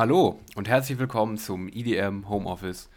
[0.00, 2.88] Hallo und herzlich willkommen zum EDM Homeoffice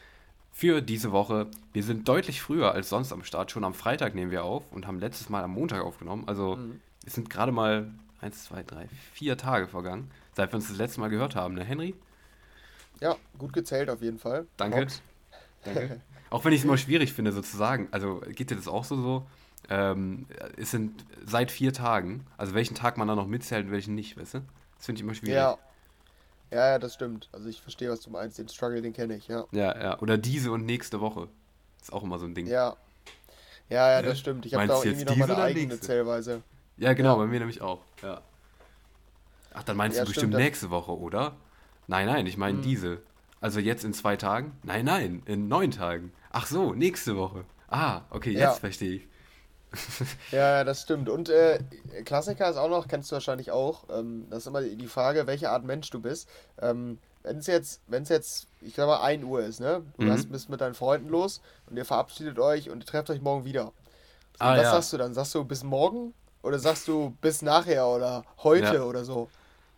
[0.54, 1.48] für diese Woche.
[1.74, 3.52] Wir sind deutlich früher als sonst am Start.
[3.52, 6.24] Schon am Freitag nehmen wir auf und haben letztes Mal am Montag aufgenommen.
[6.28, 6.80] Also Mhm.
[7.06, 11.02] es sind gerade mal 1, 2, 3, 4 Tage vergangen, seit wir uns das letzte
[11.02, 11.94] Mal gehört haben, ne Henry?
[13.02, 14.48] Ja, gut gezählt auf jeden Fall.
[14.56, 14.88] Danke.
[15.66, 16.00] Danke.
[16.30, 17.90] Auch wenn ich es immer schwierig finde, sozusagen.
[17.92, 19.28] Also geht dir das auch so so?
[19.70, 20.26] Ähm,
[20.56, 24.16] es sind seit vier Tagen, also welchen Tag man da noch mitzählt und welchen nicht,
[24.18, 24.42] weißt du?
[24.78, 25.36] Das finde ich immer schwierig.
[25.36, 25.58] Ja.
[26.54, 27.30] Ja, ja, das stimmt.
[27.32, 28.38] Also ich verstehe, was du meinst.
[28.38, 29.46] Den Struggle, den kenne ich, ja.
[29.52, 30.00] ja, ja.
[30.00, 31.28] Oder diese und nächste Woche.
[31.82, 32.48] Ist auch immer so ein Ding.
[32.48, 32.76] Ja.
[33.70, 34.46] Ja, ja, das stimmt.
[34.46, 35.86] Ich habe da auch irgendwie noch diese meine eigene nächste?
[35.86, 36.44] Zählweise.
[36.78, 37.16] Ja, genau, Ja.
[37.16, 37.80] bei mir nämlich auch.
[38.02, 38.22] Ja.
[39.54, 41.36] Ach, dann meinst Ja, du stimmt, bestimmt nächste Woche, oder?
[41.88, 42.64] Nein, nein, ich meine Hm.
[42.64, 43.02] diese.
[43.42, 44.54] Also jetzt in zwei Tagen?
[44.64, 46.12] Nein, nein, in neun Tagen.
[46.32, 47.46] Ach so, nächste Woche.
[47.68, 48.52] Ah, okay, jetzt Ja.
[48.54, 49.08] verstehe ich.
[50.32, 51.10] Ja, das stimmt.
[51.10, 51.60] Und äh,
[52.06, 53.84] Klassiker ist auch noch, kennst du wahrscheinlich auch.
[53.90, 56.28] Ähm, das ist immer die Frage, welche Art Mensch du bist.
[56.60, 59.84] Ähm, wenn es jetzt, wenn es jetzt, ich glaube, 1 Uhr ist, ne?
[60.00, 60.10] Du Mhm.
[60.10, 63.46] hast, bist mit deinen Freunden los und ihr verabschiedet euch und ihr trefft euch morgen
[63.46, 63.72] wieder.
[64.38, 64.72] So, Ah, was ja.
[64.72, 65.14] sagst du dann?
[65.14, 68.86] Sagst du bis morgen oder sagst du bis nachher oder heute Ja.
[68.86, 69.30] oder so?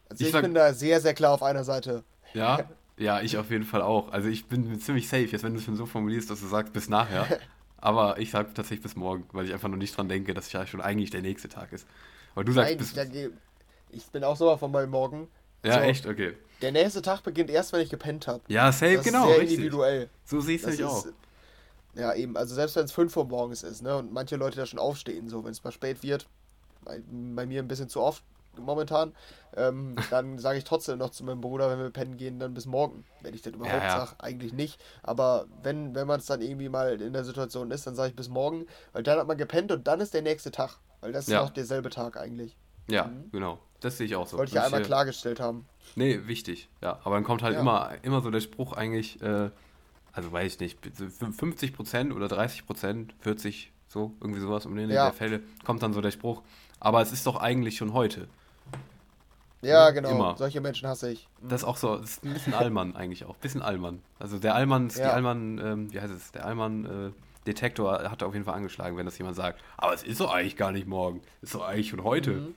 [0.09, 2.03] Also Ich ich, bin da sehr, sehr klar auf einer Seite.
[2.33, 2.57] Ja,
[2.97, 4.09] ja, ich auf jeden Fall auch.
[4.11, 6.73] Also ich bin ziemlich safe, jetzt wenn du es schon so formulierst, dass du sagst
[6.73, 7.31] bis nachher.
[7.85, 10.65] Aber ich sage tatsächlich bis morgen, weil ich einfach nur nicht dran denke, dass ja
[10.65, 11.85] schon eigentlich der nächste Tag ist.
[12.33, 12.87] Aber du sagst Nein, bis.
[12.87, 13.31] ich, denke,
[13.91, 15.27] ich bin auch sowas von bei morgen.
[15.63, 15.79] Ja, so.
[15.81, 16.35] echt, okay.
[16.63, 18.41] Der nächste Tag beginnt erst, wenn ich gepennt habe.
[18.47, 19.57] Ja, safe, Das genau, ist sehr richtig.
[19.59, 20.09] individuell.
[20.23, 21.05] So siehst du dich auch.
[21.93, 24.65] ja, eben, also selbst wenn es 5 Uhr morgens ist, ne, und manche Leute da
[24.65, 26.25] schon aufstehen, so, wenn es mal spät wird,
[26.83, 28.23] bei, bei mir ein bisschen zu oft
[28.59, 29.13] momentan,
[29.55, 32.65] ähm, dann sage ich trotzdem noch zu meinem Bruder, wenn wir pennen gehen, dann bis
[32.65, 33.05] morgen.
[33.21, 34.05] Wenn ich das überhaupt ja.
[34.05, 34.81] sage, eigentlich nicht.
[35.03, 38.15] Aber wenn, wenn man es dann irgendwie mal in der Situation ist, dann sage ich
[38.15, 40.77] bis morgen, weil dann hat man gepennt und dann ist der nächste Tag.
[41.01, 41.41] Weil das ist Ja.
[41.41, 42.55] auch derselbe Tag eigentlich.
[42.89, 43.31] Ja, Mhm.
[43.31, 43.59] genau.
[43.81, 44.37] Das sehe ich auch so.
[44.37, 45.65] Wollte ich ja einmal hier- klargestellt haben.
[45.95, 46.99] Nee, wichtig, ja.
[47.03, 47.59] Aber dann kommt halt Ja.
[47.61, 49.49] immer, immer so der Spruch eigentlich, äh,
[50.13, 55.05] also weiß ich nicht, so 50% oder 30%, 40, so, irgendwie sowas um den Ja.
[55.05, 56.41] der Fälle, kommt dann so der Spruch.
[56.79, 58.27] Aber es ist doch eigentlich schon heute.
[59.65, 60.09] Ja, genau.
[60.09, 60.37] Immer.
[60.37, 61.27] Solche Menschen hasse ich.
[61.41, 64.01] Das ist auch so, das ist ein bisschen Allmann eigentlich auch, bisschen Allmann.
[64.19, 65.11] Also der Allmann, die Ja.
[65.11, 67.11] Allmann, ähm, wie heißt es, der Allmann, äh,
[67.47, 69.61] Detektor hat auf jeden Fall angeschlagen, wenn das jemand sagt.
[69.77, 71.21] Aber es ist doch eigentlich gar nicht morgen.
[71.41, 72.31] Es ist doch eigentlich schon heute.
[72.31, 72.55] Mhm.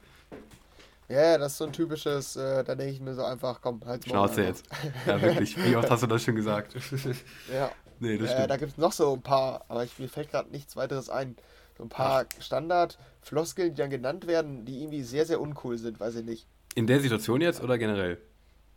[1.09, 3.81] Ja, ja, das ist so ein typisches, äh, da denke ich mir so einfach, komm,
[3.87, 4.67] halt Schnauze jetzt.
[5.07, 5.57] Ja, wirklich.
[5.57, 6.75] Wie oft hast du das schon gesagt?
[7.53, 8.51] Ja, nee, das äh, stimmt.
[8.51, 11.37] da gibt es noch so ein paar, aber ich, mir fällt gerade nichts weiteres ein.
[11.79, 16.17] So ein paar Standard-Floskeln, die dann genannt werden, die irgendwie sehr, sehr uncool sind, weiß
[16.17, 16.47] ich nicht.
[16.78, 18.19] In der Situation jetzt oder generell?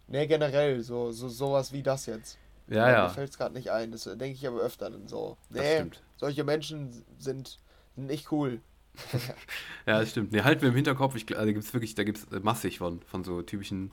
[0.08, 2.40] Ne, generell, so, so sowas wie das jetzt.
[2.68, 3.10] Ja, Mir ja.
[3.10, 5.38] fällt es gerade nicht ein, das denke ich aber öfter dann so.
[5.52, 6.02] Nee, stimmt.
[6.18, 7.60] solche Menschen sind,
[7.96, 8.60] sind nicht cool.
[9.86, 10.32] Ja, das stimmt.
[10.32, 13.24] Nee, halten wir im Hinterkopf, ich, also gibt's wirklich, da gibt es massig von, von
[13.24, 13.92] so typischen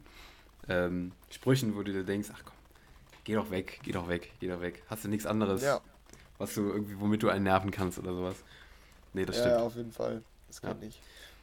[0.69, 2.55] ähm, Sprüchen, wo du dir denkst, ach komm,
[3.25, 4.83] geh doch weg, geh doch weg, geh doch weg.
[4.89, 5.81] Hast du nichts anderes, Ja,
[6.39, 8.37] was du irgendwie, womit du einen nerven kannst oder sowas.
[9.13, 9.59] Nee, das ja, stimmt.
[9.59, 10.23] ja, auf jeden Fall.
[10.47, 10.77] Das geht Ja.
[10.77, 10.99] nicht.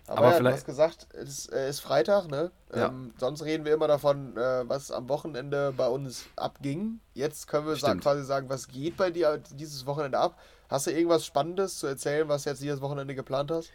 [0.08, 2.52] Aber, Aber ja, du vielleicht- hast gesagt, es ist, äh, ist Freitag, ne?
[2.76, 2.88] Ja.
[2.90, 7.00] Ähm, sonst reden wir immer davon, äh, was am Wochenende bei uns abging.
[7.16, 10.40] Jetzt können wir sa quasi sagen, was geht bei dir dieses Wochenende ab.
[10.70, 13.72] Hast du irgendwas Spannendes zu erzählen, was jetzt dieses Wochenende geplant hast?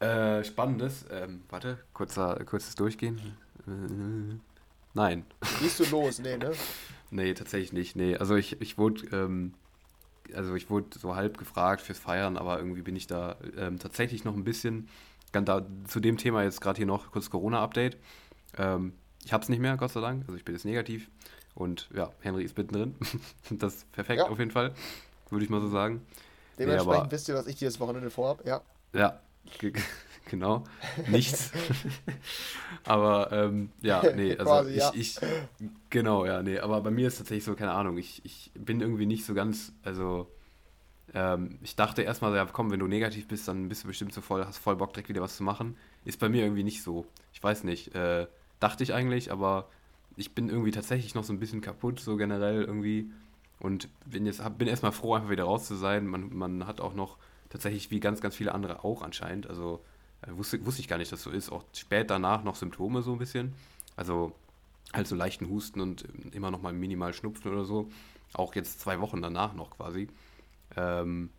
[0.00, 3.18] Äh, spannendes, ähm, warte, kurzer, kurzes Durchgehen.
[3.66, 4.38] Äh,
[4.94, 5.26] nein.
[5.60, 6.18] Gehst du los?
[6.18, 6.52] Nee, ne?
[7.10, 7.96] Nee, tatsächlich nicht.
[7.96, 9.54] Nee, also ich, ich wurde, ähm,
[10.34, 14.24] also ich wurde so halb gefragt fürs Feiern, aber irgendwie bin ich da ähm, tatsächlich
[14.26, 14.88] noch ein bisschen,
[15.32, 17.96] da, zu dem Thema jetzt gerade hier noch kurz Corona-Update.
[18.56, 18.92] Ähm,
[19.24, 20.22] ich habe es nicht mehr, Gott sei Dank.
[20.26, 21.10] Also ich bin jetzt negativ.
[21.54, 22.94] Und ja, Henry ist mittendrin.
[23.50, 24.28] das ist perfekt Ja.
[24.28, 24.72] auf jeden Fall,
[25.30, 26.06] würde ich mal so sagen.
[26.58, 28.46] Dementsprechend aber- wisst ihr, was ich dieses Wochenende vorhab.
[28.46, 28.62] Ja.
[28.92, 29.20] Ja,
[29.58, 29.72] ge-
[30.30, 30.64] genau.
[31.08, 31.50] Nichts.
[32.84, 34.92] aber ähm, ja, nee, also Quasi, ich, ja.
[34.94, 35.18] ich,
[35.90, 39.06] genau, ja, nee, aber bei mir ist tatsächlich so, keine Ahnung, ich, ich bin irgendwie
[39.06, 40.30] nicht so ganz, also
[41.14, 44.20] ähm, ich dachte erstmal, ja, komm, wenn du negativ bist, dann bist du bestimmt so
[44.20, 45.76] voll, hast voll Bock, direkt wieder was zu machen.
[46.04, 47.06] Ist bei mir irgendwie nicht so.
[47.32, 48.26] Ich weiß nicht, äh,
[48.60, 49.68] dachte ich eigentlich, aber
[50.16, 53.10] ich bin irgendwie tatsächlich noch so ein bisschen kaputt, so generell irgendwie.
[53.60, 56.06] Und bin jetzt, hab- bin erstmal froh, einfach wieder raus zu sein.
[56.06, 57.16] Man, man hat auch noch
[57.50, 59.80] tatsächlich, wie ganz, ganz viele andere auch anscheinend, also
[60.22, 63.12] äh, wusste, wusste ich gar nicht, dass so ist, auch spät danach noch Symptome so
[63.12, 63.54] ein bisschen.
[63.96, 64.32] Also
[64.92, 67.88] halt so leichten Husten und ähm, immer noch mal minimal Schnupfen oder so.
[68.32, 70.08] Auch jetzt zwei Wochen danach noch quasi.
[70.76, 71.30] Ähm,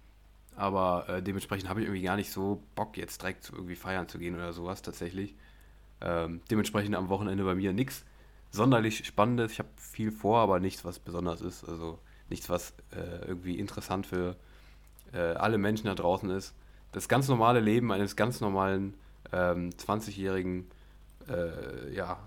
[0.56, 4.20] aber äh, dementsprechend habe ich irgendwie gar nicht so Bock, jetzt direkt irgendwie feiern zu
[4.20, 5.36] gehen oder sowas tatsächlich.
[6.02, 8.04] Ähm, dementsprechend am Wochenende bei mir nichts
[8.52, 9.54] sonderlich Spannendes.
[9.54, 11.64] Ich habe viel vor, aber nichts, was besonders ist.
[11.68, 12.00] Also
[12.30, 14.36] nichts, was äh, irgendwie interessant für
[15.14, 16.54] äh, alle Menschen da draußen ist.
[16.92, 18.96] Das ganz normale Leben eines ganz normalen
[19.32, 20.70] ähm, 20-jährigen
[21.30, 22.18] äh, ja,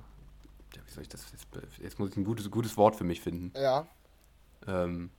[0.75, 1.47] ja, wie soll ich das jetzt,
[1.83, 3.53] jetzt muss ich ein gutes, gutes Wort für mich finden.
[3.61, 3.87] Ja.
[4.67, 5.11] Ähm,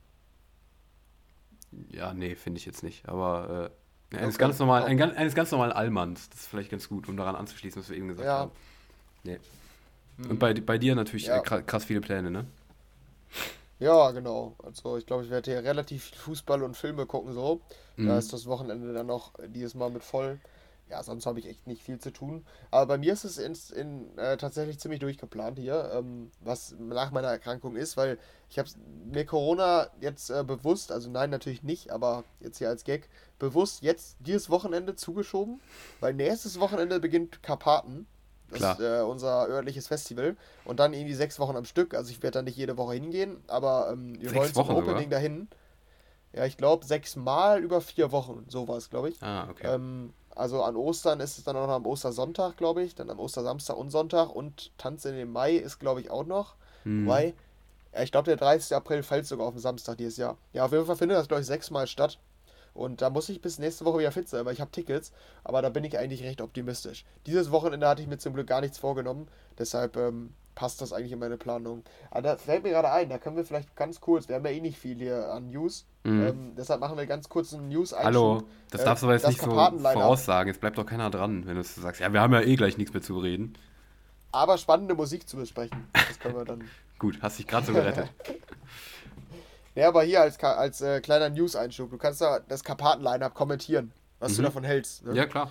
[1.90, 3.08] ja, nee, finde ich jetzt nicht.
[3.08, 3.70] Aber
[4.12, 4.44] äh, eines, Okay.
[4.44, 7.34] ganz normal, ein, ganz- eines ganz normalen Allmanns, das ist vielleicht ganz gut, um daran
[7.36, 8.38] anzuschließen, was wir eben gesagt Ja.
[8.38, 8.52] haben.
[9.24, 9.38] Nee.
[10.28, 11.38] Und bei, bei dir natürlich Ja.
[11.38, 12.44] äh, krass, krass viele Pläne, ne?
[13.80, 14.54] Ja, genau.
[14.62, 17.60] Also ich glaube, ich werde hier relativ viel Fußball und Filme gucken so.
[17.96, 18.06] Mhm.
[18.06, 20.38] Da ist das Wochenende dann noch dieses Mal mit voll.
[20.90, 22.44] Ja, sonst habe ich echt nicht viel zu tun.
[22.70, 27.10] Aber bei mir ist es in, in, äh, tatsächlich ziemlich durchgeplant hier, ähm, was nach
[27.10, 28.18] meiner Erkrankung ist, weil
[28.50, 28.68] ich habe
[29.06, 33.08] mir Corona jetzt äh, bewusst, also nein, natürlich nicht, aber jetzt hier als Gag,
[33.38, 35.60] bewusst jetzt dieses Wochenende zugeschoben,
[36.00, 38.06] weil nächstes Wochenende beginnt Karpaten.
[38.50, 38.78] Das Klar.
[38.78, 40.36] ist äh, unser örtliches Festival.
[40.64, 41.94] Und dann irgendwie sechs Wochen am Stück.
[41.94, 44.76] Also ich werde da nicht jede Woche hingehen, aber ähm, wir Sechs wollen zum Wochen
[44.76, 44.94] sogar?
[44.94, 45.48] Opening dahin.
[46.34, 48.44] Ja, ich glaube sechs Mal über vier Wochen.
[48.48, 49.22] So war es, glaube ich.
[49.22, 49.66] Ah, okay.
[49.66, 52.94] Ähm, also an Ostern ist es dann auch noch am Ostersonntag, glaube ich.
[52.94, 54.34] Dann am Ostersamstag und Sonntag.
[54.34, 56.54] Und Tanz in den Mai ist, glaube ich, auch noch.
[56.82, 57.04] Hm.
[57.04, 57.34] Mai.
[57.92, 58.76] Ja, ich glaube, der 30.
[58.76, 60.36] April fällt sogar auf den Samstag dieses Jahr.
[60.52, 62.18] Ja, auf jeden Fall findet das, glaube ich, sechsmal statt.
[62.74, 65.12] Und da muss ich bis nächste Woche wieder fit sein, weil ich habe Tickets.
[65.44, 67.04] Aber da bin ich eigentlich recht optimistisch.
[67.26, 69.28] Dieses Wochenende hatte ich mir zum Glück gar nichts vorgenommen.
[69.58, 71.82] Deshalb ähm, passt das eigentlich in meine Planung.
[72.10, 74.52] Aber da fällt mir gerade ein, da können wir vielleicht ganz kurz, wir haben ja
[74.52, 75.86] eh nicht viel hier an News.
[76.04, 76.26] Mhm.
[76.26, 79.26] Ähm, deshalb machen wir ganz kurz einen news Hallo, das Äh, darfst du aber jetzt
[79.26, 80.48] nicht so voraussagen.
[80.48, 82.00] Jetzt bleibt doch keiner dran, wenn du so sagst.
[82.00, 83.54] Ja, wir haben ja eh gleich nichts mehr zu reden.
[84.32, 85.86] Aber spannende Musik zu besprechen.
[85.92, 86.64] Das können wir dann.
[86.98, 88.08] Gut, hast dich gerade so gerettet.
[89.76, 93.90] Ja, aber hier als, als äh, kleiner News-Einschub, du kannst da das Karpaten-Line-Up kommentieren,
[94.20, 94.44] was du Mhm.
[94.44, 95.04] davon hältst.
[95.04, 95.14] Ne?
[95.16, 95.50] ja, klar.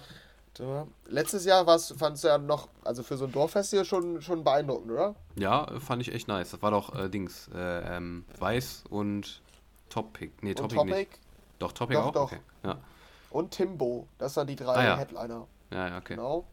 [1.08, 5.16] Letztes Jahr fandst du ja noch, also für so ein Dorffestival schon, schon beeindruckend, oder?
[5.36, 6.52] Ja, fand ich echt nice.
[6.52, 9.42] Das war doch äh, Dings, äh, ähm, Weiß und
[9.90, 10.32] Topic.
[10.42, 11.12] Nee, Topic, Topic nicht.
[11.60, 12.12] Doch, Topic Doch, auch?
[12.12, 12.24] doch.
[12.32, 12.40] Okay.
[12.64, 12.78] Ja.
[13.32, 14.08] und Timbo.
[14.20, 14.98] Das waren die drei Ah, ja.
[14.98, 15.48] Headliner.
[15.72, 16.16] ja, ja, okay.
[16.16, 16.46] Genau.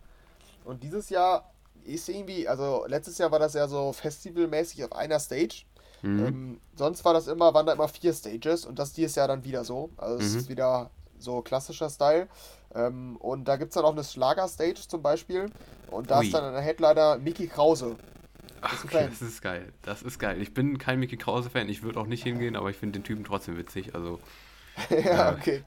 [0.65, 1.51] Und dieses Jahr
[1.85, 5.65] ist irgendwie, also letztes Jahr war das ja so festivalmäßig auf einer Stage.
[6.03, 6.27] Mhm.
[6.27, 9.45] Ähm, sonst war das immer, waren da immer vier Stages und das dieses Jahr dann
[9.45, 9.91] wieder so.
[9.97, 10.39] Also es Mhm.
[10.39, 12.29] ist wieder so klassischer Style.
[12.75, 15.51] Ähm, und da gibt es dann auch eine Schlager-Stage zum Beispiel.
[15.91, 16.27] Und da Ui.
[16.27, 17.97] ist dann der Headliner Mickey Krause.
[18.63, 19.73] Ach, okay, das ist geil.
[19.83, 20.41] Das ist geil.
[20.43, 21.69] Ich bin kein Mickey Krause-Fan.
[21.69, 23.95] Ich würde auch nicht hingehen, aber ich finde den Typen trotzdem witzig.
[23.95, 24.21] Also,
[24.91, 25.65] ja, okay.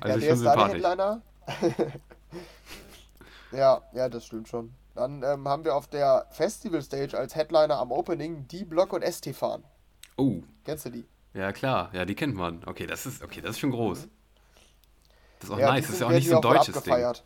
[0.00, 0.82] also ja, ich der bin ist da der sympathisch.
[0.82, 1.22] Headliner.
[3.52, 4.74] ja, ja, das stimmt schon.
[4.94, 9.62] Dann ähm, haben wir auf der Festival-Stage als Headliner am Opening D-Block und Estefan.
[10.16, 11.06] Oh, Kennst du die?
[11.34, 11.90] ja klar.
[11.92, 12.62] Ja, die kennt man.
[12.66, 14.08] Okay, das ist, okay, das ist schon groß.
[15.40, 15.84] Das ist auch Ja, nice.
[15.86, 16.76] Das ist ja auch nicht so ein deutsches Ding.
[16.76, 17.24] abgefeiert.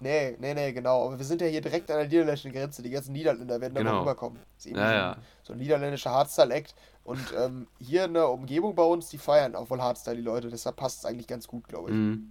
[0.00, 1.06] Nee, nee, nee, genau.
[1.06, 2.82] Aber wir sind ja hier direkt an der niederländischen Grenze.
[2.82, 3.92] Die ganzen Niederländer werden da Genau.
[3.94, 4.38] mal rüberkommen.
[4.56, 5.12] Das ist eben Ja, so, ja.
[5.12, 6.74] Ein, so ein niederländischer Hardstyle-Act.
[7.04, 10.48] Und ähm, hier in der Umgebung bei uns, die feiern auch wohl Hardstyle, die Leute.
[10.50, 11.96] Deshalb passt es eigentlich ganz gut, glaube ich.
[11.96, 12.28] Mhm.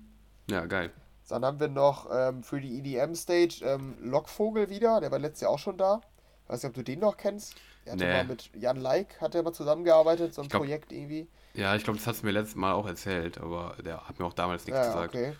[0.50, 0.91] Ja, geil.
[1.29, 5.00] Dann haben wir noch ähm, für die EDM-Stage ähm, Lockvogel wieder.
[5.00, 6.01] Der war letztes Jahr auch schon da.
[6.47, 7.55] Weiß nicht, ob du den noch kennst.
[7.85, 8.11] Der hatte Nee.
[8.13, 11.27] mal mit Jan Like, hat er mal zusammengearbeitet, so ein Ich glaub- Projekt irgendwie.
[11.55, 14.25] Ja, ich glaube, das hast du mir letztes Mal auch erzählt, aber der hat mir
[14.25, 15.13] auch damals nichts Ja, gesagt.
[15.15, 15.35] okay.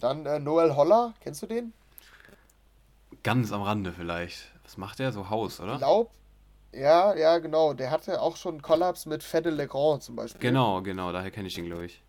[0.00, 1.72] Dann äh, Noel Holler, kennst du den?
[3.24, 4.52] Ganz am Rande vielleicht.
[4.62, 5.12] Was macht der?
[5.12, 5.78] So Haus, oder?
[5.78, 6.12] Glaub,
[6.72, 7.72] ja, ja, genau.
[7.74, 10.40] Der hatte auch schon Kollaps mit Fede Legrand zum Beispiel.
[10.40, 12.00] Genau, genau, daher kenne ich ihn, glaube ich.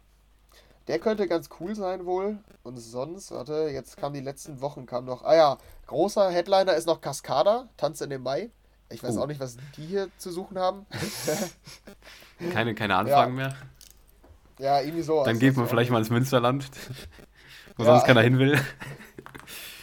[0.88, 2.38] Der könnte ganz cool sein wohl.
[2.64, 5.58] Und sonst, warte, jetzt kam die letzten Wochen, kam noch, ah ja,
[5.88, 8.52] großer Headliner ist noch Cascada, Tanz in den Mai.
[8.90, 9.22] Ich weiß Oh.
[9.24, 10.86] auch nicht, was die hier zu suchen haben.
[12.54, 13.56] Keine, keine Anfragen mehr.
[14.60, 15.24] ja, irgendwie so.
[15.24, 16.66] Dann geht man vielleicht mal ins Münsterland,
[17.78, 17.92] wo Ja.
[17.94, 18.60] sonst keiner hin will.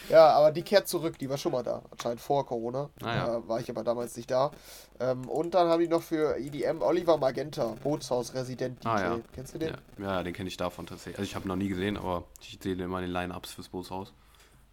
[0.09, 2.89] Ja, aber die kehrt zurück, die war schon mal da, anscheinend vor Corona.
[3.03, 3.25] Ah, ja.
[3.27, 4.51] Da war ich aber damals nicht da.
[5.01, 8.87] Ähm, und dann haben die noch für EDM Oliver Magenta, Bootshaus-Resident DJ.
[8.87, 9.19] Ah, ja.
[9.33, 9.75] Kennst du den?
[9.99, 11.17] Ja, ja den kenne ich davon tatsächlich.
[11.19, 13.67] Also ich habe ihn noch nie gesehen, aber ich sehe immer in den Line-Ups fürs
[13.67, 14.13] Bootshaus.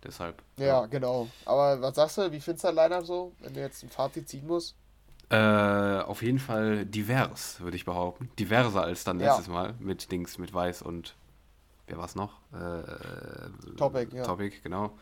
[0.05, 0.41] Deshalb.
[0.57, 1.26] Ja, genau.
[1.47, 4.29] Aber was sagst du, wie findest du dein Line-Up so, wenn du jetzt ein Fazit
[4.29, 4.76] ziehen musst?
[5.35, 8.31] Äh, auf jeden Fall divers, würde ich behaupten.
[8.38, 9.29] Diverser als dann Ja.
[9.29, 9.75] letztes Mal.
[9.81, 11.17] Mit Dings, mit Weiß und
[11.87, 12.35] wer war's noch?
[12.53, 14.23] Äh, Topic, ja.
[14.25, 14.93] Topic, genau.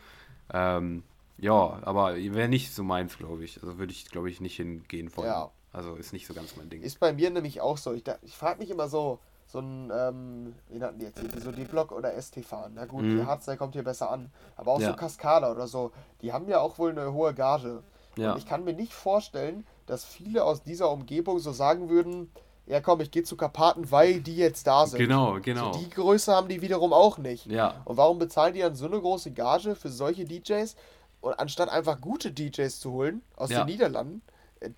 [0.52, 1.02] Ähm,
[1.38, 3.60] ja, aber wäre nicht so meins, glaube ich.
[3.62, 5.28] Also würde ich, glaube ich, nicht hingehen wollen.
[5.28, 5.50] Ja.
[5.72, 6.82] Also ist nicht so ganz mein Ding.
[6.82, 7.92] Ist bei mir nämlich auch so.
[7.92, 11.50] Ich, ich frage mich immer so, so ein, ähm, wie nannten die jetzt hier, so
[11.52, 12.72] die Block oder Estefan.
[12.74, 13.18] Na gut, Mhm.
[13.20, 14.30] die Hardstyle kommt hier besser an.
[14.56, 14.90] Aber auch Ja.
[14.90, 17.82] so Cascada oder so, die haben ja auch wohl eine hohe Gage.
[18.16, 18.32] Ja.
[18.32, 22.32] Und ich kann mir nicht vorstellen, dass viele aus dieser Umgebung so sagen würden,
[22.66, 24.98] ja komm, ich gehe zu Karpaten, weil die jetzt da sind.
[24.98, 25.72] Genau, genau.
[25.74, 27.46] So, die Größe haben die wiederum auch nicht.
[27.46, 27.82] Ja.
[27.84, 30.74] Und warum bezahlen die dann so eine große Gage für solche DJs?
[31.20, 33.62] Und anstatt einfach gute DJs zu holen aus Ja.
[33.64, 34.22] den Niederlanden,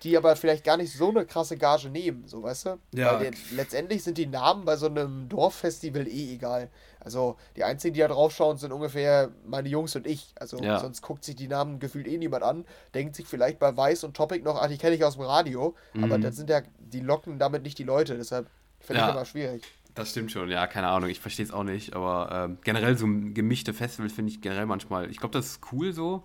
[0.03, 2.77] die aber vielleicht gar nicht so eine krasse Gage nehmen, so weißt du?
[2.93, 3.19] Ja.
[3.19, 6.69] Weil die, letztendlich sind die Namen bei so einem Dorffestival eh egal.
[7.05, 10.33] Also die einzigen, die da draufschauen, sind ungefähr meine Jungs und ich.
[10.39, 10.79] Also ja.
[10.79, 14.17] sonst guckt sich die Namen gefühlt eh niemand an, denkt sich vielleicht bei Weiß und
[14.17, 16.03] Topic noch, ach, die kenne ich aus dem Radio, mhm.
[16.03, 19.07] aber das sind ja, die locken damit nicht die Leute, deshalb finde ja.
[19.07, 19.63] ich immer schwierig.
[19.93, 23.05] Das stimmt schon, ja, keine Ahnung, ich verstehe es auch nicht, aber ähm, generell so
[23.05, 26.23] gemischte Festivals finde ich generell manchmal, ich glaube, das ist cool so,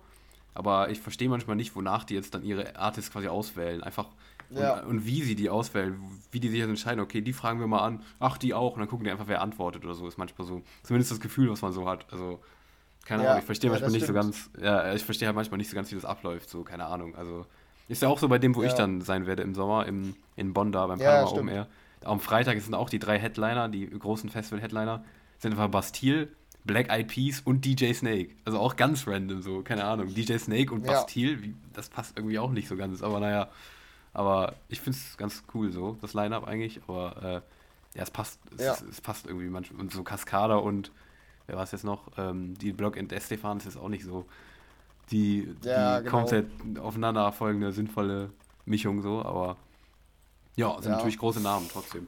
[0.53, 3.81] aber ich verstehe manchmal nicht, wonach die jetzt dann ihre Artists quasi auswählen.
[3.83, 4.09] Einfach
[4.53, 4.79] ja.
[4.79, 5.99] und, und, wie sie die auswählen,
[6.31, 8.79] wie die sich jetzt entscheiden, okay, die fragen wir mal an, ach, die auch, und
[8.79, 10.07] dann gucken die einfach, wer antwortet oder so.
[10.07, 12.05] Ist manchmal so, zumindest das Gefühl, was man so hat.
[12.11, 12.39] Also,
[13.05, 14.23] keine ja, Ahnung, ich verstehe ja, manchmal nicht stimmt.
[14.23, 16.85] so ganz, ja, ich verstehe halt manchmal nicht so ganz, wie das abläuft, so, keine
[16.85, 17.15] Ahnung.
[17.15, 17.45] Also,
[17.87, 20.53] ist ja auch so bei dem, wo ich dann sein werde im Sommer, im, in
[20.53, 21.67] Bonn da beim Panama Open Air.
[22.03, 25.03] Am Freitag sind auch die drei Headliner, die großen Festival-Headliner,
[25.39, 26.29] sind einfach Bastille,
[26.63, 28.29] Black Eyed Peas und DJ Snake.
[28.45, 30.13] Also auch ganz random, so, keine Ahnung.
[30.13, 31.53] DJ Snake und Bastille, ja.
[31.73, 33.49] das passt irgendwie auch nicht so ganz, aber naja.
[34.13, 38.39] Aber ich finde es ganz cool so, das Line-Up eigentlich, aber äh, ja, es passt,
[38.57, 38.77] es, ja.
[38.89, 39.81] es, passt irgendwie manchmal.
[39.81, 40.91] Und so Cascada und,
[41.47, 42.09] wer war es jetzt noch?
[42.17, 44.25] Ähm, die Block and Estefan ist auch nicht so
[45.11, 46.17] die, ja, die genau.
[46.17, 46.47] komplett
[46.79, 48.31] aufeinanderfolgende, sinnvolle
[48.65, 49.57] Mischung so, aber
[50.55, 52.07] ja, sind natürlich große Namen trotzdem.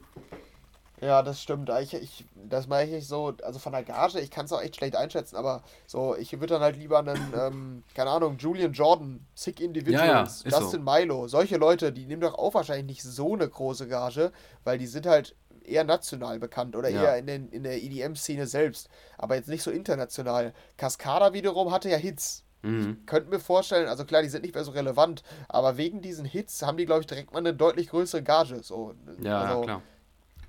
[1.04, 1.70] Ja, das stimmt.
[1.82, 4.76] Ich, ich, das mache ich so, also von der Gage, ich kann es auch echt
[4.76, 9.26] schlecht einschätzen, aber so, ich würde dann halt lieber einen, ähm, keine Ahnung, Julian Jordan,
[9.34, 10.90] Sick Individuals, ja, ja, Justin so.
[10.90, 14.32] Milo, solche Leute, die nehmen doch auch wahrscheinlich nicht so eine große Gage,
[14.64, 17.02] weil die sind halt eher national bekannt oder ja.
[17.02, 20.54] eher in, den, in der EDM-Szene selbst, aber jetzt nicht so international.
[20.78, 22.44] Cascada wiederum hatte ja Hits.
[22.62, 23.04] Mhm.
[23.04, 26.62] Könnten wir vorstellen, also klar, die sind nicht mehr so relevant, aber wegen diesen Hits
[26.62, 28.62] haben die, glaube ich, direkt mal eine deutlich größere Gage.
[28.62, 29.82] So, ja, also, klar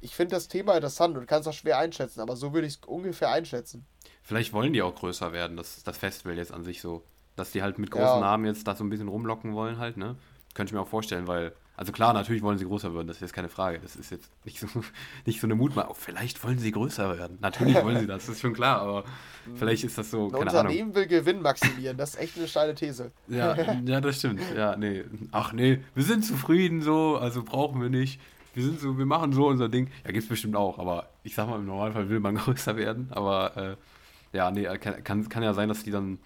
[0.05, 2.75] ich finde das Thema interessant und kann es auch schwer einschätzen, aber so würde ich
[2.75, 3.85] es ungefähr einschätzen.
[4.21, 7.03] Vielleicht wollen die auch größer werden, das, das Festival jetzt an sich so.
[7.35, 8.19] Dass die halt mit großen ja.
[8.21, 10.15] Namen jetzt da so ein bisschen rumlocken wollen halt, ne?
[10.53, 13.21] Könnte ich mir auch vorstellen, weil, also klar, natürlich wollen sie größer werden, das ist
[13.21, 13.79] jetzt keine Frage.
[13.79, 14.67] Das ist jetzt nicht so,
[15.25, 15.91] nicht so eine Mutmaßung.
[15.91, 17.39] Oh, vielleicht wollen sie größer werden.
[17.41, 19.03] Natürlich wollen sie das, das ist schon klar, aber
[19.55, 20.95] vielleicht ist das so, ein keine Unternehmen Ahnung.
[20.95, 23.11] will Gewinn maximieren, das ist echt eine steile These.
[23.27, 24.39] Ja, ja, das stimmt.
[24.55, 25.03] Ja, nee.
[25.31, 28.21] Ach nee, wir sind zufrieden so, also brauchen wir nicht
[28.55, 29.89] wir sind so, wir machen so unser Ding.
[30.03, 33.09] Ja, gibt es bestimmt auch, aber ich sag mal, im Normalfall will man größer werden.
[33.11, 33.75] Aber äh,
[34.35, 36.19] ja, nee, kann, kann, kann ja sein, dass die dann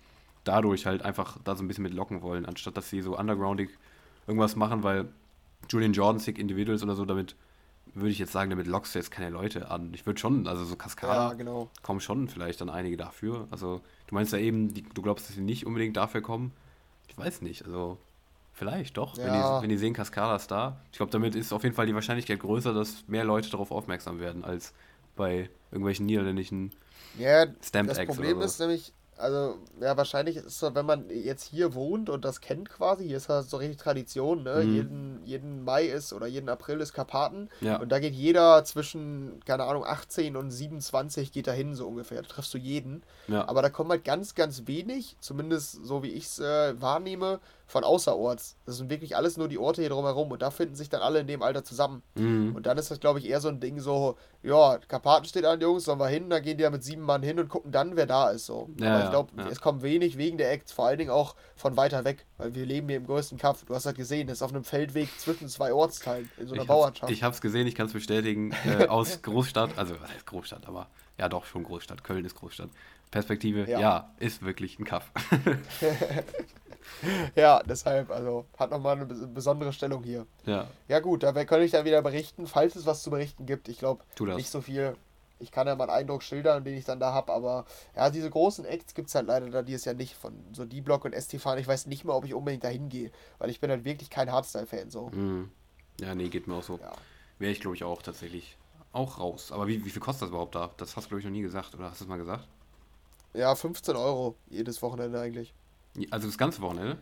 [0.43, 3.69] dadurch halt einfach da so ein bisschen mit locken wollen, anstatt dass sie so undergroundig
[4.27, 5.09] irgendwas machen, weil
[5.69, 7.35] Julian Jordan, Sick Individuals oder so, damit
[7.95, 9.91] würde ich jetzt sagen, damit lockst du jetzt keine Leute an.
[9.93, 11.69] Ich würde schon, also so Kaskade, ja, genau.
[11.81, 13.47] kommen schon vielleicht dann einige dafür.
[13.49, 16.51] Also du meinst ja eben, die, du glaubst, dass sie nicht unbedingt dafür kommen.
[17.07, 17.97] Ich weiß nicht, also
[18.59, 19.23] Vielleicht doch, ja.
[19.23, 20.75] wenn, die, wenn die sehen, Cascada ist da.
[20.91, 24.19] Ich glaube, damit ist auf jeden Fall die Wahrscheinlichkeit größer, dass mehr Leute darauf aufmerksam
[24.19, 24.73] werden, als
[25.15, 26.71] bei irgendwelchen niederländischen
[27.17, 31.45] ja, Stamp Das Problem ist nämlich, also, ja, wahrscheinlich ist es so, wenn man jetzt
[31.45, 34.61] hier wohnt und das kennt quasi, hier ist das so richtig Tradition, ne?
[34.61, 34.73] Mhm.
[34.73, 37.47] Jeden, jeden Mai ist oder jeden April ist Karpaten.
[37.61, 37.77] Ja.
[37.77, 42.21] Und da geht jeder zwischen, keine Ahnung, 18 und 27 geht da hin, so ungefähr.
[42.21, 43.03] Da triffst du jeden.
[43.29, 43.47] Ja.
[43.47, 47.39] Aber da kommen halt ganz, ganz wenig, zumindest so wie ich es äh, wahrnehme,
[47.69, 48.55] von außerorts.
[48.65, 51.19] Das sind wirklich alles nur die Orte hier drumherum und da finden sich dann alle
[51.19, 52.01] in dem Alter zusammen.
[52.15, 52.55] Mhm.
[52.55, 55.61] Und dann ist das, glaube ich, eher so ein Ding so, ja, Karpaten steht an,
[55.61, 57.95] Jungs, sollen wir hin, dann gehen die ja mit sieben Mann hin und gucken dann,
[57.95, 58.47] wer da ist.
[58.47, 58.69] So.
[58.77, 59.47] Ja, Aber ich glaube, ja.
[59.49, 62.65] es kommt wenig wegen der Acts, vor allen Dingen auch von weiter weg, weil wir
[62.65, 63.63] leben hier im größten Kaff.
[63.65, 66.63] Du hast halt gesehen, das ist auf einem Feldweg zwischen zwei Ortsteilen, in so einer
[66.63, 67.11] ich Bauernschaft.
[67.11, 70.67] Ich habe es gesehen, ich kann es bestätigen, äh, aus Großstadt, also was heißt Großstadt,
[70.67, 70.87] aber
[71.19, 72.69] ja doch schon Großstadt, Köln ist Großstadt.
[73.11, 75.11] Perspektive, ja, ja ist wirklich ein Kaff.
[77.35, 80.27] ja, deshalb, also hat nochmal eine besondere Stellung hier.
[80.45, 80.67] Ja.
[80.87, 83.67] Ja, gut, da kann ich dann wieder berichten, falls es was zu berichten gibt.
[83.67, 84.95] Ich glaube, nicht so viel.
[85.41, 88.29] Ich kann ja mal einen Eindruck schildern, den ich dann da habe, aber ja, diese
[88.29, 90.13] großen Acts gibt es halt leider da dieses Jahr nicht.
[90.13, 93.49] Von so D-Block und Estefan, ich weiß nicht mal, ob ich unbedingt dahin gehe, weil
[93.49, 95.07] ich bin halt wirklich kein Hardstyle-Fan so.
[95.07, 95.49] Mm.
[96.01, 96.77] Ja, nee, geht mir auch so.
[96.77, 96.91] Ja.
[97.39, 98.57] Wäre ich, glaube ich, auch tatsächlich
[98.91, 99.53] auch raus.
[99.53, 100.71] Aber wie, wie viel kostet das überhaupt da?
[100.75, 102.45] Das hast du, glaube ich, noch nie gesagt, oder hast du es mal gesagt?
[103.33, 105.53] Ja, 15 Euro jedes Wochenende eigentlich.
[106.11, 106.97] Also das ganze Wochenende?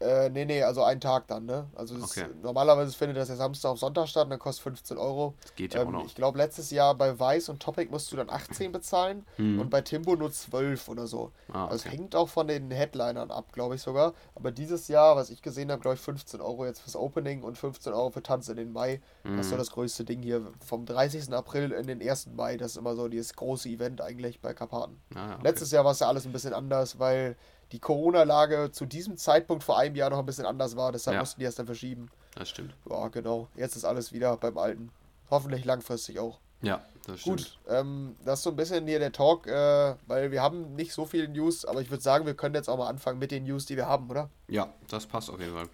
[0.00, 1.66] Äh, nee, nee, also einen Tag dann, ne?
[1.74, 2.22] Also okay.
[2.22, 5.34] ist, normalerweise findet das ja Samstag auf Sonntag statt und dann kostet 15 Euro.
[5.42, 6.06] Das geht ja ähm, auch noch.
[6.06, 9.58] Ich glaube, letztes Jahr bei Weiß und Topic musst du dann 18 bezahlen hm.
[9.58, 11.32] und bei Timbo nur 12 oder so.
[11.52, 11.72] Ah, okay.
[11.72, 14.14] Also hängt auch von den Headlinern ab, glaube ich sogar.
[14.36, 17.58] Aber dieses Jahr, was ich gesehen habe, glaube ich 15 Euro jetzt fürs Opening und
[17.58, 19.00] 15 Euro für Tanz in den Mai.
[19.24, 19.36] Hm.
[19.36, 19.58] Das ist so hm.
[19.58, 20.46] das größte Ding hier.
[20.64, 21.32] Vom 30.
[21.32, 22.28] April in den 1.
[22.36, 25.00] Mai, das ist immer so dieses große Event eigentlich bei Karpaten.
[25.16, 25.42] Ah, okay.
[25.42, 27.36] Letztes Jahr war es ja alles ein bisschen anders, weil
[27.72, 30.92] die Corona-Lage zu diesem Zeitpunkt vor einem Jahr noch ein bisschen anders war.
[30.92, 31.20] Deshalb ja.
[31.20, 32.10] mussten die erst dann verschieben.
[32.34, 32.74] Das stimmt.
[32.88, 33.48] Ja, genau.
[33.56, 34.90] Jetzt ist alles wieder beim Alten.
[35.30, 36.38] Hoffentlich langfristig auch.
[36.62, 37.38] Ja, das stimmt.
[37.38, 40.92] Gut, ähm, das ist so ein bisschen hier der Talk, äh, weil wir haben nicht
[40.92, 43.44] so viele News, aber ich würde sagen, wir können jetzt auch mal anfangen mit den
[43.44, 44.28] News, die wir haben, oder?
[44.48, 45.68] Ja, das passt auf jeden Fall.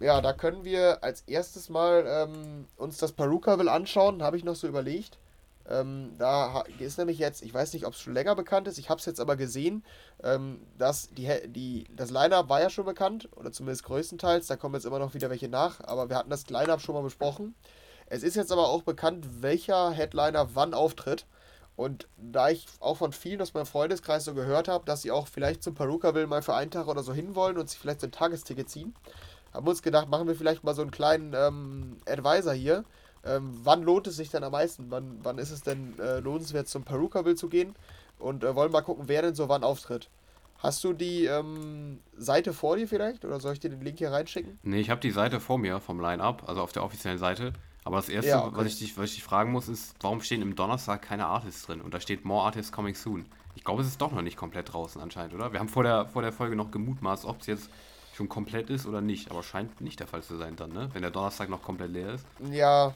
[0.00, 4.56] ja, da können wir als erstes mal ähm, uns das Perukaville anschauen, habe ich noch
[4.56, 5.18] so überlegt.
[5.68, 8.90] Ähm, da ist nämlich jetzt, ich weiß nicht, ob es schon länger bekannt ist, ich
[8.90, 9.82] habe es jetzt aber gesehen,
[10.22, 14.74] ähm, dass die, die, das Line-Up war ja schon bekannt, oder zumindest größtenteils, da kommen
[14.74, 17.54] jetzt immer noch wieder welche nach, aber wir hatten das Line-Up schon mal besprochen.
[18.06, 21.26] Es ist jetzt aber auch bekannt, welcher Headliner wann auftritt.
[21.76, 25.26] Und da ich auch von vielen aus meinem Freundeskreis so gehört habe, dass sie auch
[25.26, 28.12] vielleicht zum Perukaville mal für einen Tag oder so hinwollen und sich vielleicht so ein
[28.12, 28.94] Tagesticket ziehen,
[29.52, 32.84] haben wir uns gedacht, machen wir vielleicht mal so einen kleinen ähm, Advisor hier.
[33.24, 34.90] Ähm, wann lohnt es sich denn am meisten?
[34.90, 37.74] Wann, wann ist es denn äh, lohnenswert, zum Perukaville zu gehen?
[38.18, 40.08] Und äh, wollen mal gucken, wer denn so wann auftritt.
[40.58, 43.24] Hast du die ähm, Seite vor dir vielleicht?
[43.24, 44.58] Oder soll ich dir den Link hier reinschicken?
[44.62, 47.52] Nee, ich habe die Seite vor mir vom Line-Up, also auf der offiziellen Seite.
[47.84, 48.56] Aber das Erste, ja, okay.
[48.56, 51.66] was, ich dich, was ich dich fragen muss, ist, warum stehen im Donnerstag keine Artists
[51.66, 51.82] drin?
[51.82, 53.26] Und da steht More Artists Coming Soon.
[53.56, 55.52] Ich glaube, es ist doch noch nicht komplett draußen anscheinend, oder?
[55.52, 57.68] Wir haben vor der, vor der Folge noch gemutmaßt, ob es jetzt
[58.14, 59.30] schon komplett ist oder nicht.
[59.30, 60.88] Aber scheint nicht der Fall zu sein dann, ne?
[60.94, 62.24] Wenn der Donnerstag noch komplett leer ist.
[62.50, 62.94] Ja,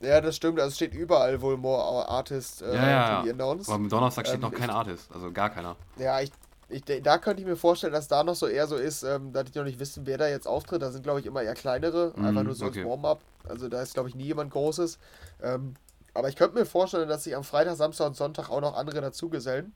[0.00, 0.58] ja, das stimmt.
[0.58, 3.34] Also es steht überall wohl More Artists äh, ja, ja, ja.
[3.34, 5.76] Aber am Donnerstag steht ähm, noch kein ich, Artist, also gar keiner.
[5.98, 6.30] Ja, ich,
[6.70, 9.48] ich, da könnte ich mir vorstellen, dass da noch so eher so ist, ähm, dass
[9.48, 10.80] ich noch nicht wissen, wer da jetzt auftritt.
[10.80, 12.80] Da sind, glaube ich, immer eher kleinere, mm, einfach nur so okay.
[12.80, 13.20] als Warm-up.
[13.48, 14.98] Also da ist, glaube ich, nie jemand Großes.
[15.42, 15.74] Ähm,
[16.14, 19.00] aber ich könnte mir vorstellen, dass sich am Freitag, Samstag und Sonntag auch noch andere
[19.00, 19.74] dazugesellen.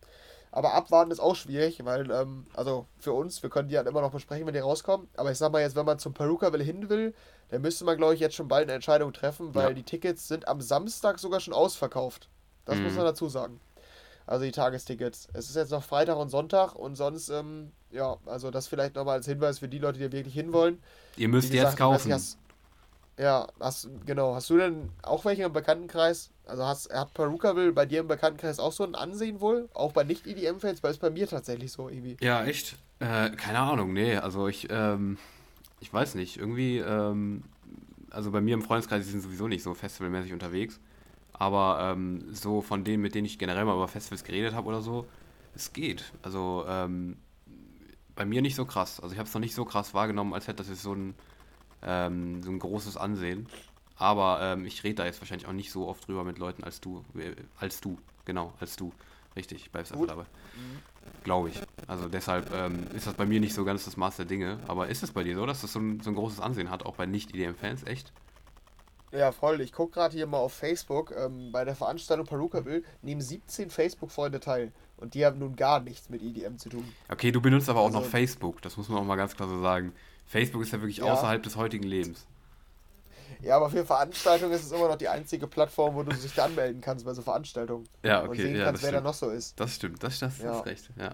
[0.52, 4.00] Aber abwarten ist auch schwierig, weil, ähm, also für uns, wir können die halt immer
[4.00, 5.08] noch besprechen, wenn die rauskommen.
[5.16, 7.12] Aber ich sag mal jetzt, wenn man zum Peruka will hin will,
[7.48, 9.74] dann müsste man, glaube ich, jetzt schon bald eine Entscheidung treffen, weil ja.
[9.74, 12.28] die Tickets sind am Samstag sogar schon ausverkauft.
[12.64, 12.84] Das mhm.
[12.84, 13.60] muss man dazu sagen.
[14.26, 15.28] Also die Tagestickets.
[15.34, 19.16] Es ist jetzt noch Freitag und Sonntag und sonst, ähm, ja, also das vielleicht nochmal
[19.16, 20.82] als Hinweis für die Leute, die wirklich hinwollen.
[21.16, 22.12] Ihr müsst gesagt, jetzt kaufen.
[22.12, 22.38] Hast,
[23.18, 24.34] ja, hast, genau.
[24.34, 26.30] Hast du denn auch welche im Bekanntenkreis?
[26.46, 29.68] Also hast, hat Perukaville bei dir im Bekanntenkreis auch so ein Ansehen wohl?
[29.74, 30.82] Auch bei Nicht-EDM-Fans?
[30.82, 32.16] Weil es bei mir tatsächlich so irgendwie.
[32.20, 32.76] Ja, echt?
[33.00, 34.16] Äh, keine Ahnung, nee.
[34.16, 35.18] Also ich, ähm,
[35.84, 36.38] ich weiß nicht.
[36.38, 37.42] Irgendwie, ähm,
[38.08, 40.80] also bei mir im Freundeskreis sind sowieso nicht so festivalmäßig unterwegs.
[41.34, 44.80] Aber ähm, so von denen, mit denen ich generell mal über Festivals geredet habe oder
[44.80, 45.06] so,
[45.54, 46.12] es geht.
[46.22, 47.18] Also ähm,
[48.16, 48.98] bei mir nicht so krass.
[48.98, 51.14] Also ich habe es noch nicht so krass wahrgenommen, als hätte das jetzt so ein,
[51.82, 53.46] ähm, so ein großes Ansehen.
[53.96, 56.80] Aber ähm, ich rede da jetzt wahrscheinlich auch nicht so oft drüber mit Leuten als
[56.80, 57.04] du.
[57.14, 58.90] Äh, als du, genau, als du.
[59.36, 60.24] Richtig, bleibst einfach dabei.
[61.24, 61.60] Glaube ich.
[61.86, 64.58] Also deshalb ähm, ist das bei mir nicht so ganz das Maß der Dinge.
[64.66, 66.84] Aber ist es bei dir so, dass das so ein, so ein großes Ansehen hat,
[66.84, 67.84] auch bei Nicht-EDM-Fans?
[67.84, 68.12] Echt?
[69.12, 69.60] Ja, voll.
[69.60, 71.14] Ich gucke gerade hier mal auf Facebook.
[71.16, 74.72] Ähm, bei der Veranstaltung Perukaville nehmen 17 Facebook-Freunde teil.
[74.96, 76.92] Und die haben nun gar nichts mit EDM zu tun.
[77.08, 78.62] Okay, du benutzt aber auch also, noch Facebook.
[78.62, 79.92] Das muss man auch mal ganz klar so sagen.
[80.26, 81.12] Facebook ist ja wirklich ja.
[81.12, 82.26] außerhalb des heutigen Lebens.
[83.42, 86.46] Ja, aber für Veranstaltungen ist es immer noch die einzige Plattform, wo du dich da
[86.46, 87.86] anmelden kannst bei so Veranstaltungen.
[88.02, 88.30] Ja, okay.
[88.30, 89.58] Und sehen ja, kannst, wer da noch so ist.
[89.60, 90.58] Das stimmt, das, das, das ja.
[90.58, 91.10] ist recht, ja.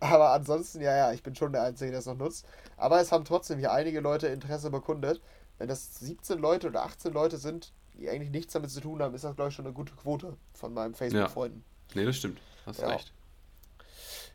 [0.00, 2.46] Aber ansonsten, ja, ja, ich bin schon der Einzige, der es noch nutzt.
[2.76, 5.20] Aber es haben trotzdem hier einige Leute Interesse bekundet
[5.58, 9.14] wenn das 17 Leute oder 18 Leute sind, die eigentlich nichts damit zu tun haben,
[9.14, 11.64] ist das, glaube ich, schon eine gute Quote von meinen Facebook-Freunden.
[11.90, 12.00] Ja.
[12.00, 12.40] Nee, das stimmt.
[12.64, 12.88] Hast ja.
[12.88, 13.12] recht.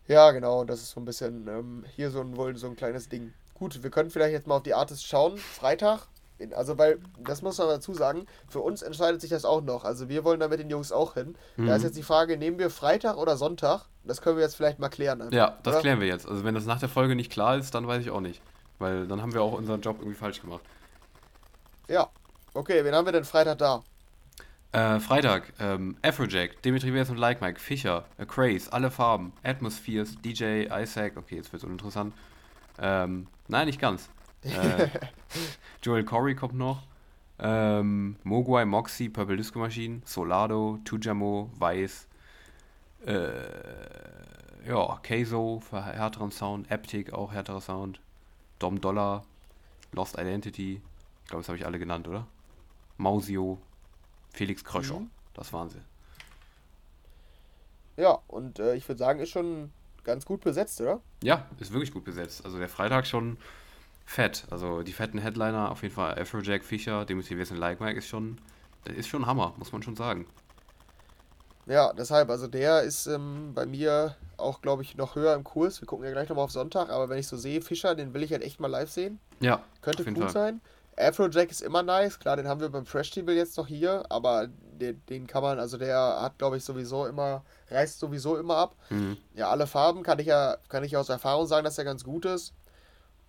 [0.07, 3.07] Ja, genau, das ist so ein bisschen ähm, hier so ein, wohl so ein kleines
[3.07, 3.33] Ding.
[3.53, 5.37] Gut, wir können vielleicht jetzt mal auf die Artists schauen.
[5.37, 6.07] Freitag,
[6.53, 9.83] also weil, das muss man dazu sagen, für uns entscheidet sich das auch noch.
[9.83, 11.35] Also wir wollen da mit den Jungs auch hin.
[11.57, 11.67] Mhm.
[11.67, 13.85] Da ist jetzt die Frage, nehmen wir Freitag oder Sonntag?
[14.03, 15.21] Das können wir jetzt vielleicht mal klären.
[15.21, 15.81] Einfach, ja, das oder?
[15.81, 16.27] klären wir jetzt.
[16.27, 18.41] Also wenn das nach der Folge nicht klar ist, dann weiß ich auch nicht.
[18.79, 20.61] Weil dann haben wir auch unseren Job irgendwie falsch gemacht.
[21.87, 22.09] Ja.
[22.53, 23.83] Okay, wen haben wir denn Freitag da?
[24.73, 30.19] Äh, Freitag, ähm, Afrojack, Dimitri Vegas und Like Mike, Fischer, A Craze, alle Farben, Atmospheres,
[30.21, 32.13] DJ, Isaac, okay, jetzt wird's uninteressant.
[32.79, 34.09] Ähm, nein, nicht ganz.
[34.43, 34.89] Äh,
[35.81, 36.83] Joel Corey kommt noch.
[37.39, 42.07] Ähm, Mogwai, Moxie, Purple Disco Machine, Solado, Tujamo, Weiß,
[43.05, 47.99] äh, ja, Keizo für härteren Sound, Aptic auch härterer Sound,
[48.59, 49.25] Dom Dollar,
[49.91, 50.81] Lost Identity,
[51.23, 52.27] ich glaube, das habe ich alle genannt, oder?
[52.97, 53.57] Mausio,
[54.31, 54.99] Felix Kröscher.
[54.99, 55.09] Mhm.
[55.33, 55.81] Das waren sie.
[57.97, 59.71] Ja, und äh, ich würde sagen, ist schon
[60.03, 61.01] ganz gut besetzt, oder?
[61.23, 62.45] Ja, ist wirklich gut besetzt.
[62.45, 63.37] Also der Freitag schon
[64.05, 64.45] fett.
[64.49, 68.39] Also die fetten Headliner, auf jeden Fall Afrojack, Fischer, Dimitri Wissen, Like Mike ist schon,
[68.85, 70.27] ist schon Hammer, muss man schon sagen.
[71.65, 75.79] Ja, deshalb, also der ist ähm, bei mir auch, glaube ich, noch höher im Kurs.
[75.81, 78.23] Wir gucken ja gleich nochmal auf Sonntag, aber wenn ich so sehe, Fischer, den will
[78.23, 79.19] ich halt echt mal live sehen.
[79.39, 79.63] Ja.
[79.81, 80.29] Könnte cool Fall.
[80.29, 80.61] sein.
[80.97, 85.01] Afrojack ist immer nice, klar, den haben wir beim Festival jetzt noch hier, aber den,
[85.07, 88.75] den kann man, also der hat, glaube ich, sowieso immer, reißt sowieso immer ab.
[88.89, 89.17] Mhm.
[89.33, 92.25] Ja, alle Farben kann ich ja, kann ich aus Erfahrung sagen, dass er ganz gut
[92.25, 92.53] ist.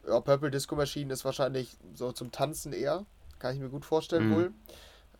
[0.06, 3.04] Ja, Purple Disco Machine ist wahrscheinlich so zum Tanzen eher,
[3.38, 4.34] kann ich mir gut vorstellen mhm.
[4.34, 4.52] wohl.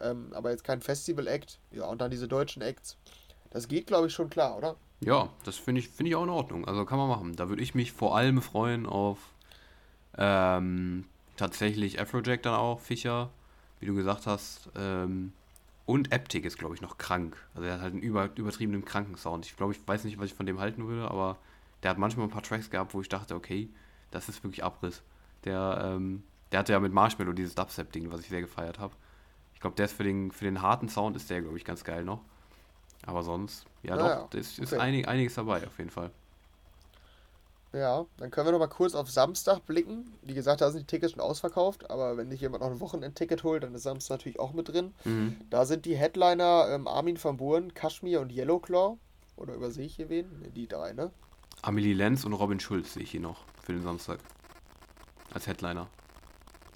[0.00, 1.58] Ähm, aber jetzt kein Festival-Act.
[1.70, 2.96] Ja, und dann diese deutschen Acts.
[3.50, 4.76] Das geht, glaube ich, schon klar, oder?
[5.00, 6.66] Ja, das finde ich, find ich auch in Ordnung.
[6.66, 7.36] Also kann man machen.
[7.36, 9.18] Da würde ich mich vor allem freuen auf
[10.16, 11.04] ähm,
[11.36, 13.30] tatsächlich Afrojack dann auch, Fischer,
[13.80, 14.70] wie du gesagt hast.
[14.76, 15.32] Ähm,
[15.86, 17.36] und Eptic ist, glaube ich, noch krank.
[17.54, 19.46] Also er hat halt einen über, übertriebenen kranken Sound.
[19.46, 21.36] Ich glaube, ich weiß nicht, was ich von dem halten würde, aber
[21.82, 23.68] der hat manchmal ein paar Tracks gehabt, wo ich dachte, okay,
[24.14, 25.02] das ist wirklich Abriss.
[25.44, 26.22] Der, ähm,
[26.52, 28.94] der hatte ja mit Marshmallow dieses Dubstep-Ding, was ich sehr gefeiert habe.
[29.54, 31.84] Ich glaube, der ist für den, für den harten Sound ist der, glaube ich, ganz
[31.84, 32.20] geil noch.
[33.06, 34.80] Aber sonst, ja naja, doch, ist, ist okay.
[34.80, 36.10] einig, einiges dabei auf jeden Fall.
[37.72, 40.12] Ja, dann können wir noch mal kurz auf Samstag blicken.
[40.22, 43.42] Wie gesagt, da sind die Tickets schon ausverkauft, aber wenn sich jemand noch ein Wochenendticket
[43.42, 44.94] holt, dann ist Samstag natürlich auch mit drin.
[45.04, 45.36] Mhm.
[45.50, 48.96] Da sind die Headliner ähm, Armin van Buren, Kashmir und Yellowclaw.
[49.36, 50.26] Oder übersehe ich hier wen?
[50.38, 51.10] Ne, die drei, ne?
[51.62, 54.18] Amelie Lenz und Robin Schulz sehe ich hier noch für den Samstag.
[55.32, 55.88] Als Headliner.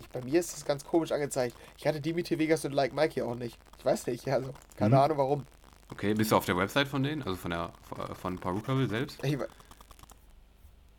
[0.00, 1.56] Ich, bei mir ist das ganz komisch angezeigt.
[1.76, 3.58] Ich hatte Dimitri Vegas und Like Mike hier auch nicht.
[3.78, 5.02] Ich weiß nicht, also keine mhm.
[5.02, 5.46] Ahnung warum.
[5.90, 7.22] Okay, bist du auf der Website von denen?
[7.22, 7.72] Also von der
[8.20, 9.22] von Perukaville selbst?
[9.24, 9.38] Ich,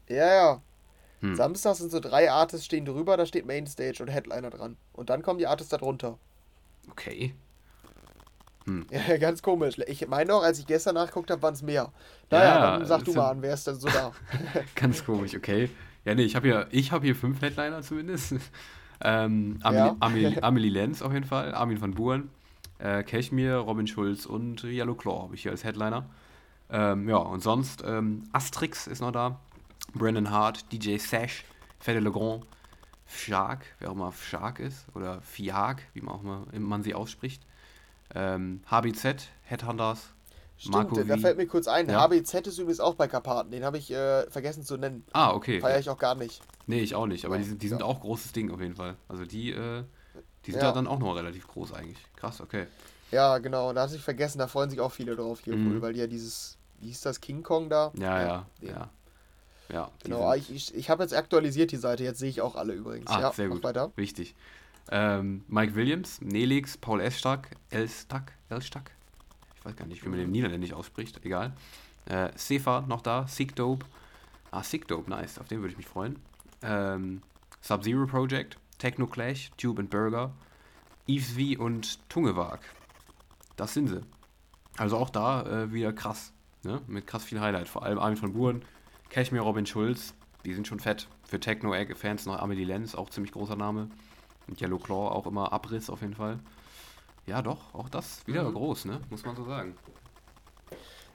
[0.07, 0.61] ja, ja.
[1.21, 1.35] Hm.
[1.35, 4.77] Samstag sind so drei Artists stehen drüber, da steht Mainstage und Headliner dran.
[4.93, 6.17] Und dann kommen die Artists da drunter.
[6.89, 7.35] Okay.
[8.69, 8.85] Hm.
[9.07, 9.77] Ja, ganz komisch.
[9.87, 11.91] Ich meine auch, als ich gestern nachgeguckt habe, waren es mehr.
[12.29, 14.11] Naja, ja, dann sag du mal an, wer ist denn so da?
[14.75, 15.69] ganz komisch, okay.
[16.05, 18.35] Ja, nee, ich habe hier, hab hier fünf Headliner zumindest.
[19.01, 19.95] ähm, Amelie, ja.
[19.99, 22.29] Amelie, Amelie Lenz auf jeden Fall, Armin van Buren,
[22.77, 26.05] äh, Cashmere, Robin Schulz und Yellow Claw habe ich hier als Headliner.
[26.71, 29.39] Ähm, ja, und sonst ähm, Astrix ist noch da.
[29.93, 31.43] Brandon Hart, DJ Sash,
[31.79, 32.45] Fede Legrand,
[33.07, 37.41] Shark, wer auch immer Shark ist, oder Fiag, wie man auch immer man sie ausspricht.
[38.15, 40.09] Ähm, HBZ, Headhunters,
[40.57, 41.21] Stimmt, Marco da v.
[41.21, 41.89] fällt mir kurz ein.
[41.89, 42.01] Ja?
[42.01, 43.51] HBZ ist übrigens auch bei Karpaten.
[43.51, 45.05] Den habe ich äh, vergessen zu nennen.
[45.13, 45.61] Ah, okay.
[45.61, 46.41] Feiere ich auch gar nicht.
[46.67, 47.25] Nee, ich auch nicht.
[47.25, 47.77] Aber ja, die, sind, die ja.
[47.77, 48.95] sind auch großes Ding auf jeden Fall.
[49.07, 49.83] Also die, äh,
[50.45, 50.71] die sind ja.
[50.71, 51.97] dann auch noch relativ groß eigentlich.
[52.15, 52.67] Krass, okay.
[53.11, 53.71] Ja, genau.
[53.73, 54.39] Da hatte ich vergessen.
[54.39, 55.75] Da freuen sich auch viele drauf hier mhm.
[55.75, 57.91] wohl, weil die ja dieses, wie hieß das, King Kong da?
[57.95, 58.89] Ja, ja, ja.
[59.71, 62.73] Ja, genau, ich, ich, ich habe jetzt aktualisiert die Seite, jetzt sehe ich auch alle
[62.73, 63.09] übrigens.
[63.09, 63.63] Ah, ja, sehr gut.
[63.63, 63.91] Weiter.
[63.95, 64.35] Wichtig.
[64.91, 68.91] Ähm, Mike Williams, Nelix, Paul Elstak, Elstak, Elstak,
[69.55, 71.53] ich weiß gar nicht, wie man den Niederländisch ausspricht, egal.
[72.05, 73.85] Äh, Sefa noch da, Sick Dope.
[74.51, 76.17] Ah, Sick Dope, nice, auf den würde ich mich freuen.
[76.63, 77.21] Ähm,
[77.61, 80.31] Sub-Zero Project, Techno Clash, Tube and Burger,
[81.07, 82.59] Eves V und Tungewag.
[83.57, 84.01] Das sind sie.
[84.77, 86.31] Also auch da äh, wieder krass,
[86.63, 86.81] ne?
[86.87, 87.67] mit krass viel Highlight.
[87.67, 88.63] Vor allem Armin von Buren,
[89.09, 90.13] Cashmere Robin Schulz,
[90.45, 91.07] die sind schon fett.
[91.25, 93.89] Für Techno-Fans noch Amelie Lenz, auch ziemlich großer Name.
[94.49, 96.39] Und Yellow Claw auch immer Abriss auf jeden Fall.
[97.27, 98.55] Ja, doch, auch das wieder mhm.
[98.55, 99.01] groß, ne?
[99.09, 99.75] Muss man so sagen.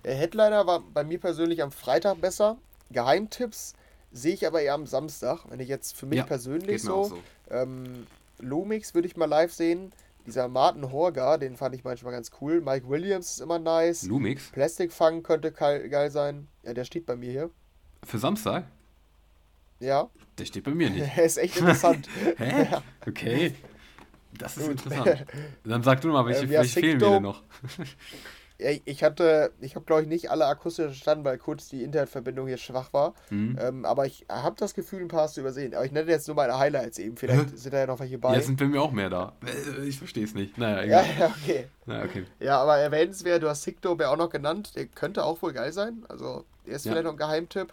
[0.05, 2.57] Der Headliner war bei mir persönlich am Freitag besser.
[2.91, 3.75] Geheimtipps
[4.13, 5.41] sehe ich aber eher am Samstag.
[5.49, 7.19] Wenn ich jetzt für mich ja, persönlich so, so.
[7.51, 8.07] Ähm,
[8.39, 9.93] Lumix würde ich mal live sehen.
[10.27, 12.61] Dieser Martin Horga, den fand ich manchmal ganz cool.
[12.61, 14.05] Mike Williams ist immer nice.
[14.05, 14.51] Lumix?
[14.53, 16.49] Plastic Fang könnte geil sein.
[16.63, 17.51] Ja, der steht bei mir hier.
[18.05, 18.65] Für Samstag?
[19.85, 20.09] Ja.
[20.39, 21.17] Der steht bei mir nicht.
[21.17, 22.09] Er ist echt interessant.
[22.39, 22.67] Hä?
[23.07, 23.55] Okay.
[24.39, 24.85] Das ist Gut.
[24.85, 25.27] interessant.
[25.65, 27.43] Dann sag du mal, welche, ja, welche fehlen mir denn noch?
[28.59, 32.57] ich hatte, ich habe glaube ich nicht alle akustisch verstanden, weil kurz die Internetverbindung hier
[32.57, 33.15] schwach war.
[33.31, 33.59] Mhm.
[33.61, 35.75] Ähm, aber ich habe das Gefühl, ein paar hast du übersehen.
[35.75, 37.17] Aber ich nenne jetzt nur meine Highlights eben.
[37.17, 38.35] Vielleicht sind da ja noch welche bei.
[38.35, 39.35] Ja, sind bei mir auch mehr da.
[39.45, 40.59] Äh, ich verstehe es nicht.
[40.59, 41.05] Naja, egal.
[41.05, 41.67] Ja, ja, okay.
[41.87, 42.25] Na, okay.
[42.41, 44.75] Ja, aber erwähnenswert, du hast Sikdobe auch noch genannt.
[44.75, 46.05] Der könnte auch wohl geil sein.
[46.09, 46.93] Also, der ist ja.
[46.93, 47.73] vielleicht noch ein Geheimtipp.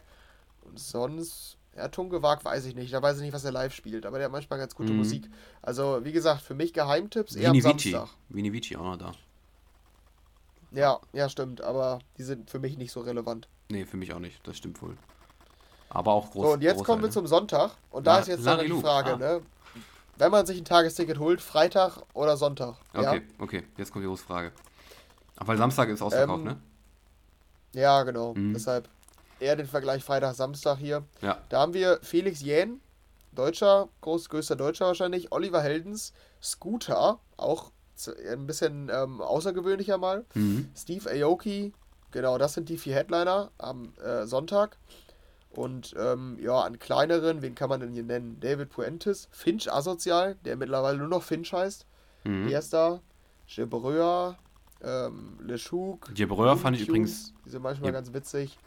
[0.63, 2.93] Und sonst, ja, Tungewag weiß ich nicht.
[2.93, 4.05] Da weiß ich nicht, was er live spielt.
[4.05, 4.99] Aber der hat manchmal ganz gute mhm.
[4.99, 5.29] Musik.
[5.61, 8.09] Also, wie gesagt, für mich Geheimtipps eher Vini am Samstag.
[8.29, 9.13] Vini Vici auch noch da.
[10.71, 11.61] Ja, ja, stimmt.
[11.61, 13.47] Aber die sind für mich nicht so relevant.
[13.69, 14.45] Nee, für mich auch nicht.
[14.45, 14.97] Das stimmt wohl.
[15.89, 16.45] Aber auch groß.
[16.45, 17.71] So, und jetzt kommen wir zum Sonntag.
[17.89, 19.17] Und da La ist jetzt dann die Frage, ah.
[19.17, 19.41] ne?
[20.17, 22.75] Wenn man sich ein Tagesticket holt, Freitag oder Sonntag?
[22.93, 23.21] Okay, ja?
[23.39, 23.63] okay.
[23.77, 24.51] Jetzt kommt die große Frage.
[25.37, 26.61] Weil Samstag ist ausverkauft, ähm, ne?
[27.73, 28.33] Ja, genau.
[28.33, 28.53] Mhm.
[28.53, 28.87] Deshalb
[29.41, 31.03] eher den Vergleich Freitag, Samstag hier.
[31.21, 31.39] Ja.
[31.49, 32.79] Da haben wir Felix Jähn,
[33.33, 37.71] Deutscher, groß, größter Deutscher wahrscheinlich, Oliver Heldens, Scooter, auch
[38.31, 40.69] ein bisschen ähm, außergewöhnlicher mal, mhm.
[40.75, 41.73] Steve Aoki,
[42.11, 44.77] genau, das sind die vier Headliner am äh, Sonntag.
[45.53, 48.37] Und ähm, ja, an kleineren, wen kann man denn hier nennen?
[48.39, 51.85] David Puentes, Finch Asozial, der mittlerweile nur noch Finch heißt.
[52.23, 52.47] Mhm.
[52.47, 53.01] Der ist da.
[53.53, 54.37] Gebreur,
[54.81, 56.15] ähm, Le Chouk.
[56.15, 57.33] Gebreur fand ich übrigens.
[57.45, 57.95] Die sind manchmal ja.
[57.95, 58.57] ganz witzig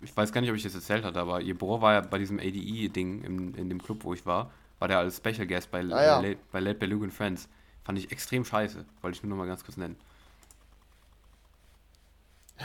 [0.00, 2.18] ich weiß gar nicht, ob ich das erzählt hatte, aber ihr Bro war ja bei
[2.18, 5.80] diesem ADE-Ding in, in dem Club, wo ich war, war der als Special Guest bei,
[5.80, 6.20] ah, ja.
[6.20, 7.48] Late, bei Late Friends.
[7.84, 8.84] Fand ich extrem scheiße.
[9.00, 9.96] Wollte ich nur noch mal ganz kurz nennen.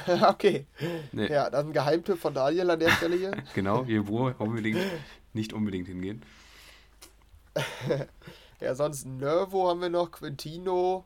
[0.27, 0.67] okay.
[1.11, 1.27] Nee.
[1.27, 3.31] Ja, dann ein Geheimtipp von Daniel an der Stelle hier.
[3.53, 4.79] genau, ihr Bro unbedingt,
[5.33, 6.23] nicht unbedingt hingehen.
[8.61, 11.05] ja, sonst Nervo haben wir noch, Quintino,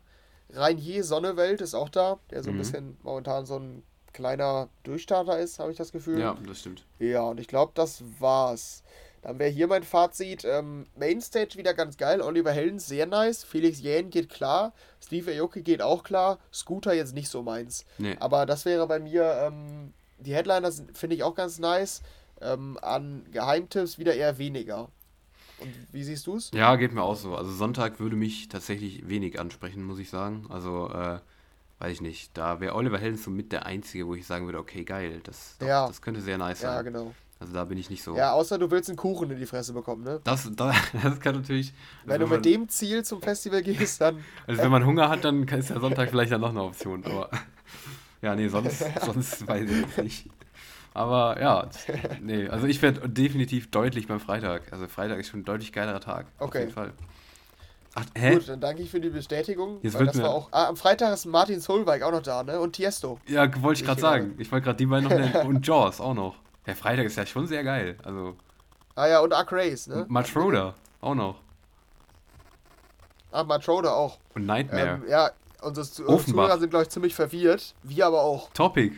[0.50, 2.60] Rainier Sonnewelt ist auch da, der so ein mhm.
[2.60, 6.20] bisschen momentan so ein kleiner Durchstarter ist, habe ich das Gefühl.
[6.20, 6.84] Ja, das stimmt.
[7.00, 8.84] Ja, und ich glaube, das war's.
[9.22, 10.44] Dann wäre hier mein Fazit.
[10.46, 12.22] Ähm, Mainstage wieder ganz geil.
[12.22, 13.44] Oliver Heldens sehr nice.
[13.44, 14.74] Felix Jähn geht klar.
[15.04, 16.40] Steve Aoki geht auch klar.
[16.52, 17.86] Scooter jetzt nicht so meins.
[17.98, 18.18] Nee.
[18.20, 22.02] Aber das wäre bei mir, ähm, die Headliner finde ich auch ganz nice.
[22.42, 24.90] Ähm, an Geheimtipps wieder eher weniger.
[25.60, 26.50] Und wie siehst du es?
[26.56, 27.36] Ja, geht mir auch so.
[27.36, 30.48] Also Sonntag würde mich tatsächlich wenig ansprechen, muss ich sagen.
[30.50, 31.20] Also, äh,
[31.82, 32.38] weiß ich nicht.
[32.38, 35.58] Da wäre Oliver Heldens so mit der Einzige, wo ich sagen würde, okay, geil, das,
[35.60, 35.88] doch, Ja.
[35.88, 36.72] das könnte sehr nice sein.
[36.72, 37.14] Ja, genau.
[37.40, 38.16] Also da bin ich nicht so.
[38.16, 40.22] Ja, außer du willst einen Kuchen in die Fresse bekommen, ne?
[40.24, 41.74] Das, das, das kann natürlich.
[42.06, 44.24] Wenn also du mit man, dem Ziel zum Festival gehst, dann.
[44.48, 47.04] Also wenn man Hunger hat, dann ist der Sonntag vielleicht dann noch eine Option.
[47.04, 47.30] Aber
[48.22, 50.28] ja, nee, sonst, sonst weiß ich jetzt nicht.
[50.94, 51.68] Aber ja,
[52.22, 54.72] nee, also ich werde definitiv deutlich beim Freitag.
[54.72, 56.28] Also Freitag ist schon ein deutlich geilerer Tag.
[56.38, 56.60] Auf Okay.
[56.60, 56.94] jeden Fall.
[57.94, 58.36] Ach, hä?
[58.36, 59.80] Gut, dann danke ich für die Bestätigung.
[59.82, 60.50] Jetzt wird das mir- war auch.
[60.52, 62.60] Ah, am Freitag ist Martin Solveig auch noch da, ne?
[62.60, 63.20] Und Tiesto.
[63.28, 64.36] Ja, wollte ich gerade sagen.
[64.38, 65.36] Ich wollte gerade die beiden noch nennen.
[65.48, 66.36] Und Jaws auch noch.
[66.66, 67.98] Der Freitag ist ja schon sehr geil.
[68.04, 68.36] Also
[68.96, 70.06] Ah ja, und Ark Race, ne?
[70.26, 71.42] Schroeder auch noch.
[73.32, 74.20] Ah, Schroeder auch.
[74.36, 75.02] Und Nightmare.
[75.04, 76.44] Ähm, ja, unsere Offenbach.
[76.46, 77.74] Zuhörer sind, glaube ich, ziemlich verwirrt.
[77.84, 78.52] Wir aber auch.
[78.52, 78.98] Topic.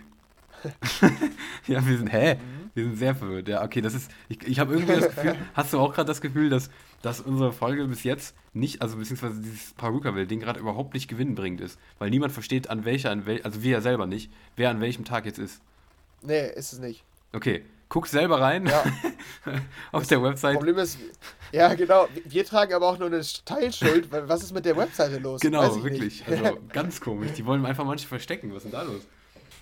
[1.67, 2.35] ja, wir sind, hä?
[2.35, 2.71] Mhm.
[2.73, 3.47] Wir sind sehr verwirrt.
[3.47, 6.21] Ja, okay, das ist, ich, ich habe irgendwie das Gefühl, hast du auch gerade das
[6.21, 6.69] Gefühl, dass,
[7.03, 11.77] dass unsere Folge bis jetzt nicht, also beziehungsweise dieses Paruka-Ding gerade überhaupt nicht gewinnbringend ist,
[11.99, 15.03] weil niemand versteht, an welcher, an wel, also wir ja selber nicht, wer an welchem
[15.05, 15.61] Tag jetzt ist.
[16.21, 17.03] Nee, ist es nicht.
[17.33, 18.83] Okay, guck selber rein Ja,
[19.91, 20.55] auf der Website.
[20.55, 20.97] Problem ist,
[21.51, 22.07] ja, genau.
[22.25, 24.09] Wir tragen aber auch nur eine Teilschuld.
[24.11, 25.41] weil Was ist mit der Webseite los?
[25.41, 26.25] Genau, ich wirklich.
[26.27, 26.43] Nicht.
[26.43, 27.33] Also ganz komisch.
[27.33, 28.51] Die wollen einfach manche verstecken.
[28.51, 29.01] Was ist denn da los?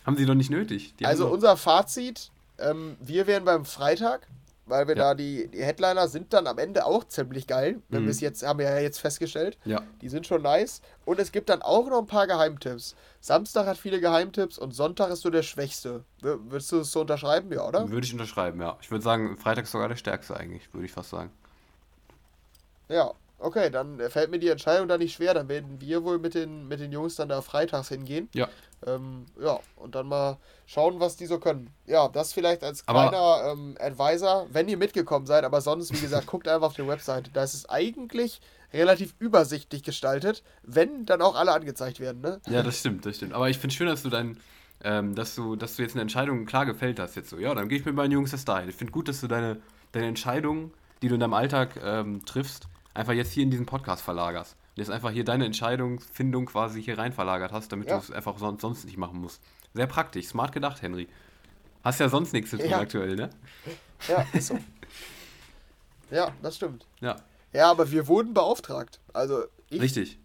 [0.05, 0.93] Haben sie doch nicht nötig.
[0.99, 4.27] Die Also unser Fazit, ähm, wir wären beim Freitag,
[4.71, 5.03] weil wir Ja.
[5.09, 7.81] da die, die Headliner sind dann am Ende auch ziemlich geil.
[7.89, 8.05] Wenn Mhm.
[8.07, 9.57] wir es jetzt, haben wir ja jetzt festgestellt.
[9.65, 10.81] ja, Die sind schon nice.
[11.05, 12.95] Und es gibt dann auch noch ein paar Geheimtipps.
[13.19, 16.03] Samstag hat viele Geheimtipps und Sonntag ist so der schwächste.
[16.21, 17.51] W würdest du es so unterschreiben?
[17.51, 17.87] Ja, oder?
[17.91, 18.77] würde ich unterschreiben, ja.
[18.81, 21.29] Ich würde sagen, Freitag ist sogar der stärkste eigentlich, würde ich fast sagen.
[22.89, 25.33] Ja, okay, dann fällt mir die Entscheidung da nicht schwer.
[25.33, 28.29] Dann werden wir wohl mit den, mit den Jungs dann da freitags hingehen.
[28.33, 28.47] Ja.
[28.87, 31.69] Ähm, ja, und dann mal schauen, was die so können.
[31.85, 35.43] Ja, das vielleicht als Aber- kleiner ähm, Advisor, wenn ihr mitgekommen seid.
[35.43, 37.29] Aber sonst, wie gesagt, guckt einfach auf die Website.
[37.33, 38.41] Da ist es eigentlich
[38.73, 42.39] relativ übersichtlich gestaltet, wenn dann auch alle angezeigt werden, ne?
[42.47, 43.33] Ja, das stimmt, das stimmt.
[43.33, 44.37] Aber ich finde schön, dass du dein,
[44.83, 47.37] ähm, dass du, dass du jetzt eine Entscheidung klar gefällt hast jetzt so.
[47.37, 48.69] Ja, dann gehe ich mit meinen Jungs das dahin.
[48.69, 52.67] Ich finde gut, dass du deine, deine Entscheidung, die du in deinem Alltag ähm, triffst,
[52.93, 54.55] einfach jetzt hier in diesen Podcast verlagerst.
[54.75, 57.97] Jetzt einfach hier deine Entscheidungsfindung quasi hier rein verlagert hast, damit Ja.
[57.97, 59.41] du es einfach sonst, sonst nicht machen musst.
[59.73, 61.07] Sehr praktisch, smart gedacht, Henry.
[61.83, 62.79] Hast ja sonst nichts zu tun Ja.
[62.79, 63.29] aktuell, ne?
[64.07, 64.57] Ja, ist so.
[66.09, 66.85] ja, das stimmt.
[66.99, 67.17] Ja,
[67.53, 68.99] Ja, aber wir wurden beauftragt.
[69.13, 70.19] Also ich richtig.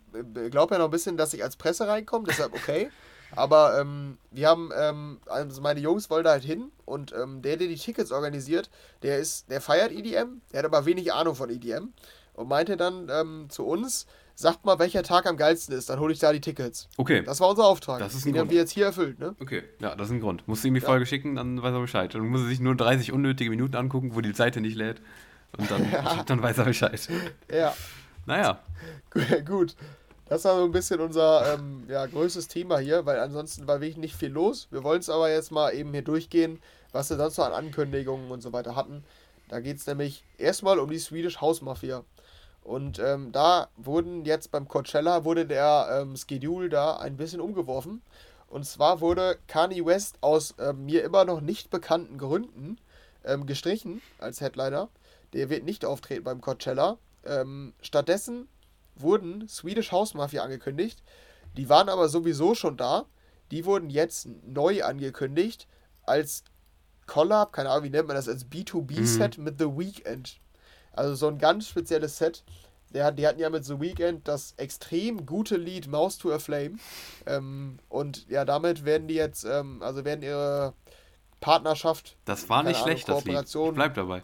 [0.50, 2.90] glaube ja noch ein bisschen, dass ich als Presse reinkomme, deshalb okay.
[3.34, 7.56] Aber ähm, wir haben, ähm, also meine Jungs wollen da halt hin und ähm, der,
[7.56, 8.70] der die Tickets organisiert,
[9.02, 11.88] der ist, der feiert EDM, der hat aber wenig Ahnung von EDM
[12.34, 14.06] und meinte dann ähm, zu uns,
[14.36, 16.88] sagt mal, welcher Tag am geilsten ist, dann hole ich da die Tickets.
[16.96, 17.22] Okay.
[17.24, 17.98] Das war unser Auftrag.
[17.98, 18.50] Das ist ein Den haben Grund.
[18.52, 19.34] wir jetzt hier erfüllt, ne?
[19.40, 20.46] Okay, ja, das ist ein Grund.
[20.46, 20.86] Musst du ihm die Ja.
[20.86, 22.14] Folge schicken, dann weiß er Bescheid.
[22.14, 25.00] Dann muss er sich nur 30 unnötige Minuten angucken, wo die Seite nicht lädt.
[25.56, 25.86] Und dann,
[26.26, 27.08] dann weiß er Bescheid.
[27.50, 27.74] Ja,
[28.26, 28.60] Naja,
[29.46, 29.74] gut.
[30.28, 33.96] Das war so ein bisschen unser ähm, ja, größtes Thema hier, weil ansonsten war wirklich
[33.96, 34.66] nicht viel los.
[34.72, 36.58] Wir wollen es aber jetzt mal eben hier durchgehen,
[36.92, 39.04] was wir sonst noch an Ankündigungen und so weiter hatten.
[39.48, 42.02] Da geht es nämlich erstmal um die Swedish House Mafia.
[42.66, 48.02] Und ähm, da wurden jetzt beim Coachella wurde der ähm, Schedule da ein bisschen umgeworfen.
[48.48, 52.78] Und zwar wurde Kanye West aus ähm, mir immer noch nicht bekannten Gründen
[53.24, 54.88] ähm, gestrichen als Headliner.
[55.32, 56.98] Der wird nicht auftreten beim Coachella.
[57.24, 58.48] Ähm, stattdessen
[58.96, 61.04] wurden Swedish House Mafia angekündigt.
[61.56, 63.06] Die waren aber sowieso schon da.
[63.52, 65.68] Die wurden jetzt neu angekündigt
[66.02, 66.42] als
[67.06, 70.40] Collab, keine Ahnung, wie nennt man das, als B2B-Set mit The Weeknd.
[70.96, 72.42] Also so ein ganz spezielles Set.
[72.92, 76.78] Der, die hatten ja mit The Weeknd das extrem gute Lied Mouse to a Flame.
[77.26, 80.72] Ähm, und ja, damit werden die jetzt, ähm, also werden ihre
[81.40, 83.44] Partnerschaft, das war nicht Ahnung, schlecht, das Lied.
[83.44, 84.22] Ich bleib dabei.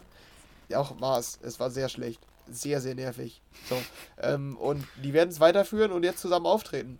[0.69, 2.19] ja auch war es, es war sehr schlecht.
[2.49, 3.41] Sehr, sehr nervig.
[3.69, 3.81] So.
[4.21, 6.99] ähm, und die werden es weiterführen und jetzt zusammen auftreten.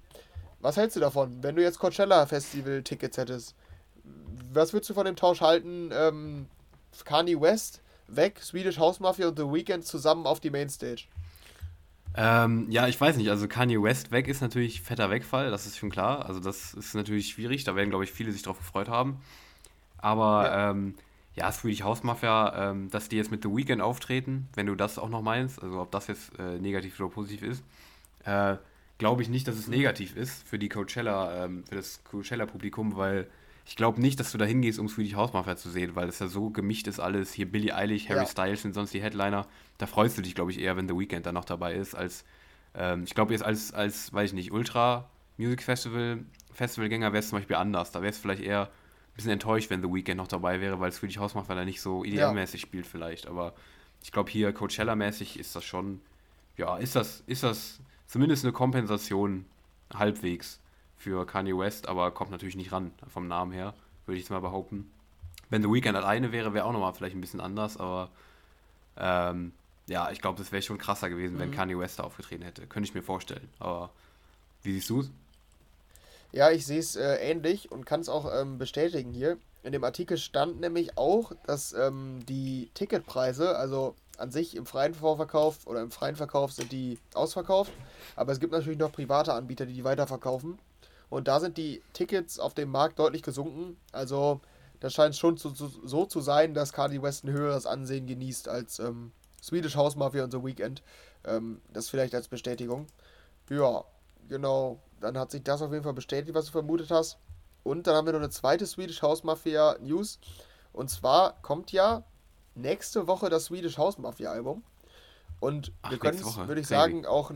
[0.61, 3.55] Was hältst du davon, wenn du jetzt Coachella Festival Tickets hättest?
[4.53, 5.89] Was würdest du von dem Tausch halten?
[5.91, 6.47] Ähm,
[7.03, 11.03] Kanye West weg, Swedish House Mafia und The Weeknd zusammen auf die Mainstage.
[12.15, 13.29] Ähm, ja, ich weiß nicht.
[13.29, 16.25] Also Kanye West weg ist natürlich fetter Wegfall, das ist schon klar.
[16.27, 17.63] Also das ist natürlich schwierig.
[17.63, 19.19] Da werden, glaube ich, viele sich drauf gefreut haben.
[19.97, 20.71] Aber Ja.
[20.71, 20.95] ähm,
[21.35, 24.99] ja Swedish House Mafia, ähm, dass die jetzt mit The Weeknd auftreten, wenn du das
[24.99, 27.63] auch noch meinst, also ob das jetzt äh, negativ oder positiv ist,
[28.25, 28.57] äh,
[28.99, 33.27] glaube ich nicht, dass es negativ ist für die Coachella, ähm, für das Coachella-Publikum, weil
[33.65, 36.19] ich glaube nicht, dass du da hingehst, um Swedish House Mafia zu sehen, weil es
[36.19, 37.31] ja so gemischt ist alles.
[37.31, 38.25] Hier Billie Eilish, Harry ja.
[38.25, 39.47] Styles sind sonst die Headliner.
[39.77, 42.25] Da freust du dich, glaube ich, eher, wenn The Weeknd da noch dabei ist, als
[42.75, 47.29] ähm, ich glaube jetzt als, als, weiß ich nicht, Ultra Music Festival, Festivalgänger wäre es
[47.29, 47.91] zum Beispiel anders.
[47.91, 50.91] Da wäre es vielleicht eher ein bisschen enttäuscht, wenn The Weeknd noch dabei wäre, weil
[50.91, 52.67] Swedish House Mafia da nicht so idealmäßig ja.
[52.67, 53.27] spielt vielleicht.
[53.27, 53.53] Aber
[54.01, 56.01] ich glaube hier Coachella-mäßig ist das schon,
[56.57, 59.45] ja, ist das, ist das zumindest eine Kompensation
[59.93, 60.59] halbwegs
[61.03, 63.73] für Kanye West, aber kommt natürlich nicht ran vom Namen her,
[64.05, 64.91] würde ich jetzt mal behaupten.
[65.49, 68.09] Wenn The Weeknd alleine wäre, wäre auch nochmal vielleicht ein bisschen anders, aber
[68.97, 69.51] ähm,
[69.87, 71.39] ja, ich glaube, das wäre schon krasser gewesen, mhm.
[71.39, 72.65] wenn Kanye West da aufgetreten hätte.
[72.67, 73.49] Könnte ich mir vorstellen.
[73.59, 73.89] Aber
[74.63, 75.11] wie siehst du es?
[76.31, 79.37] Ja, ich sehe es äh, ähnlich und kann es auch ähm, bestätigen hier.
[79.61, 84.93] In dem Artikel stand nämlich auch, dass ähm, die Ticketpreise, also an sich im freien
[84.93, 87.71] Vorverkauf oder im freien Verkauf sind die ausverkauft,
[88.15, 90.59] aber es gibt natürlich noch private Anbieter, die die weiterverkaufen.
[91.13, 93.77] Und da sind die Tickets auf dem Markt deutlich gesunken.
[93.91, 94.41] Also
[94.79, 98.47] das scheint schon zu, zu, so zu sein, dass Cardi West ein höheres Ansehen genießt
[98.47, 100.81] als ähm, Swedish House Mafia und The Weekend.
[101.23, 102.87] Ähm, das vielleicht als Bestätigung.
[103.47, 103.83] Ja,
[104.27, 104.79] genau.
[105.01, 107.19] Dann hat sich das auf jeden Fall bestätigt, was du vermutet hast.
[107.61, 110.17] Und dann haben wir noch eine zweite Swedish House Mafia News.
[110.71, 112.03] Und zwar kommt ja
[112.55, 114.63] nächste Woche das Swedish House Mafia Album.
[115.39, 117.29] Und Ach, wir können es, würde ich sagen, auch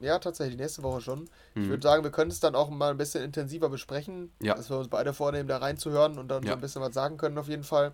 [0.00, 1.20] ja, tatsächlich, nächste Woche schon.
[1.54, 1.62] Mhm.
[1.62, 4.54] Ich würde sagen, wir können es dann auch mal ein bisschen intensiver besprechen, ja.
[4.54, 6.50] dass wir uns beide vornehmen, da reinzuhören und dann ja.
[6.50, 7.92] so ein bisschen was sagen können, auf jeden Fall.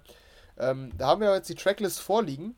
[0.59, 2.55] Ähm, da haben wir jetzt die Tracklist vorliegen.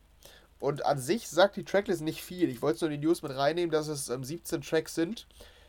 [0.59, 2.49] Und an sich sagt die Tracklist nicht viel.
[2.49, 5.25] Ich wollte nur die News mit reinnehmen, dass es ähm, 17 Tracks sind.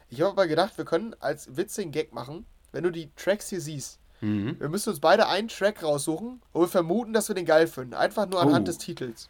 [0.08, 3.60] Ich habe aber gedacht, wir können als witzigen Gag machen, wenn du die Tracks hier
[3.60, 4.00] siehst.
[4.20, 4.58] Mhm.
[4.58, 7.94] Wir müssen uns beide einen Track raussuchen und wir vermuten, dass wir den geil finden.
[7.94, 8.70] Einfach nur anhand oh.
[8.70, 9.28] des Titels.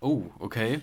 [0.00, 0.80] Oh, okay.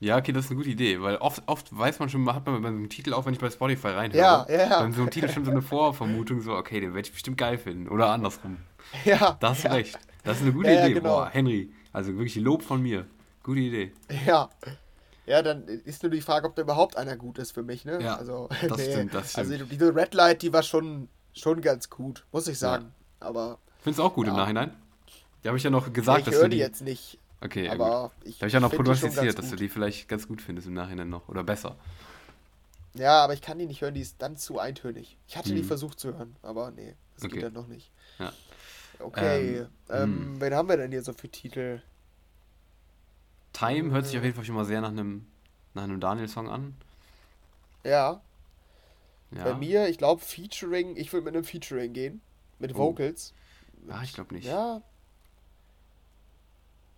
[0.00, 2.62] Ja, okay, das ist eine gute Idee, weil oft, oft weiß man schon, hat man
[2.62, 4.82] bei so einem Titel, auch wenn ich bei Spotify reinhöre, ja, ja, ja.
[4.82, 7.58] bei so einem Titel schon so eine Vorvermutung, so, okay, den werde ich bestimmt geil
[7.58, 7.88] finden.
[7.88, 8.58] Oder andersrum.
[9.04, 9.36] Ja.
[9.40, 9.74] Da hast du ja.
[9.74, 9.98] recht.
[10.22, 10.94] Das ist eine gute ja, Idee.
[10.94, 11.16] Genau.
[11.16, 13.06] Boah, Henry, also wirklich Lob von mir.
[13.42, 13.92] Gute Idee.
[14.26, 14.48] Ja.
[15.26, 18.00] Ja, dann ist nur die Frage, ob da überhaupt einer gut ist für mich, ne?
[18.02, 18.92] Ja, also, das nee.
[18.92, 19.52] stimmt, das stimmt.
[19.52, 22.94] Also diese Red Light, die war schon, schon ganz gut, muss ich sagen.
[23.20, 23.26] Ja.
[23.26, 23.58] Aber.
[23.82, 24.70] Findest du auch gut im Nachhinein?
[25.42, 26.56] Die habe ich ja noch gesagt, ja, ich dass du die...
[26.56, 27.18] jetzt nicht.
[27.40, 28.28] Okay, ja aber gut.
[28.28, 31.08] Ich, habe ich ja noch prognostiziert, dass du die vielleicht ganz gut findest im Nachhinein
[31.08, 31.28] noch.
[31.28, 31.76] Oder besser.
[32.94, 35.16] Ja, aber ich kann die nicht hören, die ist dann zu eintönig.
[35.28, 35.56] Ich hatte hm.
[35.56, 35.66] die mhm.
[35.66, 37.34] versucht zu hören, aber nee, das okay.
[37.34, 37.90] geht dann noch nicht.
[38.18, 38.32] Ja.
[38.98, 40.40] Okay, ähm, ähm, hm.
[40.40, 41.80] wen haben wir denn hier so für Titel?
[43.52, 45.26] Time hört sich auf jeden Fall schon mal sehr nach einem,
[45.74, 46.74] nach einem Daniel-Song an.
[47.84, 48.20] Ja.
[49.30, 49.44] ja.
[49.44, 52.20] Bei mir, ich glaube, Featuring, ich würde mit einem Featuring gehen.
[52.58, 52.78] Mit oh.
[52.78, 53.34] Vocals.
[53.88, 54.46] Ah, ich glaube nicht.
[54.46, 54.82] Ja,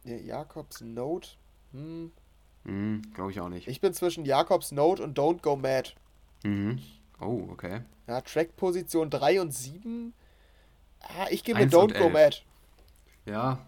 [0.04, 1.30] Jakobs Note.
[1.72, 2.12] Hm.
[2.64, 3.68] Hm, glaube ich auch nicht.
[3.68, 5.90] Ich bin zwischen Jakobs Note und Don't Go Mad.
[6.44, 6.78] Mhm.
[7.20, 7.82] Oh, okay.
[8.06, 10.12] Ja, Track-Position 3 und 7.
[11.00, 12.38] Ah, ich gehe mit Don't Go Mad.
[13.26, 13.58] Ja.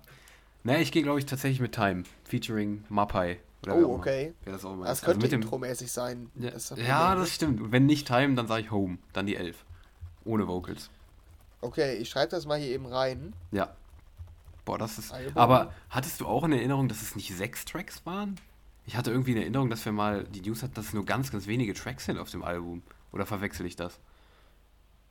[0.65, 2.05] Ne, ich gehe, glaube ich, tatsächlich mit Time.
[2.25, 3.39] Featuring Mapai.
[3.69, 4.33] oh, okay.
[4.47, 6.31] Ja, das, das also könnte also intromäßig sein.
[6.37, 7.61] Ja, das, ja, das stimmt.
[7.61, 8.99] Und wenn nicht Time, dann sage ich Home.
[9.13, 9.65] Dann die 11.
[10.25, 10.91] Ohne Vocals.
[11.61, 13.35] Okay, ich schreibe das mal hier eben rein.
[13.51, 13.75] Ja.
[14.65, 15.13] Boah, das ist.
[15.35, 18.37] Aber hattest du auch in Erinnerung, dass es nicht sechs Tracks waren?
[18.87, 21.31] Ich hatte irgendwie in Erinnerung, dass wir mal die News hatten, dass es nur ganz,
[21.31, 22.83] ganz wenige Tracks sind auf dem Album.
[23.13, 24.01] Oder verwechsel ich das?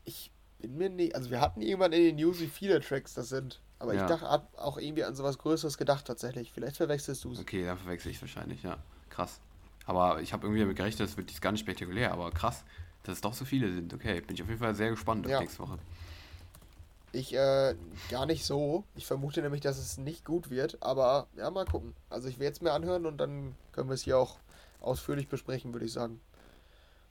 [0.03, 1.15] Ich bin mir nicht.
[1.15, 3.61] Also, wir hatten irgendwann in den News, wie viele Tracks das sind.
[3.79, 4.03] Aber ja.
[4.03, 6.51] ich dachte, hab auch irgendwie an sowas Größeres gedacht tatsächlich.
[6.51, 7.39] Vielleicht verwechselst du es.
[7.39, 8.77] Okay, dann verwechsel ich es wahrscheinlich, ja.
[9.09, 9.39] Krass.
[9.85, 12.11] Aber ich habe irgendwie damit gerechnet, das wird gar nicht spektakulär.
[12.11, 12.63] Aber krass,
[13.03, 13.93] dass es doch so viele sind.
[13.93, 15.39] Okay, bin ich auf jeden Fall sehr gespannt auf ja.
[15.39, 15.79] nächste Woche.
[17.13, 17.75] Ich äh,
[18.09, 18.85] gar nicht so.
[18.95, 21.93] Ich vermute nämlich, dass es nicht gut wird, aber ja, mal gucken.
[22.09, 24.37] Also ich werde es mir anhören und dann können wir es hier auch
[24.79, 26.21] ausführlich besprechen, würde ich sagen.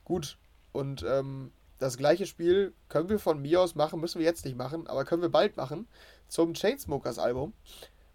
[0.03, 0.37] Gut,
[0.71, 4.57] und ähm, das gleiche Spiel können wir von mir aus machen, müssen wir jetzt nicht
[4.57, 5.87] machen, aber können wir bald machen,
[6.27, 7.53] zum Chainsmokers Album.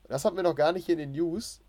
[0.09, 1.61] Das hatten wir noch gar nicht in den News.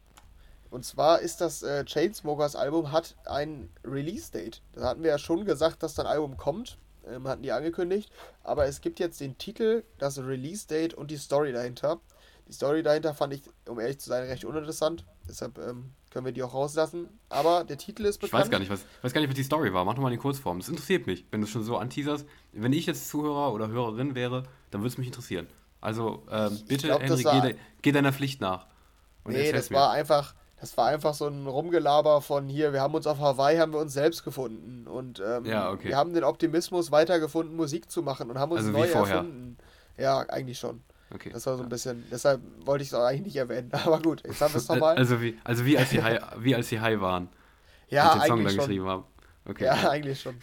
[0.70, 4.62] Und zwar ist das äh, Chainsmokers Album hat ein Release-Date.
[4.74, 6.78] Da hatten wir ja schon gesagt, dass dein Album kommt
[7.12, 8.12] ähm, hatten die angekündigt.
[8.44, 12.00] Aber es gibt jetzt den Titel, das Release-Date und die Story dahinter.
[12.48, 15.06] Die Story dahinter fand ich, um ehrlich zu sein, recht uninteressant.
[15.28, 17.10] Deshalb ähm, können wir die auch rauslassen.
[17.30, 18.40] Aber der Titel ist bekannt.
[18.40, 19.84] Ich weiß gar nicht, was, weiß gar nicht, was die Story war.
[19.84, 20.60] Mach doch mal in Kurzform.
[20.60, 22.26] Das interessiert mich, wenn du schon so anteaserst.
[22.54, 25.48] Wenn ich jetzt Zuhörer oder Hörerin wäre, dann würde es mich interessieren.
[25.82, 28.68] Also ähm, bitte, glaub, Henry, geh, de, geh, deiner Pflicht nach.
[29.24, 29.76] Und nee, das mir.
[29.76, 33.58] war einfach das war einfach so ein Rumgelaber von hier, wir haben uns auf Hawaii,
[33.58, 34.88] haben wir uns selbst gefunden.
[34.88, 35.90] Und ähm, ja, okay.
[35.90, 39.58] wir haben den Optimismus weitergefunden, Musik zu machen und haben uns also neu erfunden.
[39.98, 40.82] Ja, eigentlich schon.
[41.14, 41.30] Okay.
[41.32, 43.70] Das war so ein bisschen, deshalb wollte ich es auch eigentlich nicht erwähnen.
[43.86, 44.98] Aber gut, jetzt haben wir es nochmal.
[44.98, 47.30] Also wie, also wie als die High, wie als die High waren.
[47.90, 49.04] Ja, den Song dann geschrieben haben.
[49.46, 49.66] Okay.
[49.66, 50.36] Ja, eigentlich schon.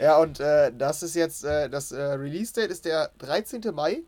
[0.00, 3.60] ja, und äh, das ist jetzt, äh, das äh, Release-Date ist der 13.
[3.74, 4.02] Mai.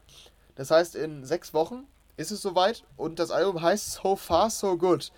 [0.54, 1.84] Das heißt, in sechs Wochen
[2.16, 5.12] ist es soweit und das Album heißt So Far So Good.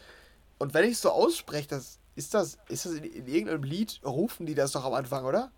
[0.59, 4.01] Und wenn ich es so ausspreche, das, ist das, ist das in, in, irgendeinem Lied,
[4.05, 5.51] rufen die das doch am Anfang, oder?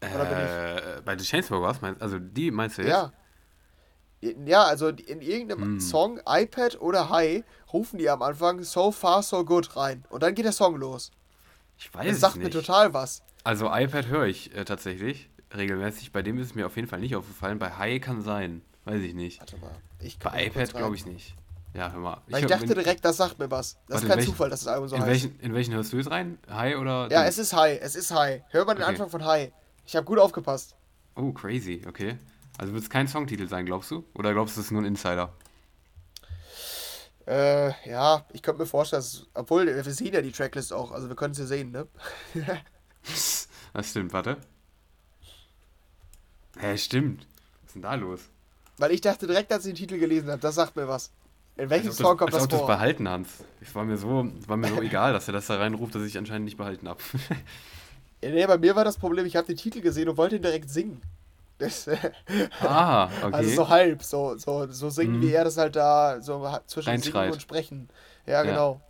[0.00, 2.90] Oder äh, bei The Chainsmokers, meinst, also die meinst du jetzt?
[2.90, 3.12] Ja.
[4.20, 5.80] Ja, also in irgendeinem hm.
[5.80, 10.04] Song, iPad oder High, rufen die am Anfang So Far So Good rein.
[10.10, 11.12] Und dann geht der Song los.
[11.78, 12.44] Ich weiß das sagt nicht.
[12.44, 13.22] mir total was.
[13.44, 16.10] Also iPad höre ich äh, tatsächlich regelmäßig.
[16.12, 17.58] Bei dem ist es mir auf jeden Fall nicht aufgefallen.
[17.60, 18.62] Bei High kann sein.
[18.88, 19.40] Weiß ich nicht.
[19.40, 19.70] Warte mal.
[20.22, 21.34] Bei iPad glaube ich nicht.
[21.74, 22.22] Ja, hör mal.
[22.26, 23.76] Ich, ich dachte wenn, direkt, das sagt mir was.
[23.86, 25.10] Das ist kein welchen, Zufall, dass das Album so in heißt.
[25.10, 26.38] Welchen, in welchen hörst du es rein?
[26.48, 27.08] High oder?
[27.10, 27.78] Ja, es ist High.
[27.82, 28.42] Es ist High.
[28.48, 28.92] Hör mal den okay.
[28.92, 29.52] Anfang von High.
[29.84, 30.74] Ich habe gut aufgepasst.
[31.14, 31.82] Oh, crazy.
[31.86, 32.18] Okay.
[32.56, 34.04] Also wird es kein Songtitel sein, glaubst du?
[34.14, 35.32] Oder glaubst du, es ist nur ein Insider?
[37.26, 41.08] Äh, ja, ich könnte mir vorstellen, dass, obwohl wir sehen ja die Tracklist auch, also
[41.08, 41.86] wir können es ja sehen, ne?
[43.74, 44.38] das stimmt, warte.
[46.58, 47.26] Hä, stimmt.
[47.60, 48.20] Was ist denn da los?
[48.78, 51.10] Weil ich dachte direkt, als ich den Titel gelesen habe, das sagt mir was.
[51.56, 52.48] In welchem Song das, kommt das vor?
[52.48, 53.28] das behalten, Hans.
[53.60, 56.16] Es war mir so, war mir so egal, dass er das da reinruft, dass ich
[56.16, 57.00] anscheinend nicht behalten habe.
[58.22, 60.70] nee, bei mir war das Problem, ich habe den Titel gesehen und wollte ihn direkt
[60.70, 61.02] singen.
[61.58, 61.90] Das,
[62.60, 63.34] ah, okay.
[63.34, 65.22] Also so halb, so, so, so singen, mhm.
[65.22, 67.88] wie er das halt da so zwischen Singen und Sprechen.
[68.26, 68.80] Ja, genau.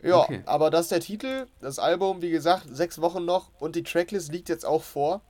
[0.00, 0.42] Ja, ja okay.
[0.46, 4.30] aber das ist der Titel, das Album, wie gesagt, sechs Wochen noch und die Tracklist
[4.30, 5.20] liegt jetzt auch vor.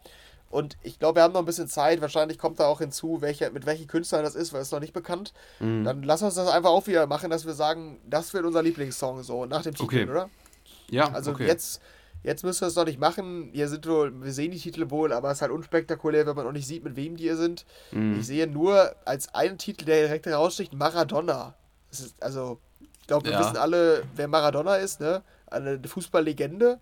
[0.51, 2.01] Und ich glaube, wir haben noch ein bisschen Zeit.
[2.01, 4.93] Wahrscheinlich kommt da auch hinzu, welche, mit welchen Künstlern das ist, weil es noch nicht
[4.93, 5.33] bekannt.
[5.61, 5.85] Mhm.
[5.85, 9.23] Dann lass uns das einfach auch wieder machen, dass wir sagen, das wird unser Lieblingssong
[9.23, 10.11] so nach dem Titel, okay.
[10.11, 10.29] oder?
[10.91, 11.13] Ja.
[11.13, 11.47] Also okay.
[11.47, 11.81] jetzt,
[12.25, 13.51] jetzt müssen wir es noch nicht machen.
[13.53, 16.49] Hier sind wohl, wir sehen die Titel wohl, aber es ist halt unspektakulär, wenn man
[16.49, 17.65] auch nicht sieht, mit wem die hier sind.
[17.93, 18.19] Mhm.
[18.19, 21.55] Ich sehe nur als einen Titel, der direkt heraussticht, Maradona.
[21.93, 22.59] Ist, also,
[23.01, 23.41] ich glaube, wir ja.
[23.41, 25.23] wissen alle, wer Maradona ist, ne?
[25.47, 26.81] Eine Fußballlegende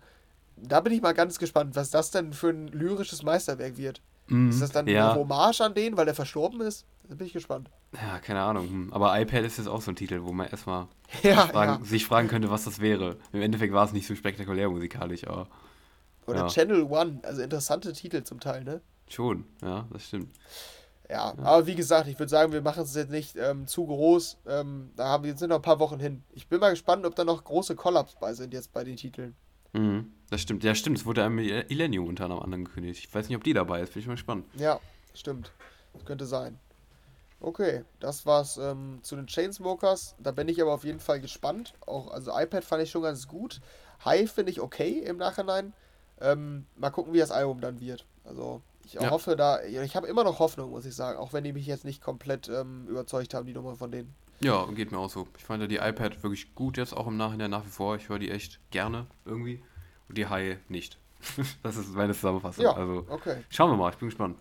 [0.63, 4.01] da bin ich mal ganz gespannt, was das denn für ein lyrisches Meisterwerk wird.
[4.27, 5.11] Mm, ist das dann ja.
[5.11, 6.85] eine Hommage an den, weil er verstorben ist?
[7.07, 7.69] Da bin ich gespannt.
[7.93, 8.69] Ja, keine Ahnung.
[8.69, 8.93] Hm.
[8.93, 10.87] Aber iPad ist jetzt auch so ein Titel, wo man erstmal
[11.23, 11.89] ja, sich, fragen, ja.
[11.89, 13.17] sich, fragen, könnte, was das wäre.
[13.33, 15.47] Im Endeffekt war es nicht so spektakulär musikalisch, aber.
[16.27, 18.81] Oder Channel One, also interessante Titel zum Teil, ne?
[19.09, 20.31] Schon, ja, das stimmt.
[21.09, 24.37] Ja, aber wie gesagt, ich würde sagen, wir machen es jetzt nicht ähm, zu groß.
[24.47, 26.23] Ähm, da haben wir jetzt sind noch ein paar Wochen hin.
[26.33, 29.35] Ich bin mal gespannt, ob da noch große Kollaps bei sind jetzt bei den Titeln.
[29.73, 30.63] Mhm, das stimmt.
[30.63, 30.97] Ja, stimmt.
[30.97, 33.05] Es wurde einmal Illenium unter anderem angekündigt.
[33.05, 33.93] Ich weiß nicht, ob die dabei ist.
[33.93, 34.45] Bin ich mal gespannt.
[34.55, 34.79] Ja,
[35.13, 35.51] stimmt.
[35.93, 36.59] Das könnte sein.
[37.41, 40.15] Okay, das war's ähm, zu den Chainsmokers.
[40.19, 41.73] Da bin ich aber auf jeden Fall gespannt.
[41.85, 43.61] Auch, also iPad fand ich schon ganz gut.
[44.03, 45.73] High finde ich okay im Nachhinein.
[46.19, 48.05] Ähm, mal gucken, wie das Album dann wird.
[48.25, 49.09] Also ich ja.
[49.09, 51.85] hoffe da, ich habe immer noch Hoffnung, muss ich sagen, auch wenn die mich jetzt
[51.85, 54.13] nicht komplett ähm, überzeugt haben, die Nummer von denen.
[54.41, 55.27] Ja, geht mir auch so.
[55.37, 57.95] Ich fand ja die iPad wirklich gut jetzt auch im Nachhinein nach wie vor.
[57.95, 59.61] Ich höre die echt gerne irgendwie.
[60.09, 60.97] Und die High nicht.
[61.63, 62.65] das ist meine Zusammenfassung.
[62.65, 63.43] Ja, also okay.
[63.49, 64.37] schauen wir mal, ich bin gespannt.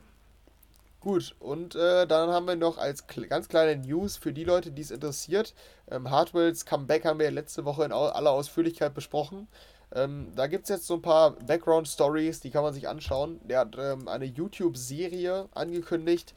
[1.00, 4.82] Gut, und äh, dann haben wir noch als ganz kleine News für die Leute, die
[4.82, 5.54] es interessiert.
[5.88, 9.46] Ähm, Hardwells Comeback haben wir ja letzte Woche in aller Ausführlichkeit besprochen.
[9.94, 13.40] Ähm, da gibt es jetzt so ein paar Background-Stories, die kann man sich anschauen.
[13.44, 16.34] Der hat ähm, eine YouTube-Serie angekündigt,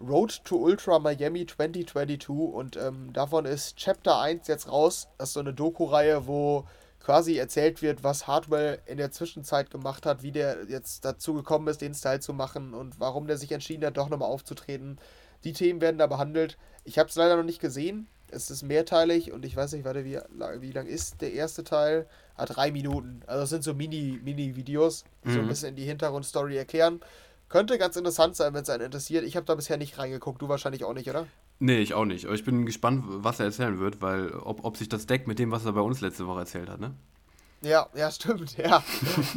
[0.00, 5.08] Road to Ultra Miami 2022 und ähm, davon ist Chapter 1 jetzt raus.
[5.18, 6.64] Das ist so eine Doku-Reihe, wo
[7.06, 11.68] quasi erzählt wird, was Hardwell in der Zwischenzeit gemacht hat, wie der jetzt dazu gekommen
[11.68, 14.98] ist, den Style zu machen und warum der sich entschieden hat, doch nochmal aufzutreten.
[15.44, 16.58] Die Themen werden da behandelt.
[16.82, 18.08] Ich habe es leider noch nicht gesehen.
[18.32, 20.18] Es ist mehrteilig und ich weiß nicht, warte, wie,
[20.58, 22.08] wie lang ist der erste Teil?
[22.34, 23.20] Ah, drei Minuten.
[23.28, 25.32] Also es sind so Mini-Mini-Videos, die mhm.
[25.32, 25.48] so ein mhm.
[25.48, 26.98] bisschen in die Hintergrundstory erklären.
[27.48, 29.22] Könnte ganz interessant sein, wenn es einen interessiert.
[29.22, 31.28] Ich habe da bisher nicht reingeguckt, du wahrscheinlich auch nicht, oder?
[31.58, 32.26] Nee, ich auch nicht.
[32.26, 35.38] Aber ich bin gespannt, was er erzählen wird, weil ob, ob sich das deckt mit
[35.38, 36.94] dem, was er bei uns letzte Woche erzählt hat, ne?
[37.62, 38.56] Ja, ja, stimmt.
[38.58, 38.82] Ja,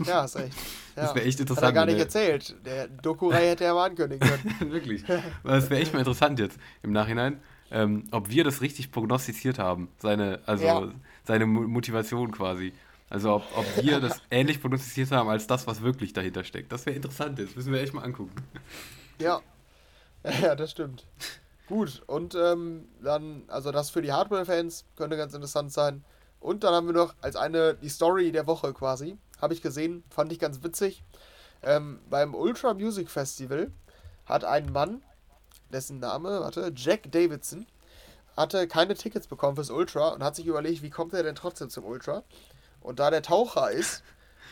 [0.05, 0.53] ja hast recht.
[0.95, 1.03] Ja.
[1.03, 1.67] Das wäre echt interessant.
[1.67, 2.55] Hat er gar nicht erzählt.
[2.65, 4.55] Der Doku-Reihe hätte er mal ankündigen können.
[4.71, 5.03] Wirklich.
[5.43, 7.39] Das wäre echt mal interessant jetzt im Nachhinein,
[7.71, 9.87] ähm, ob wir das richtig prognostiziert haben.
[9.99, 10.91] Seine, also ja.
[11.23, 12.73] seine Motivation quasi.
[13.09, 16.71] Also ob, ob wir das ähnlich prognostiziert haben als das, was wirklich dahinter steckt.
[16.71, 18.35] Das wäre interessant, das müssen wir echt mal angucken.
[19.19, 19.41] Ja,
[20.41, 21.05] ja, das stimmt.
[21.69, 26.03] Gut, und ähm, dann, also das für die Hardware-Fans könnte ganz interessant sein.
[26.39, 29.17] Und dann haben wir noch als eine die Story der Woche quasi.
[29.39, 31.03] Habe ich gesehen, fand ich ganz witzig.
[31.61, 33.71] Ähm, beim Ultra Music Festival
[34.25, 35.03] hat ein Mann,
[35.71, 37.67] dessen Name, warte, Jack Davidson,
[38.35, 41.69] hatte keine Tickets bekommen fürs Ultra und hat sich überlegt, wie kommt er denn trotzdem
[41.69, 42.23] zum Ultra?
[42.81, 44.01] Und da der Taucher ist,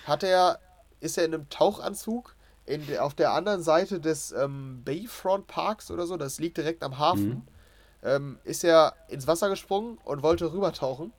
[0.05, 0.59] hat er,
[0.99, 2.35] ist er in einem Tauchanzug
[2.67, 6.99] in, auf der anderen Seite des ähm, Bayfront Parks oder so, das liegt direkt am
[6.99, 7.43] Hafen, mhm.
[8.03, 11.13] ähm, ist er ins Wasser gesprungen und wollte rübertauchen.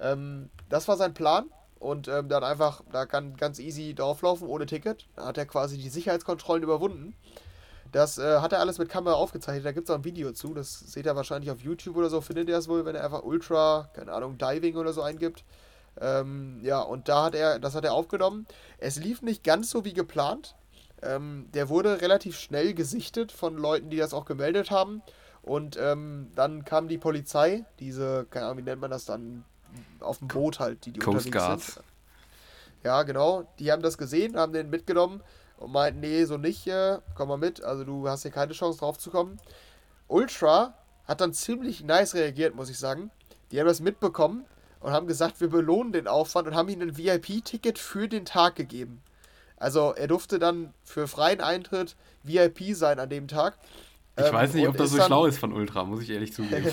[0.00, 1.46] Ähm, das war sein Plan
[1.78, 5.06] und ähm, dann einfach, da kann ganz easy drauflaufen ohne Ticket.
[5.16, 7.14] Da hat er quasi die Sicherheitskontrollen überwunden.
[7.92, 9.64] Das äh, hat er alles mit Kamera aufgezeichnet.
[9.64, 10.52] Da gibt es auch ein Video zu.
[10.52, 12.20] Das seht ihr wahrscheinlich auf YouTube oder so.
[12.20, 15.44] Findet ihr es wohl, wenn er einfach Ultra, keine Ahnung, Diving oder so eingibt.
[16.00, 18.46] Ähm, ja, und da hat er, das hat er aufgenommen.
[18.78, 20.54] Es lief nicht ganz so wie geplant.
[21.02, 25.02] Ähm, der wurde relativ schnell gesichtet von Leuten, die das auch gemeldet haben.
[25.42, 29.44] Und ähm, dann kam die Polizei, diese, keine Ahnung, wie nennt man das dann,
[30.00, 31.74] auf dem Boot halt, die die Coast unterwegs Guards.
[31.74, 31.84] sind.
[32.84, 33.46] Ja, genau.
[33.58, 35.22] Die haben das gesehen, haben den mitgenommen
[35.56, 38.78] und meinten, nee, so nicht, äh, komm mal mit, also du hast hier keine Chance
[38.78, 39.38] drauf zu kommen.
[40.06, 40.74] Ultra
[41.04, 43.10] hat dann ziemlich nice reagiert, muss ich sagen.
[43.50, 44.44] Die haben das mitbekommen
[44.80, 48.56] und haben gesagt, wir belohnen den Aufwand und haben ihm ein VIP-Ticket für den Tag
[48.56, 49.02] gegeben.
[49.58, 53.58] Also er durfte dann für freien Eintritt VIP sein an dem Tag.
[54.18, 56.32] Ich ähm, weiß nicht, ob das so dann, schlau ist von Ultra, muss ich ehrlich
[56.32, 56.72] zugeben.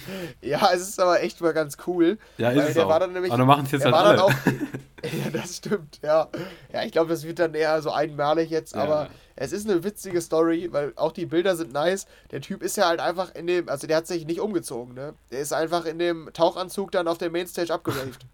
[0.40, 2.18] ja, es ist aber echt mal ganz cool.
[2.38, 2.88] Ja, ist es auch.
[2.88, 4.24] War dann nämlich, aber machen es jetzt halt alle.
[4.24, 4.32] Auch,
[5.02, 6.28] ja, das stimmt, ja.
[6.72, 8.82] Ja, ich glaube, das wird dann eher so einmalig jetzt, ja.
[8.82, 12.06] aber es ist eine witzige Story, weil auch die Bilder sind nice.
[12.30, 15.14] Der Typ ist ja halt einfach in dem, also der hat sich nicht umgezogen, ne?
[15.30, 18.26] Der ist einfach in dem Tauchanzug dann auf der Mainstage abgeraved.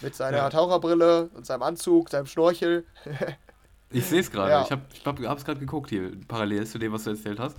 [0.00, 0.50] Mit seiner ja.
[0.50, 2.84] Taucherbrille und seinem Anzug, seinem Schnorchel.
[3.90, 4.50] ich sehe es gerade.
[4.50, 4.62] Ja.
[4.62, 7.56] Ich habe es ich gerade geguckt hier, parallel zu dem, was du erzählt hast.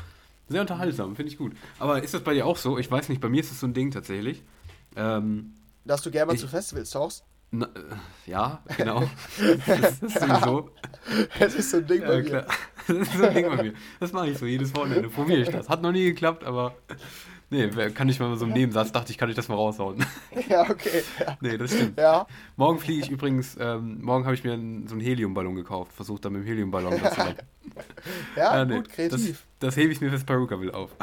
[0.49, 1.53] Sehr unterhaltsam, finde ich gut.
[1.79, 2.77] Aber ist das bei dir auch so?
[2.77, 4.43] Ich weiß nicht, bei mir ist es so ein Ding tatsächlich.
[4.95, 5.53] Ähm,
[5.85, 7.23] Dass du gerne mal ich, zu Festivals tauchst?
[7.51, 9.09] Na, äh, ja, genau.
[9.67, 10.71] das, ist sowieso.
[11.39, 12.47] Das ist so ein Ding bei ja, mir.
[12.87, 13.73] Das ist so ein Ding bei mir.
[13.99, 15.07] Das mache ich so jedes Wochenende.
[15.09, 15.69] Probiere ich das.
[15.69, 16.75] Hat noch nie geklappt, aber
[17.53, 20.03] Nee, kann ich mal so im Nebensatz, dachte ich, kann ich das mal raushauen.
[20.49, 21.03] Ja, okay.
[21.19, 21.37] Ja.
[21.41, 21.99] Nee, das stimmt.
[21.99, 22.25] Ja.
[22.55, 26.25] Morgen fliege ich übrigens, ähm, morgen habe ich mir einen, so einen Heliumballon gekauft, versucht
[26.25, 27.21] dann mit dem Heliumballon das zu
[28.35, 29.45] Ja, ja nee, gut, kreativ.
[29.59, 30.95] Das, das hebe ich mir fürs Perukaville auf.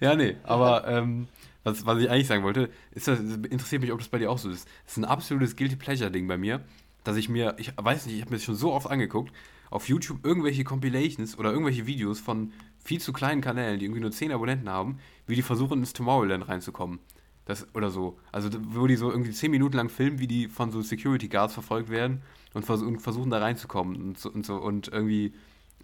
[0.00, 1.28] ja, nee, aber ähm,
[1.62, 4.38] was, was ich eigentlich sagen wollte, ist das, interessiert mich, ob das bei dir auch
[4.38, 4.66] so ist.
[4.84, 6.64] Das ist ein absolutes Guilty Pleasure-Ding bei mir,
[7.04, 9.30] dass ich mir, ich weiß nicht, ich habe mir das schon so oft angeguckt,
[9.70, 12.52] auf YouTube irgendwelche Compilations oder irgendwelche Videos von
[12.84, 16.48] viel zu kleinen Kanälen, die irgendwie nur 10 Abonnenten haben, wie die versuchen, ins Tomorrowland
[16.48, 17.00] reinzukommen.
[17.46, 18.18] Das, oder so.
[18.32, 21.54] Also, wo die so irgendwie 10 Minuten lang filmen, wie die von so Security Guards
[21.54, 22.22] verfolgt werden
[22.54, 25.34] und, vers und versuchen da reinzukommen und so und, so, und irgendwie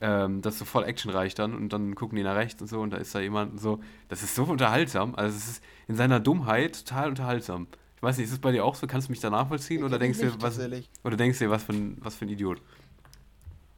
[0.00, 2.94] ähm, das so voll actionreich dann und dann gucken die nach rechts und so und
[2.94, 3.80] da ist da jemand und so.
[4.08, 5.14] Das ist so unterhaltsam.
[5.14, 7.66] Also, es ist in seiner Dummheit total unterhaltsam.
[7.96, 8.86] Ich weiß nicht, ist es bei dir auch so?
[8.86, 9.84] Kannst du mich da nachvollziehen?
[9.84, 10.58] Oder denkst, nicht, du, was,
[11.04, 12.62] oder denkst du, was für, ein, was für ein Idiot?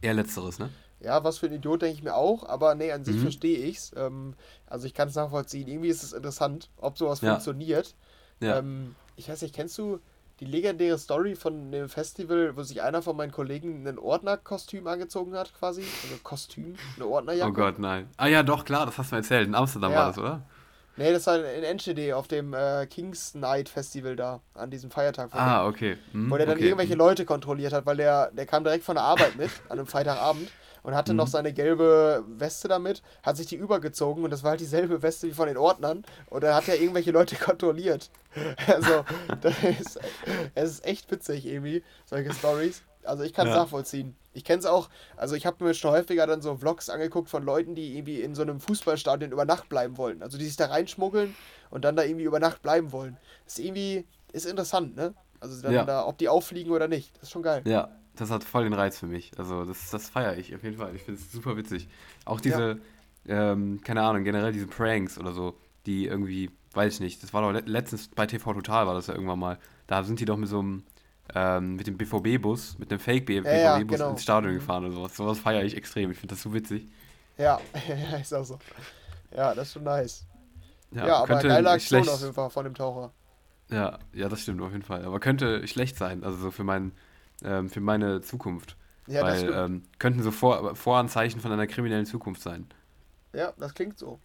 [0.01, 0.71] Eher letzteres, ne?
[1.03, 3.23] Ja, was für ein Idiot, denke ich mir auch, aber nee, an sich mhm.
[3.23, 3.93] verstehe ich es.
[3.97, 4.35] Ähm,
[4.67, 5.67] also ich kann es nachvollziehen.
[5.67, 7.33] Irgendwie ist es interessant, ob sowas ja.
[7.33, 7.95] funktioniert.
[8.41, 8.59] Ja.
[8.59, 9.99] Ähm, ich weiß nicht, kennst du
[10.41, 15.35] die legendäre Story von dem Festival, wo sich einer von meinen Kollegen ein Ordnerkostüm angezogen
[15.35, 15.83] hat, quasi?
[15.83, 17.51] Also Kostüm, eine Ordnerjacke.
[17.51, 18.09] Oh Gott, nein.
[18.17, 19.49] Ah ja, doch, klar, das hast du mir erzählt.
[19.49, 19.99] In Amsterdam ja.
[19.99, 20.43] war das, oder?
[20.97, 25.31] Nee, das war in Enschede auf dem äh, Kings Night Festival da, an diesem Feiertag.
[25.33, 25.97] Ah, okay.
[26.13, 26.67] Hm, wo der dann okay.
[26.67, 26.99] irgendwelche hm.
[26.99, 30.51] Leute kontrolliert hat, weil der, der kam direkt von der Arbeit mit, an einem Freitagabend
[30.83, 31.19] und hatte mhm.
[31.19, 35.29] noch seine gelbe Weste damit, hat sich die übergezogen und das war halt dieselbe Weste
[35.29, 38.11] wie von den Ordnern und da hat er irgendwelche Leute kontrolliert.
[38.67, 39.05] Also,
[39.41, 40.01] das ist,
[40.55, 42.83] es ist echt witzig irgendwie, solche Stories.
[43.05, 43.61] Also ich kann es ja.
[43.61, 44.17] nachvollziehen.
[44.33, 47.43] Ich kenne es auch, also ich habe mir schon häufiger dann so Vlogs angeguckt von
[47.45, 50.23] Leuten, die irgendwie in so einem Fußballstadion über Nacht bleiben wollen.
[50.23, 51.35] Also die sich da reinschmuggeln
[51.71, 53.17] und dann da irgendwie über Nacht bleiben wollen.
[53.45, 55.15] Das ist irgendwie, ist interessant, ne?
[55.41, 55.85] Also dann ja.
[55.85, 57.15] da, ob die auffliegen oder nicht.
[57.17, 57.63] Das ist schon geil.
[57.67, 59.33] Ja, das hat voll den Reiz für mich.
[59.39, 60.95] Also das, das feiere ich auf jeden Fall.
[60.95, 61.89] Ich finde es super witzig.
[62.25, 62.81] Auch diese,
[63.25, 63.53] ja.
[63.53, 65.57] ähm, keine Ahnung, generell diese Pranks oder so,
[65.87, 69.15] die irgendwie, weiß ich nicht, das war doch letztens bei TV Total war das ja
[69.15, 69.59] irgendwann mal.
[69.87, 70.85] Da sind die doch mit so einem,
[71.35, 74.11] ähm, mit dem BVB-Bus, mit dem Fake-BVB-Bus ja, ja, genau.
[74.11, 75.17] ins Stadion gefahren oder sowas.
[75.17, 76.11] Sowas feiere ich extrem.
[76.11, 76.87] Ich finde das so witzig.
[77.39, 77.59] Ja,
[78.21, 78.59] ist auch so.
[79.35, 80.27] Ja, das ist schon nice.
[80.91, 83.11] Ja, ja aber geile Aktion auf jeden Fall von dem Taucher.
[83.71, 85.05] Ja, ja, das stimmt auf jeden Fall.
[85.05, 86.93] Aber könnte schlecht sein, also so für meinen
[87.45, 88.77] ähm, für meine Zukunft.
[89.07, 92.67] Ja, Weil, das ähm, könnten so Vor Voranzeichen von einer kriminellen Zukunft sein.
[93.33, 94.21] Ja, das klingt so.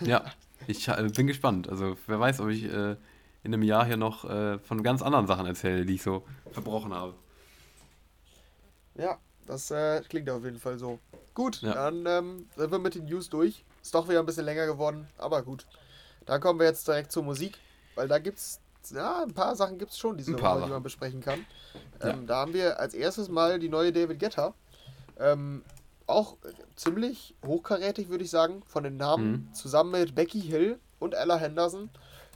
[0.00, 0.24] Ja,
[0.66, 1.68] ich äh, bin gespannt.
[1.68, 2.96] Also wer weiß, ob ich äh,
[3.42, 6.92] in einem Jahr hier noch äh, von ganz anderen Sachen erzähle, die ich so verbrochen
[6.92, 7.14] habe.
[8.96, 10.98] Ja, das äh, klingt auf jeden Fall so.
[11.34, 11.74] Gut, ja.
[11.74, 13.64] dann ähm, sind wir mit den News durch.
[13.82, 15.66] Ist doch wieder ein bisschen länger geworden, aber gut.
[16.24, 17.58] Dann kommen wir jetzt direkt zur Musik,
[17.94, 18.60] weil da gibt es
[18.90, 21.44] ja, ein paar Sachen gibt es schon diese Woche, die man besprechen kann.
[22.00, 22.10] Ja.
[22.10, 24.54] Ähm, da haben wir als erstes mal die neue David Guetta.
[25.18, 25.62] Ähm,
[26.06, 26.36] auch
[26.76, 29.30] ziemlich hochkarätig, würde ich sagen, von den Namen.
[29.30, 29.54] Mhm.
[29.54, 31.90] Zusammen mit Becky Hill und Ella Henderson.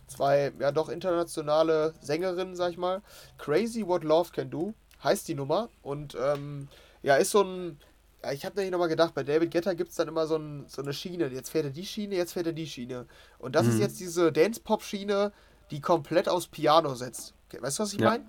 [0.06, 3.00] Zwei, ja, doch internationale Sängerinnen, sag ich mal.
[3.38, 4.74] Crazy What Love Can Do
[5.04, 5.68] heißt die Nummer.
[5.82, 6.68] Und ähm,
[7.02, 7.78] ja, ist so ein.
[8.22, 10.64] Ja, ich habe nämlich nochmal gedacht, bei David Guetta gibt es dann immer so, ein,
[10.66, 11.28] so, eine Schiene.
[11.28, 13.06] Jetzt fährt er die Schiene, jetzt fährt er die Schiene.
[13.38, 13.72] Und das mhm.
[13.72, 15.32] ist jetzt diese Dance-Pop-Schiene,
[15.70, 17.34] die komplett aufs Piano setzt.
[17.58, 18.10] Weißt du, was ich ja.
[18.10, 18.24] meine?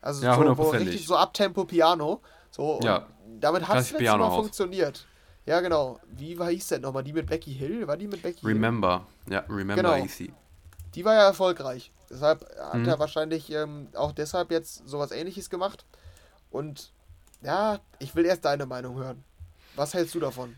[0.00, 2.20] Also ja, so, wo richtig so Abtempo-Piano.
[2.50, 3.06] So, ja.
[3.40, 5.06] damit hat es letztes Mal funktioniert.
[5.46, 5.98] Ja, genau.
[6.10, 7.02] Wie war hieß denn nochmal?
[7.02, 7.86] Die mit Becky Hill?
[7.86, 9.06] War die mit Becky Remember.
[9.24, 9.34] Hill?
[9.34, 9.96] Ja, Remember genau.
[9.96, 10.32] Easy.
[10.94, 11.90] Die war ja erfolgreich.
[12.10, 12.88] Deshalb hat mhm.
[12.88, 15.84] er wahrscheinlich ähm, auch deshalb jetzt sowas ähnliches gemacht.
[16.50, 16.92] Und
[17.42, 19.24] ja, ich will erst deine Meinung hören.
[19.74, 20.56] Was hältst du davon?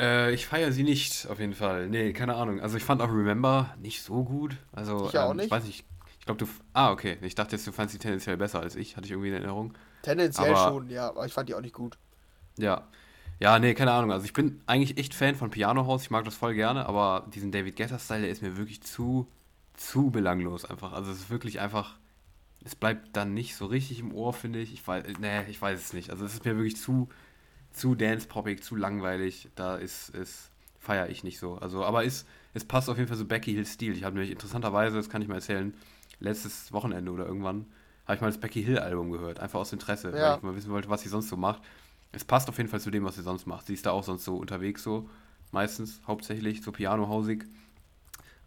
[0.00, 1.88] Äh, ich feiere sie nicht, auf jeden Fall.
[1.88, 2.60] Nee, keine Ahnung.
[2.60, 4.56] Also ich fand auch Remember nicht so gut.
[4.72, 5.46] Also, ich auch ähm, nicht.
[5.46, 5.84] Ich weiß nicht.
[6.18, 6.50] Ich glaube, du.
[6.72, 7.18] Ah, okay.
[7.20, 8.96] Ich dachte jetzt, du fandst sie tendenziell besser als ich.
[8.96, 9.74] Hatte ich irgendwie in Erinnerung.
[10.02, 11.08] Tendenziell aber, schon, ja.
[11.08, 11.98] Aber ich fand die auch nicht gut.
[12.58, 12.88] Ja.
[13.40, 14.12] Ja, nee, keine Ahnung.
[14.12, 16.02] Also ich bin eigentlich echt Fan von Piano House.
[16.02, 16.86] Ich mag das voll gerne.
[16.86, 19.28] Aber diesen David Guetta-Style, der ist mir wirklich zu,
[19.74, 20.92] zu belanglos einfach.
[20.92, 21.96] Also es ist wirklich einfach
[22.64, 24.72] es bleibt dann nicht so richtig im Ohr, finde ich.
[24.72, 26.10] Ich weiß, nee, ich weiß es nicht.
[26.10, 27.08] Also es ist mir wirklich zu,
[27.80, 29.48] zu dance-poppig, zu langweilig.
[29.54, 31.54] Da ist, ist feiere ich nicht so.
[31.56, 33.94] Also, aber ist, es passt auf jeden Fall so Becky Hill Stil.
[33.94, 35.74] Ich habe nämlich interessanterweise, das kann ich mal erzählen,
[36.20, 37.66] letztes Wochenende oder irgendwann
[38.06, 40.30] habe ich mal das Becky Hill Album gehört, einfach aus Interesse, ja.
[40.30, 41.62] weil ich mal wissen wollte, was sie sonst so macht.
[42.12, 43.66] Es passt auf jeden Fall zu dem, was sie sonst macht.
[43.66, 45.08] Sie ist da auch sonst so unterwegs so,
[45.52, 47.44] meistens hauptsächlich so pianohausig.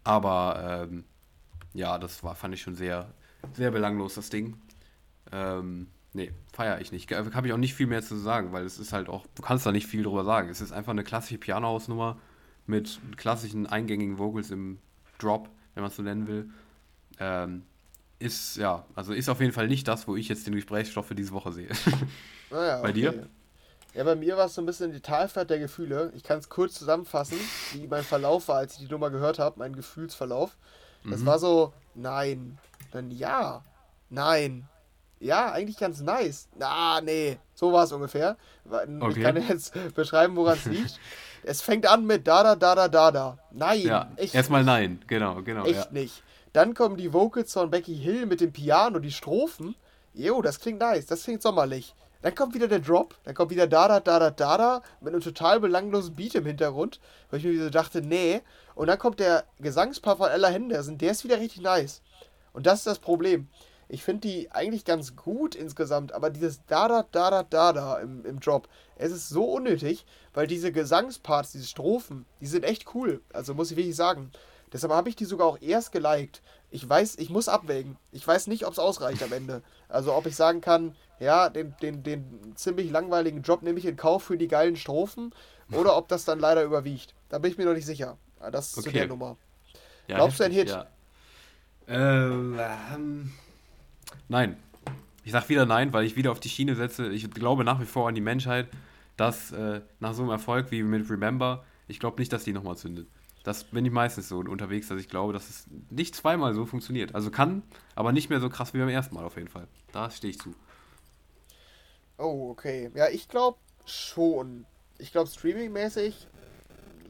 [0.04, 1.04] Aber ähm,
[1.72, 3.08] ja, das war fand ich schon sehr
[3.52, 4.56] sehr belanglos, das Ding.
[5.32, 7.12] Ähm, nee, feiere ich nicht.
[7.12, 9.66] Habe ich auch nicht viel mehr zu sagen, weil es ist halt auch, du kannst
[9.66, 10.48] da nicht viel drüber sagen.
[10.48, 12.18] Es ist einfach eine klassische Pianohausnummer
[12.66, 14.78] mit klassischen eingängigen Vocals im
[15.18, 16.50] Drop, wenn man es so nennen will.
[17.18, 17.64] Ähm,
[18.18, 21.14] ist, ja, also ist auf jeden Fall nicht das, wo ich jetzt den Gesprächsstoff für
[21.14, 21.68] diese Woche sehe.
[22.50, 22.92] Naja, bei okay.
[22.92, 23.28] dir?
[23.94, 26.12] Ja, bei mir war es so ein bisschen die Talfahrt der Gefühle.
[26.14, 27.38] Ich kann es kurz zusammenfassen,
[27.72, 30.56] wie mein Verlauf war, als ich die Nummer gehört habe, mein Gefühlsverlauf.
[31.04, 31.26] Das mhm.
[31.26, 32.58] war so, nein,
[32.92, 33.64] dann ja.
[34.10, 34.68] Nein.
[35.24, 36.48] Ja, eigentlich ganz nice.
[36.58, 37.38] Na, nee.
[37.54, 38.36] So war es ungefähr.
[38.68, 39.08] Okay.
[39.16, 41.00] Ich kann jetzt beschreiben, woran es liegt.
[41.44, 43.38] es fängt an mit da, da, da, da, da, da.
[43.50, 43.80] Nein.
[43.80, 45.02] Ja, erstmal nein.
[45.06, 45.64] Genau, genau.
[45.64, 45.92] Echt ja.
[45.92, 46.22] nicht.
[46.52, 49.74] Dann kommen die Vocals von Becky Hill mit dem Piano, die Strophen.
[50.12, 51.06] Jo, das klingt nice.
[51.06, 51.94] Das klingt sommerlich.
[52.20, 55.14] Dann kommt wieder der Drop, dann kommt wieder da, da, da, da, da, da, mit
[55.14, 57.00] einem total belanglosen Beat im Hintergrund,
[57.30, 58.42] weil ich mir so dachte, nee.
[58.74, 62.02] Und dann kommt der Gesangspart von Ella Henderson, der ist wieder richtig nice.
[62.52, 63.48] Und das ist das Problem.
[63.94, 68.24] Ich finde die eigentlich ganz gut insgesamt, aber dieses da da da da da im,
[68.26, 73.22] im Drop, es ist so unnötig, weil diese Gesangsparts, diese Strophen, die sind echt cool.
[73.32, 74.32] Also muss ich wirklich sagen.
[74.72, 76.42] Deshalb habe ich die sogar auch erst geliked.
[76.72, 77.96] Ich weiß, ich muss abwägen.
[78.10, 79.62] Ich weiß nicht, ob es ausreicht am Ende.
[79.88, 83.96] Also ob ich sagen kann, ja, den, den, den ziemlich langweiligen Job nehme ich in
[83.96, 85.32] Kauf für die geilen Strophen
[85.70, 87.14] oder ob das dann leider überwiegt.
[87.28, 88.18] Da bin ich mir noch nicht sicher.
[88.50, 88.88] Das ist okay.
[88.88, 89.36] zu der Nummer.
[90.08, 90.70] Ja, Glaubst du ein Hit?
[90.70, 90.86] Ja.
[91.86, 93.32] Ähm, ähm,
[94.28, 94.56] nein.
[95.24, 97.08] Ich sag wieder nein, weil ich wieder auf die Schiene setze.
[97.08, 98.68] Ich glaube nach wie vor an die Menschheit,
[99.16, 102.76] dass äh, nach so einem Erfolg wie mit Remember, ich glaube nicht, dass die nochmal
[102.76, 103.08] zündet.
[103.42, 107.14] Das bin ich meistens so unterwegs, dass ich glaube, dass es nicht zweimal so funktioniert.
[107.14, 107.62] Also kann,
[107.94, 109.68] aber nicht mehr so krass wie beim ersten Mal auf jeden Fall.
[109.92, 110.54] Da stehe ich zu.
[112.16, 112.90] Oh, okay.
[112.94, 114.64] Ja, ich glaube schon.
[114.98, 116.26] Ich glaube, streamingmäßig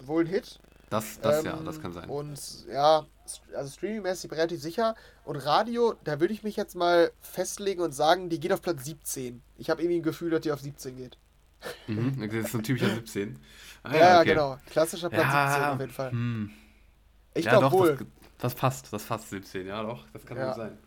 [0.00, 0.58] wohl ein Hit.
[0.94, 2.08] Das, das ähm, ja, das kann sein.
[2.08, 2.38] Und
[2.68, 3.04] ja,
[3.52, 4.94] also streamingmäßig relativ sicher.
[5.24, 8.84] Und Radio, da würde ich mich jetzt mal festlegen und sagen, die geht auf Platz
[8.84, 9.42] 17.
[9.58, 11.18] Ich habe irgendwie ein Gefühl, dass die auf 17 geht.
[11.88, 13.40] Mhm, das ist so ein typischer 17.
[13.82, 14.28] Ah, ja, okay.
[14.28, 14.58] genau.
[14.66, 16.10] Klassischer Platz ja, 17 auf jeden Fall.
[16.12, 16.50] Hm.
[17.34, 17.96] Ich ja, glaube wohl.
[17.96, 18.06] Das,
[18.38, 20.46] das, passt, das passt 17, ja doch, das kann ja.
[20.46, 20.78] wohl sein.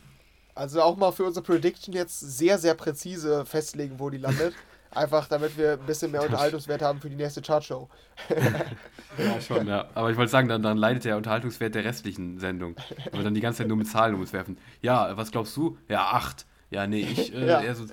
[0.56, 4.56] Also auch mal für unsere Prediction jetzt sehr, sehr präzise festlegen, wo die landet.
[4.92, 7.90] Einfach damit wir ein bisschen mehr Unterhaltungswert haben für die nächste Chartshow.
[9.18, 9.88] ja, schon, ja.
[9.94, 12.76] Aber ich wollte sagen, dann, dann leidet der Unterhaltungswert der restlichen Sendung.
[13.06, 14.58] Wenn wir dann die ganze Zeit nur mit Zahlen um uns werfen.
[14.82, 15.78] Ja, was glaubst du?
[15.88, 16.46] Ja, 8.
[16.70, 17.62] Ja, nee, ich äh, ja.
[17.62, 17.86] eher so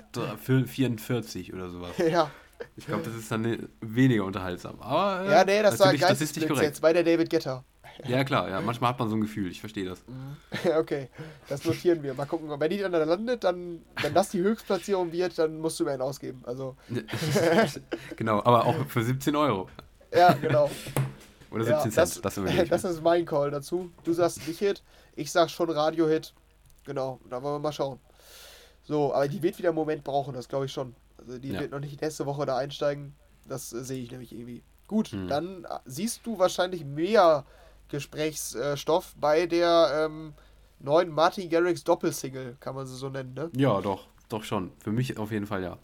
[0.43, 1.91] 44 oder sowas.
[1.97, 2.29] Ja.
[2.77, 4.79] Ich glaube, das ist dann weniger unterhaltsam.
[4.79, 7.63] Aber, äh, ja, nee, das war Geistesblitz jetzt bei der David Getter.
[8.07, 8.61] Ja, klar, ja.
[8.61, 10.03] Manchmal hat man so ein Gefühl, ich verstehe das.
[10.77, 11.09] okay,
[11.47, 12.13] das notieren wir.
[12.13, 15.79] Mal gucken, wenn die dann da landet, dann, wenn das die Höchstplatzierung wird, dann musst
[15.79, 16.41] du mir einen ausgeben.
[16.45, 16.75] Also.
[18.15, 19.69] genau, aber auch für 17 Euro.
[20.13, 20.69] Ja, genau.
[21.51, 23.91] Oder 17 ja, Cent, das, das, das ist mein Call dazu.
[24.03, 24.83] Du sagst nicht Hit,
[25.15, 26.33] ich sag schon Radio-Hit.
[26.85, 27.99] Genau, da wollen wir mal schauen.
[28.83, 30.95] So, aber die wird wieder einen Moment brauchen, das glaube ich schon.
[31.17, 31.59] Also die ja.
[31.59, 33.15] wird noch nicht nächste Woche da einsteigen.
[33.47, 34.63] Das äh, sehe ich nämlich irgendwie.
[34.87, 35.27] Gut, hm.
[35.27, 37.45] dann äh, siehst du wahrscheinlich mehr
[37.89, 40.33] Gesprächsstoff bei der ähm,
[40.79, 43.49] neuen Martin Garrix Doppelsingle, kann man sie so nennen, ne?
[43.55, 44.71] Ja, doch, doch schon.
[44.79, 45.77] Für mich auf jeden Fall ja.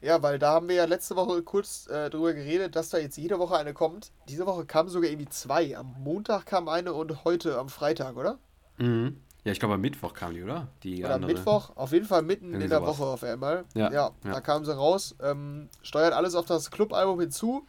[0.00, 3.16] Ja, weil da haben wir ja letzte Woche kurz äh, drüber geredet, dass da jetzt
[3.16, 4.10] jede Woche eine kommt.
[4.28, 5.76] Diese Woche kamen sogar irgendwie zwei.
[5.76, 8.38] Am Montag kam eine und heute am Freitag, oder?
[8.78, 9.20] Mhm.
[9.44, 10.68] Ja, ich glaube am Mittwoch kam die, oder?
[10.82, 12.98] Die oder am Mittwoch, auf jeden Fall mitten Irgendwie in der sowas.
[12.98, 13.64] Woche auf einmal.
[13.74, 15.16] Ja, ja, ja, da kamen sie raus.
[15.20, 17.66] Ähm, steuert alles auf das Clubalbum hinzu.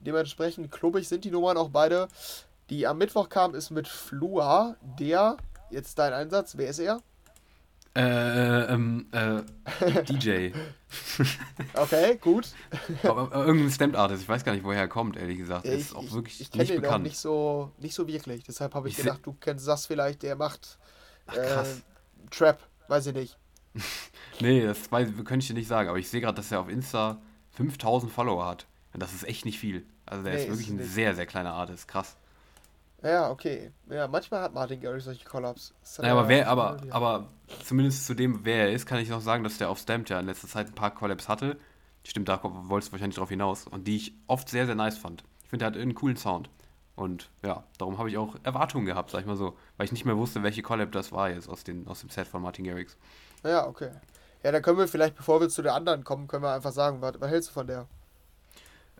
[0.00, 2.08] Dementsprechend klubbig sind die Nummern auch beide.
[2.70, 5.36] Die am Mittwoch kam, ist mit Flua, der,
[5.70, 7.02] jetzt dein Einsatz, wer ist er?
[7.96, 9.42] Äh, ähm, äh,
[10.04, 10.52] DJ.
[11.74, 12.48] okay, gut.
[13.02, 15.64] irgendein Stamped Artist, ich weiß gar nicht, woher er kommt, ehrlich gesagt.
[15.64, 17.02] Ja, Er ich ist auch ich, wirklich ich nicht den auch bekannt.
[17.04, 18.44] nicht so, nicht so wirklich.
[18.44, 20.78] Deshalb habe ich, Ich gedacht, du kennst das vielleicht, der macht
[21.26, 21.78] Ach, krass.
[21.78, 23.38] äh, Trap, weiß ich nicht.
[24.40, 26.70] Nee, das weiß, könnte ich dir nicht sagen, aber ich sehe gerade, dass er auf
[26.70, 28.66] Insta 5000 Follower hat.
[28.94, 29.84] Und das ist echt nicht viel.
[30.06, 31.86] Also der Nee, ist ist wirklich es ein sehr, sehr kleiner Artist.
[31.88, 32.16] Krass.
[33.02, 33.72] Ja, okay.
[33.88, 35.72] Ja, manchmal hat Martin Garrix solche Collabs.
[35.98, 37.28] Naja, aber er- wer, aber, aber
[37.64, 40.20] zumindest zu dem, wer er ist, kann ich noch sagen, dass der auf Stamped ja
[40.20, 41.58] in letzter Zeit ein paar Collabs hatte.
[42.04, 43.66] Stimmt, da wolltest du wahrscheinlich drauf hinaus.
[43.66, 45.24] Und die ich oft sehr, sehr nice fand.
[45.44, 46.50] Ich finde, der hat einen coolen Sound.
[46.96, 49.56] Und ja, darum habe ich auch Erwartungen gehabt, sag ich mal so.
[49.78, 52.26] Weil ich nicht mehr wusste, welche Collab das war jetzt aus, den, aus dem Set
[52.28, 52.96] von Martin Garrix.
[53.42, 53.90] Ja, okay.
[54.42, 57.00] Ja, dann können wir vielleicht, bevor wir zu der anderen kommen, können wir einfach sagen,
[57.00, 57.86] was, was hältst du von der?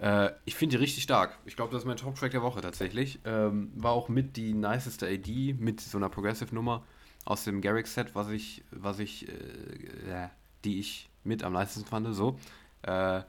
[0.01, 1.38] Äh, ich finde die richtig stark.
[1.44, 3.20] Ich glaube, das ist mein Top-Track der Woche tatsächlich.
[3.24, 6.82] Ähm, war auch mit die niceste AD mit so einer Progressive-Nummer
[7.24, 10.30] aus dem Garrix-Set, was ich, was ich, äh, ja,
[10.64, 12.14] die ich mit am nicesten fand.
[12.14, 12.38] So.
[12.82, 13.22] Äh,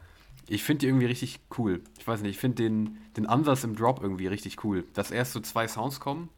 [0.47, 1.81] ich finde die irgendwie richtig cool.
[1.99, 4.85] Ich weiß nicht, ich finde den, den Ansatz im Drop irgendwie richtig cool.
[4.93, 6.29] Dass erst so zwei Sounds kommen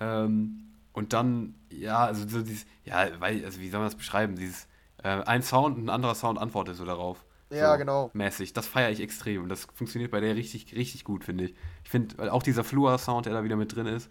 [0.00, 4.36] ähm, und dann, ja, also so dieses, ja, weil, also wie soll man das beschreiben?
[4.36, 4.68] Dieses,
[5.02, 7.24] äh, ein Sound und ein anderer Sound antwortet so darauf.
[7.52, 8.10] Ja, so genau.
[8.14, 8.52] Mäßig.
[8.52, 11.54] Das feiere ich extrem und das funktioniert bei der richtig, richtig gut, finde ich.
[11.84, 14.10] Ich finde, weil auch dieser Flua-Sound, der da wieder mit drin ist,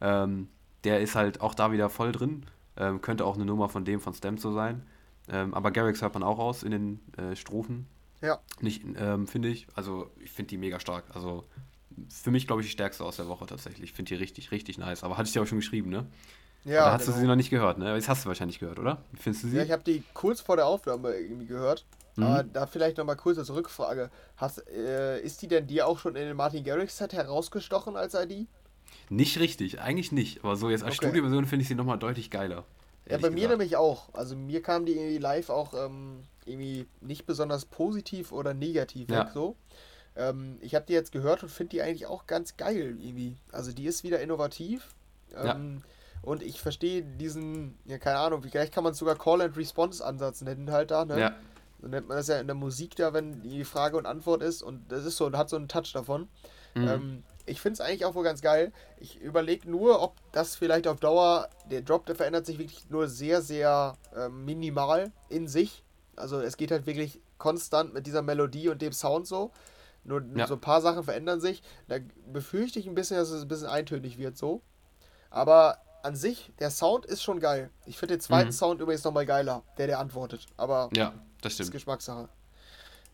[0.00, 0.48] ähm,
[0.84, 2.46] der ist halt auch da wieder voll drin.
[2.76, 4.82] Ähm, könnte auch eine Nummer von dem von Stamp so sein.
[5.28, 7.86] Ähm, aber Garrix hört man auch raus in den äh, Strophen.
[8.20, 8.40] Ja.
[8.60, 9.66] Nicht, ähm, finde ich.
[9.74, 11.04] Also, ich finde die mega stark.
[11.12, 11.44] Also,
[12.08, 13.90] für mich, glaube ich, die stärkste aus der Woche tatsächlich.
[13.90, 15.04] Ich finde die richtig, richtig nice.
[15.04, 16.06] Aber hatte ich dir auch schon geschrieben, ne?
[16.64, 17.20] Ja, da hast du genau.
[17.20, 17.94] sie noch nicht gehört, ne?
[17.94, 19.04] Jetzt hast du wahrscheinlich gehört, oder?
[19.14, 19.56] Findest du sie?
[19.56, 21.84] Ja, ich habe die kurz vor der Aufnahme irgendwie gehört.
[22.16, 22.22] Mhm.
[22.24, 24.10] Aber da vielleicht nochmal kurz als Rückfrage.
[24.36, 28.14] Hast, äh, ist die denn dir auch schon in den Martin Garrix Set herausgestochen als
[28.14, 28.46] ID?
[29.08, 30.44] Nicht richtig, eigentlich nicht.
[30.44, 31.06] Aber so jetzt als Okay.
[31.06, 32.64] Studioversion finde ich sie nochmal deutlich geiler.
[33.08, 33.50] Ja, bei mir gesagt.
[33.58, 34.12] nämlich auch.
[34.14, 39.20] Also mir kam die irgendwie live auch ähm, irgendwie nicht besonders positiv oder negativ Ja.
[39.24, 39.56] weg so.
[40.14, 43.36] Ähm, ich habe die jetzt gehört und finde die eigentlich auch ganz geil irgendwie.
[43.50, 44.94] Also die ist wieder innovativ.
[45.32, 45.54] Ja.
[45.54, 45.82] Ähm,
[46.20, 50.90] Und ich verstehe diesen, ja keine Ahnung, vielleicht kann man es sogar Call-and-Response-Ansatz nennen halt
[50.92, 51.18] da, ne?
[51.18, 51.34] Ja,
[51.82, 54.62] So nennt man das ja in der Musik da, wenn die Frage und Antwort ist
[54.62, 56.28] und das ist so, hat so einen Touch davon.
[56.74, 56.88] Mhm.
[56.88, 58.72] Ähm, ich finde es eigentlich auch wohl ganz geil.
[58.98, 63.08] Ich überlege nur, ob das vielleicht auf Dauer, der Drop, der verändert sich wirklich nur
[63.08, 65.82] sehr, sehr ähm, minimal in sich.
[66.14, 69.50] Also es geht halt wirklich konstant mit dieser Melodie und dem Sound so.
[70.04, 70.46] Nur Ja.
[70.46, 71.64] so ein paar Sachen verändern sich.
[71.88, 71.96] Da
[72.32, 74.62] befürchte ich ein bisschen, dass es ein bisschen eintönig wird so.
[75.30, 77.70] Aber an sich, der Sound ist schon geil.
[77.86, 78.52] Ich finde den zweiten Mhm.
[78.52, 80.46] Sound übrigens nochmal geiler, der der antwortet.
[80.56, 81.12] Aber ja,
[81.42, 81.72] das das ist stimmt.
[81.72, 82.28] Geschmackssache.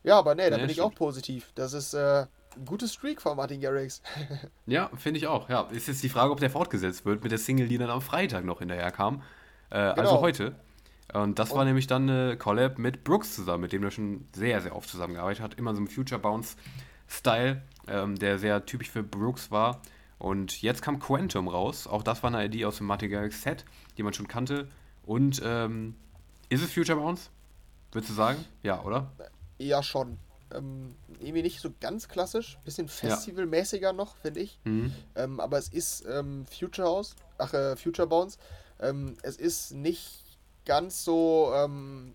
[0.05, 0.93] Ja, aber nee, da Nee, bin ich stimmt.
[0.93, 1.51] auch positiv.
[1.57, 2.27] Das ist äh,
[2.57, 4.01] ein gutes Streak von Martin Garrix.
[4.67, 5.49] Ja, finde ich auch.
[5.49, 8.01] Ja, ist jetzt die Frage, ob der fortgesetzt wird mit der Single, die dann am
[8.01, 9.23] Freitag noch hinterher kam.
[9.71, 10.21] Äh, Also Genau.
[10.21, 10.55] heute.
[11.13, 14.29] Und das war Und- nämlich dann eine Collab mit Brooks zusammen, mit dem er schon
[14.35, 15.55] sehr, sehr oft zusammengearbeitet hat.
[15.55, 19.81] Immer so im Future Bounce-Style, ähm, der sehr typisch für Brooks war.
[20.19, 21.87] Und jetzt kam Quantum raus.
[21.87, 23.65] Auch das war eine Idee aus dem Martin Garrix Set,
[23.97, 24.69] die man schon kannte.
[25.05, 25.95] Und ähm,
[26.51, 27.31] ist es Future Bounce?
[27.93, 28.45] Würdest du sagen?
[28.63, 29.11] Ja, oder?
[29.59, 30.19] Ja, schon.
[30.55, 32.59] Ähm, irgendwie nicht so ganz klassisch.
[32.65, 34.59] Bisschen festivalmäßiger noch, finde ich.
[34.65, 34.93] Mhm.
[35.15, 37.17] Ähm, aber es ist ähm, Future House.
[37.39, 38.39] Ach, äh, Future Bounce.
[38.81, 40.23] Ähm, es ist nicht
[40.65, 41.53] ganz so.
[41.55, 42.15] Ähm,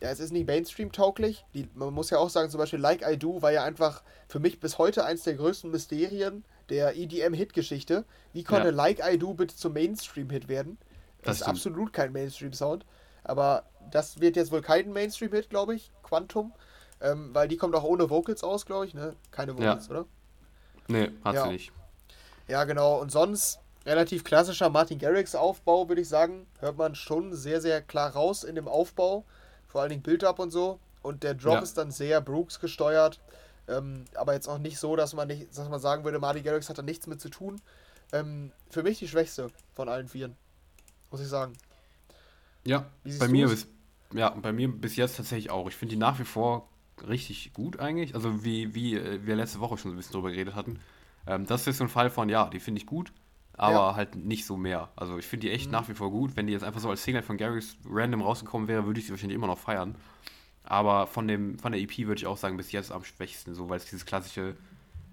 [0.00, 1.46] ja, es ist nicht Mainstream-tauglich.
[1.74, 4.60] Man muss ja auch sagen, zum Beispiel Like I Do war ja einfach für mich
[4.60, 8.04] bis heute eins der größten Mysterien der EDM-Hit-Geschichte.
[8.32, 8.74] Wie konnte Ja.
[8.74, 10.76] Like I Do bitte zum Mainstream-Hit werden?
[11.22, 11.56] Das, Das ist stimmt.
[11.56, 12.84] absolut kein Mainstream-Sound.
[13.24, 15.90] Aber das wird jetzt wohl kein Mainstream-Hit, glaube ich.
[16.02, 16.52] Quantum.
[17.00, 18.94] Ähm, weil die kommt auch ohne Vocals aus, glaube ich.
[18.94, 19.14] Ne?
[19.30, 20.06] Keine Vocals, oder?
[20.88, 21.44] Nee, hat Ja.
[21.44, 21.72] sie nicht.
[22.48, 22.98] Ja, genau.
[23.00, 26.46] Und sonst relativ klassischer Martin Garrix Aufbau, würde ich sagen.
[26.60, 29.24] Hört man schon sehr, sehr klar raus in dem Aufbau.
[29.66, 30.78] Vor allen Dingen Build-Up und so.
[31.02, 31.60] Und der Drop Ja.
[31.60, 33.20] ist dann sehr Brooks gesteuert.
[33.66, 36.68] Ähm, aber jetzt auch nicht so, dass man nicht, dass man sagen würde, Martin Garrix
[36.68, 37.60] hat da nichts mit zu tun.
[38.12, 40.36] Ähm, für mich die schwächste von allen Vieren.
[41.10, 41.54] Muss ich sagen.
[42.66, 42.86] Ja,
[43.18, 43.66] bei mir, bis,
[44.12, 45.68] ja, bei mir bis jetzt tatsächlich auch.
[45.68, 46.68] Ich finde die nach wie vor
[47.06, 48.14] richtig gut eigentlich.
[48.14, 50.78] Also wie, wie äh, wir letzte Woche schon so ein bisschen drüber geredet hatten.
[51.26, 53.12] Ähm, das ist so ein Fall von, ja, die finde ich gut,
[53.54, 53.96] aber Ja.
[53.96, 54.90] halt nicht so mehr.
[54.96, 55.72] Also ich finde die echt Mhm.
[55.72, 56.36] nach wie vor gut.
[56.36, 59.12] Wenn die jetzt einfach so als Single von Garrix random rausgekommen wäre, würde ich sie
[59.12, 59.94] wahrscheinlich immer noch feiern.
[60.64, 63.68] Aber von, dem, von der EP würde ich auch sagen, bis jetzt am schwächsten, so
[63.68, 64.56] weil es dieses klassische,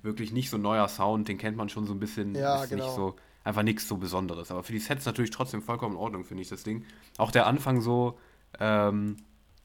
[0.01, 2.35] wirklich nicht so neuer Sound, den kennt man schon so ein bisschen.
[2.35, 2.85] Ja, ist genau.
[2.85, 4.51] nicht so, einfach nichts so Besonderes.
[4.51, 6.85] Aber für die Sets natürlich trotzdem vollkommen in Ordnung, finde ich das Ding.
[7.17, 8.19] Auch der Anfang so,
[8.59, 9.17] ähm,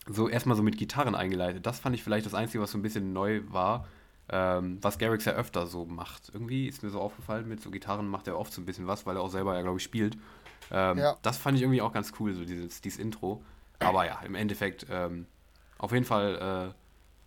[0.08, 1.66] so erstmal so mit Gitarren eingeleitet.
[1.66, 3.86] Das fand ich vielleicht das Einzige, was so ein bisschen neu war.
[4.28, 6.30] Ähm, was Garrix ja öfter so macht.
[6.32, 9.06] Irgendwie ist mir so aufgefallen, mit so Gitarren macht er oft so ein bisschen was,
[9.06, 10.16] weil er auch selber ja, glaube ich, spielt.
[10.72, 11.16] Ähm, Ja.
[11.22, 13.42] Das fand ich irgendwie auch ganz cool, so dieses, dieses Intro.
[13.78, 15.26] Aber ja, im Endeffekt ähm,
[15.78, 16.74] auf jeden Fall äh,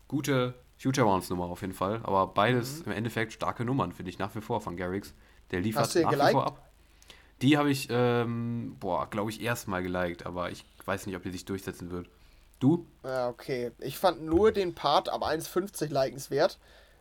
[0.10, 2.02] gute Future Ones Nummer auf jeden Fall.
[2.04, 2.92] Aber beides mhm.
[2.92, 5.14] im Endeffekt starke Nummern, finde ich nach wie vor von Garrix.
[5.52, 6.30] Der liefert Hast du nach geliked?
[6.30, 6.70] wie vor ab.
[7.42, 11.32] Die habe ich, ähm, boah, glaube ich, erstmal geliked, aber ich weiß nicht, ob die
[11.32, 12.08] sich durchsetzen wird.
[12.60, 12.86] Du?
[13.04, 13.72] Ja, okay.
[13.80, 16.60] Ich fand nur den Part ab 1,50 likenswert.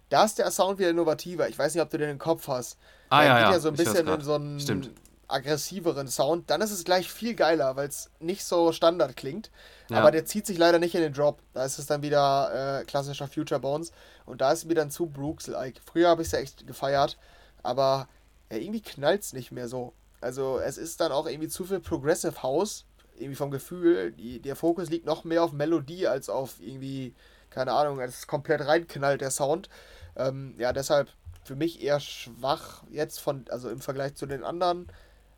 [0.09, 1.49] Da ist der Sound wieder innovativer.
[1.49, 2.78] Ich weiß nicht, ob du den im Kopf hast.
[3.11, 4.90] Ah, der ja, geht ja, ja so ein bisschen in so einen Stimmt.
[5.26, 6.49] aggressiveren Sound.
[6.49, 9.51] Dann ist es gleich viel geiler, weil es nicht so Standard klingt.
[9.90, 9.99] Ja.
[9.99, 11.40] Aber der zieht sich leider nicht in den Drop.
[11.53, 13.92] Da ist es dann wieder äh, klassischer Future Bones.
[14.24, 15.80] Und da ist es mir dann zu Brooks-like.
[15.84, 17.18] Früher habe ich es ja echt gefeiert.
[17.62, 18.09] Aber
[18.51, 19.92] ja, irgendwie knallt es nicht mehr so.
[20.20, 24.12] Also es ist dann auch irgendwie zu viel Progressive House, irgendwie vom Gefühl.
[24.12, 27.14] Die, der Fokus liegt noch mehr auf Melodie als auf irgendwie,
[27.51, 29.68] keine Ahnung, es ist komplett reinknallt der Sound.
[30.16, 31.09] Ähm, ja, deshalb
[31.44, 34.88] für mich eher schwach jetzt von, also im Vergleich zu den anderen.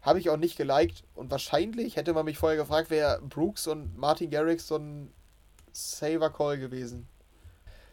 [0.02, 3.98] Habe ich auch nicht geliked und wahrscheinlich hätte man mich vorher gefragt, wäre Brooks und
[3.98, 5.12] Martin Garrix so ein
[5.72, 7.06] Saver Call gewesen.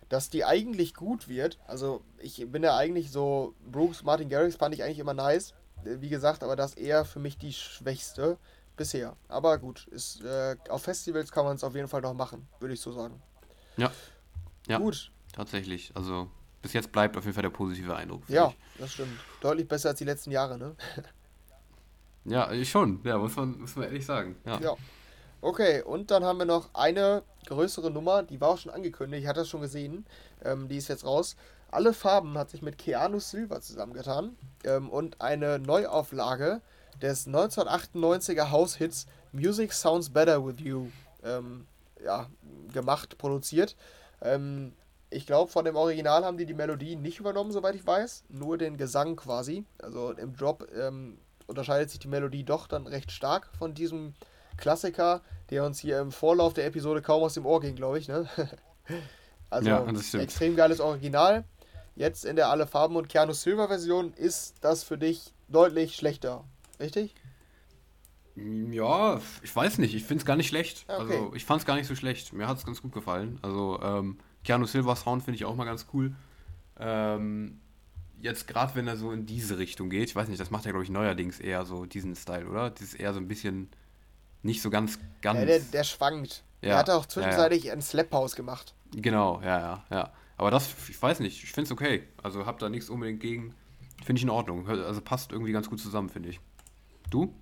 [0.10, 4.74] Dass die eigentlich gut wird, also ich bin ja eigentlich so, Brooks, Martin Garrix fand
[4.74, 5.54] ich eigentlich immer nice,
[5.84, 8.38] wie gesagt, aber das eher für mich die schwächste
[8.78, 9.18] bisher.
[9.28, 12.74] Aber gut, ist, äh, auf Festivals kann man es auf jeden Fall noch machen, würde
[12.74, 13.22] ich so sagen.
[13.76, 13.92] Ja.
[14.68, 14.78] Ja.
[14.78, 15.12] Gut.
[15.34, 15.92] Tatsächlich.
[15.94, 16.30] Also
[16.62, 18.24] bis jetzt bleibt auf jeden Fall der positive Eindruck.
[18.28, 18.80] Ja, ich.
[18.80, 19.20] das stimmt.
[19.42, 20.76] Deutlich besser als die letzten Jahre, ne?
[22.26, 23.02] ja, schon.
[23.04, 24.36] Ja, muss man, muss man ehrlich sagen.
[24.46, 24.60] Ja.
[24.60, 24.76] ja.
[25.42, 29.28] Okay, und dann haben wir noch eine größere Nummer, die war auch schon angekündigt, ich
[29.28, 30.06] hatte das schon gesehen.
[30.44, 31.36] Ähm, die ist jetzt raus.
[31.70, 36.62] Alle Farben hat sich mit Keanu Silva zusammengetan ähm, und eine Neuauflage
[37.02, 40.88] des 1998er House-Hits Music Sounds Better With You
[41.24, 41.68] ähm,
[42.04, 42.28] ja,
[42.74, 43.76] gemacht, produziert.
[44.22, 44.74] Ähm,
[45.10, 48.58] ich glaube, von dem Original haben die die Melodie nicht übernommen, soweit ich weiß, nur
[48.58, 49.64] den Gesang quasi.
[49.82, 54.14] Also im Drop ähm, unterscheidet sich die Melodie doch dann recht stark von diesem
[54.58, 58.08] Klassiker, der uns hier im Vorlauf der Episode kaum aus dem Ohr ging, glaube ich.
[58.08, 58.28] Ne?
[59.50, 59.86] also ja,
[60.20, 61.46] extrem geiles Original.
[61.96, 66.44] Jetzt in der Alle Farben und Keanu Silver Version ist das für dich deutlich schlechter,
[66.80, 67.16] richtig?
[68.36, 69.96] Ja, ich weiß nicht.
[69.96, 70.86] Ich finde es gar nicht schlecht.
[70.88, 71.02] Okay.
[71.02, 72.34] Also ich fand es gar nicht so schlecht.
[72.34, 73.40] Mir hat es ganz gut gefallen.
[73.42, 76.14] Also ähm, Keanu Silver Sound finde ich auch mal ganz cool.
[76.80, 77.60] Ähm,
[78.22, 80.74] jetzt gerade wenn er so in diese Richtung geht, ich weiß nicht, das macht er
[80.74, 82.70] glaube ich neuerdings eher so diesen Style, oder?
[82.70, 83.70] Das ist eher so ein bisschen
[84.44, 85.40] nicht so ganz ganz.
[85.40, 86.44] Ja, der, der schwankt.
[86.62, 87.74] Ja, er hat auch zwischenzeitlich ja, ja.
[87.74, 88.74] ein Slap House gemacht.
[88.92, 90.14] Genau, ja, ja, ja.
[90.38, 92.04] Aber das, ich weiß nicht, ich finde es okay.
[92.22, 93.54] Also hab da nichts unbedingt gegen.
[94.04, 94.68] Finde ich in Ordnung.
[94.68, 96.40] Also passt irgendwie ganz gut zusammen, finde ich.
[97.10, 97.34] Du?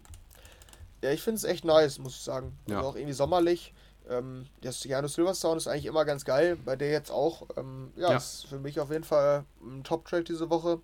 [1.01, 2.57] Ja, ich finde es echt nice, muss ich sagen.
[2.67, 2.77] Ja.
[2.77, 3.73] Also auch irgendwie sommerlich.
[4.09, 6.57] Ähm, der Janus Silver Sound ist eigentlich immer ganz geil.
[6.63, 7.47] Bei der jetzt auch.
[7.57, 10.79] Ähm, ja, ja, ist für mich auf jeden Fall ein Top-Track diese Woche.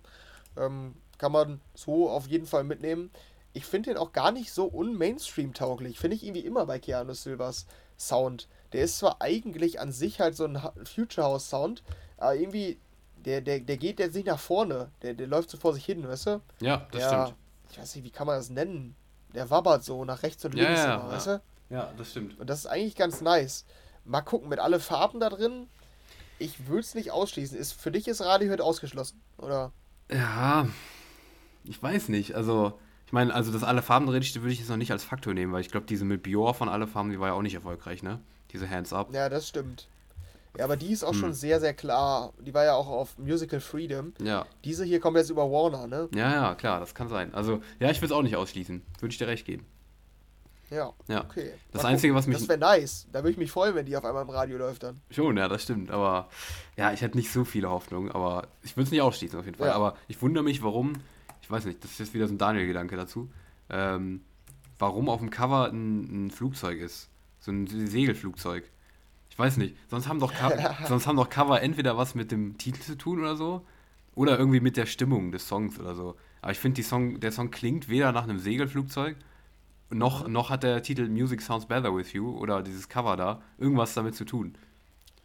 [0.56, 3.10] Ähm, kann man so auf jeden Fall mitnehmen.
[3.52, 5.98] Ich finde den auch gar nicht so unmainstream-tauglich.
[5.98, 7.66] Finde ich irgendwie immer bei Keanu Silvers
[7.98, 8.48] Sound.
[8.72, 11.82] Der ist zwar eigentlich an sich halt so ein Future House Sound,
[12.16, 12.78] aber irgendwie,
[13.16, 14.90] der, der, der geht jetzt nicht nach vorne.
[15.02, 16.40] Der, der läuft so vor sich hin, weißt du?
[16.60, 17.38] Ja, das der, stimmt.
[17.70, 18.96] Ich weiß nicht, wie kann man das nennen?
[19.34, 21.12] Der wabbert so nach rechts und links, ja, ja, immer, ja.
[21.12, 21.42] weißt du?
[21.70, 22.38] Ja, das stimmt.
[22.38, 23.64] Und das ist eigentlich ganz nice.
[24.04, 25.68] Mal gucken, mit alle Farben da drin,
[26.38, 27.56] ich würde es nicht ausschließen.
[27.56, 29.72] Ist, für dich ist Radiohead ausgeschlossen, oder?
[30.10, 30.66] Ja,
[31.64, 32.34] ich weiß nicht.
[32.34, 32.78] Also,
[33.12, 35.60] ich meine, also das alle Farben würde ich jetzt noch nicht als Faktor nehmen, weil
[35.60, 38.20] ich glaube, diese mit Bior von alle Farben, die war ja auch nicht erfolgreich, ne?
[38.52, 39.12] Diese Hands Up.
[39.12, 39.86] Ja, das stimmt.
[40.56, 41.20] Ja, aber die ist auch hm.
[41.20, 42.32] schon sehr, sehr klar.
[42.40, 44.14] Die war ja auch auf Musical Freedom.
[44.22, 44.46] Ja.
[44.64, 46.08] Diese hier kommt jetzt über Warner, ne?
[46.14, 47.34] Ja, ja, klar, das kann sein.
[47.34, 48.80] Also, ja, ich will es auch nicht ausschließen.
[49.00, 49.66] Würde ich dir recht geben.
[50.70, 51.22] Ja, ja.
[51.22, 51.52] okay.
[51.70, 52.38] Das Mal Einzige, was mich.
[52.38, 53.08] Das wäre nice.
[53.12, 55.02] Da würde ich mich freuen, wenn die auf einmal im Radio läuft dann.
[55.10, 55.90] Schon, ja, das stimmt.
[55.90, 56.30] Aber
[56.78, 58.10] ja, ich hätte nicht so viele Hoffnungen.
[58.10, 59.68] Aber ich würde es nicht ausschließen auf jeden Fall.
[59.68, 59.74] Ja.
[59.74, 60.94] Aber ich wundere mich, warum.
[61.42, 63.30] Ich weiß nicht, das ist jetzt wieder so ein Daniel-Gedanke dazu.
[63.68, 64.22] Ähm,
[64.78, 67.10] warum auf dem Cover ein, ein Flugzeug ist.
[67.40, 68.64] So ein Segelflugzeug.
[69.28, 69.76] Ich weiß nicht.
[69.88, 70.32] Sonst haben, doch
[70.88, 73.66] sonst haben doch Cover entweder was mit dem Titel zu tun oder so.
[74.14, 76.16] Oder irgendwie mit der Stimmung des Songs oder so.
[76.42, 79.16] Aber ich finde, Song, der Song klingt weder nach einem Segelflugzeug,
[79.90, 83.94] noch, noch hat der Titel Music Sounds Better With You oder dieses Cover da irgendwas
[83.94, 84.54] damit zu tun.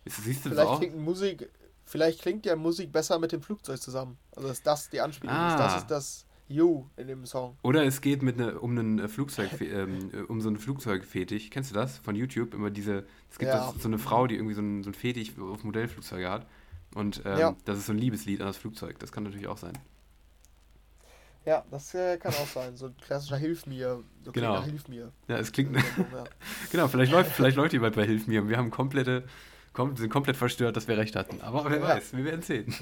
[0.06, 0.80] Ist, siehst du vielleicht das auch?
[0.80, 1.50] Klingt Musik,
[1.88, 4.18] vielleicht klingt ja Musik besser mit dem Flugzeug zusammen.
[4.36, 5.50] Also dass das die Anspielung ah.
[5.50, 5.60] ist.
[5.60, 7.58] Das ist das You in dem Song.
[7.64, 11.50] Oder es geht mit ne, um einen äh, Flugzeug, ähm, äh, um so einen Flugzeugfetisch.
[11.50, 12.54] Kennst du das von YouTube?
[12.54, 13.72] Immer diese, es gibt ja.
[13.72, 16.46] das, so eine Frau, die irgendwie so einen, so einen Fetisch auf Modellflugzeuge hat.
[16.94, 17.56] Und ähm, ja.
[17.66, 19.00] das ist so ein Liebeslied an das Flugzeug.
[19.00, 19.78] Das kann natürlich auch sein.
[21.46, 22.76] Ja, das äh, kann auch sein.
[22.76, 24.04] So ein klassischer Hilf mir.
[24.26, 24.62] So genau.
[24.64, 25.12] Hilf mir.
[25.28, 25.78] Ja, es klingt.
[26.72, 29.24] genau, vielleicht läuft, vielleicht läuft jemand bei Hilf mir und wir haben komplette,
[29.78, 31.40] kom sind komplett verstört, dass wir recht hatten.
[31.42, 32.74] Aber wer weiß, wir werden sehen.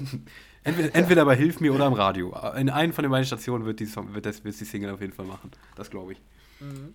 [0.64, 2.34] Entweder, entweder bei Hilf mir oder am Radio.
[2.56, 5.12] In einen von den beiden Stationen wird die, wird das, wird die Single auf jeden
[5.12, 5.52] Fall machen.
[5.76, 6.18] Das glaube ich.
[6.58, 6.94] Mhm.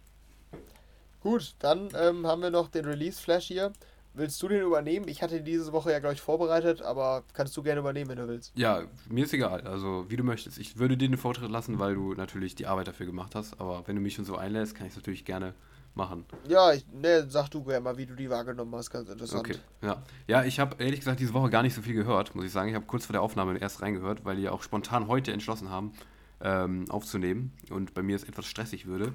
[1.22, 3.72] Gut, dann ähm, haben wir noch den Release-Flash hier.
[4.14, 5.08] Willst du den übernehmen?
[5.08, 8.28] Ich hatte diese Woche ja, glaube ich, vorbereitet, aber kannst du gerne übernehmen, wenn du
[8.28, 8.52] willst.
[8.56, 9.62] Ja, mir ist egal.
[9.62, 10.58] Also, wie du möchtest.
[10.58, 13.62] Ich würde dir den Vortritt lassen, weil du natürlich die Arbeit dafür gemacht hast.
[13.62, 15.54] Aber wenn du mich schon so einlässt, kann ich es natürlich gerne
[15.96, 16.26] machen.
[16.48, 18.90] Ja, ich, ne, sag du gerne mal, wie du die wahrgenommen hast.
[18.90, 19.40] Ganz interessant.
[19.40, 20.02] Okay, ja.
[20.28, 22.70] Ja, ich habe ehrlich gesagt diese Woche gar nicht so viel gehört, muss ich sagen.
[22.70, 25.94] Ich habe kurz vor der Aufnahme erst reingehört, weil die auch spontan heute entschlossen haben,
[26.42, 27.54] ähm, aufzunehmen.
[27.70, 29.14] Und bei mir es etwas stressig würde,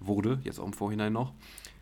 [0.00, 1.32] wurde, jetzt auch im Vorhinein noch.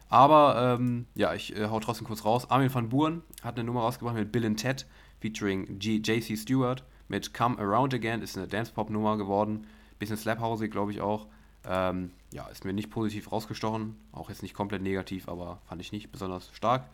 [0.08, 2.48] Aber ähm, ja, ich äh, hau trotzdem kurz raus.
[2.50, 4.86] Armin van Buren hat eine Nummer rausgebracht mit Bill and Ted
[5.20, 8.22] featuring JC Stewart mit Come Around Again.
[8.22, 9.66] Ist eine Dance-Pop-Nummer geworden.
[9.98, 11.26] Bisschen Slap-Hausig, glaube ich auch.
[11.66, 13.96] Ähm, ja, ist mir nicht positiv rausgestochen.
[14.12, 16.88] Auch jetzt nicht komplett negativ, aber fand ich nicht besonders stark.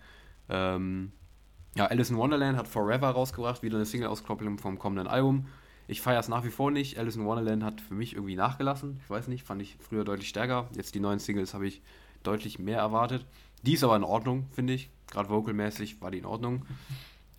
[0.48, 1.12] Ähm,
[1.74, 3.62] ja, Alice in Wonderland hat Forever rausgebracht.
[3.62, 5.46] Wieder eine Single-Auskopplung vom kommenden Album.
[5.88, 6.98] Ich feiere es nach wie vor nicht.
[6.98, 9.00] Alice in Wonderland hat für mich irgendwie nachgelassen.
[9.02, 10.68] Ich weiß nicht, fand ich früher deutlich stärker.
[10.74, 11.82] Jetzt die neuen Singles habe ich
[12.22, 13.26] deutlich mehr erwartet.
[13.62, 14.90] Die ist aber in Ordnung, finde ich.
[15.10, 16.64] Gerade vocalmäßig war die in Ordnung.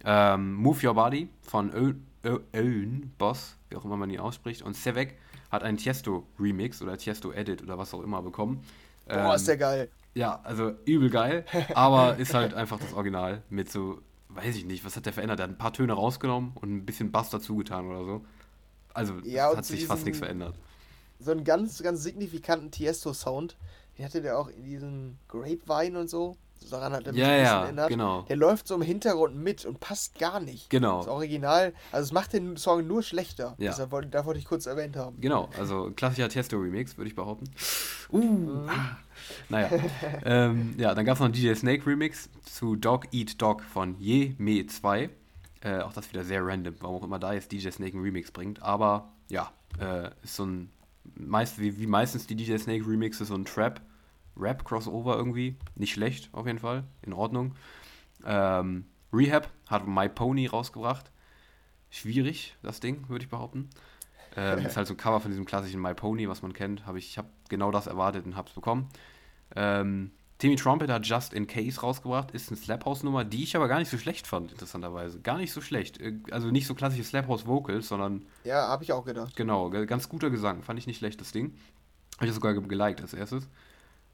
[0.04, 4.62] Ähm, Move Your Body von Owen Boss, wie auch immer man ihn ausspricht.
[4.62, 5.18] Und Sevek
[5.54, 8.66] hat einen Tiesto-Remix oder Tiesto-Edit oder was auch immer bekommen.
[9.08, 9.90] Boah, ähm, ist der geil.
[10.16, 11.46] Ja, also übel geil,
[11.76, 15.40] aber ist halt einfach das Original mit so, weiß ich nicht, was hat der verändert?
[15.40, 18.26] Der hat ein paar Töne rausgenommen und ein bisschen Bass dazu getan oder so.
[18.96, 20.56] Also ja, hat sich fast nichts verändert.
[21.20, 23.56] So einen ganz, ganz signifikanten Tiesto-Sound,
[23.98, 26.36] den hatte der auch in diesem Grapevine und so.
[26.70, 27.90] Daran hat er mich ja, ein bisschen ja, erinnert.
[27.90, 28.22] Genau.
[28.24, 30.70] Der läuft so im Hintergrund mit und passt gar nicht.
[30.70, 31.00] Genau.
[31.00, 33.56] Das Original, also es macht den Song nur schlechter.
[33.60, 33.72] Ja.
[33.72, 35.22] Deshalb wollte, da wollte ich kurz erwähnt haben.
[35.22, 37.46] Genau, also klassischer Testo-Remix, würde ich behaupten.
[38.12, 38.70] Uh, mhm.
[38.70, 38.98] ah.
[39.50, 39.70] Naja.
[40.26, 43.96] ähm, ja, dann gab es noch einen DJ Snake Remix zu Dog Eat Dog von
[44.00, 45.10] Ye Me 2.
[45.62, 48.32] Äh, auch das wieder sehr random, warum auch immer da jetzt DJ Snake einen Remix
[48.32, 48.62] bringt.
[48.62, 50.72] Aber ja, äh, ist so ein
[51.16, 53.82] meist, wie, wie meistens die DJ Snake Remixes, so ein Trap,
[54.38, 55.58] Rap-Crossover irgendwie.
[55.76, 56.84] Nicht schlecht, auf jeden Fall.
[57.02, 57.56] In Ordnung.
[58.26, 61.12] Ähm, Rehab hat My Pony rausgebracht.
[61.90, 63.70] Schwierig, das Ding, würde ich behaupten.
[64.36, 66.88] Ähm, ist halt so ein Cover von diesem klassischen My Pony, was man kennt.
[66.88, 68.90] Hab ich ich habe genau das erwartet und habe es bekommen.
[69.56, 73.56] Ähm, Timmy Trumpet hat Just in Case rausgebracht, ist eine Slap House Nummer, die ich
[73.56, 75.22] aber gar nicht so schlecht fand, interessanterweise.
[75.22, 76.02] Gar nicht so schlecht.
[76.02, 78.26] Äh, also nicht so klassische Slap House Vocals, sondern.
[78.44, 79.36] Ja, habe ich auch gedacht.
[79.36, 80.64] Genau, ganz guter Gesang.
[80.64, 81.56] Fand ich nicht schlecht, das Ding.
[82.18, 83.48] Habe ich sogar geliked als erstes.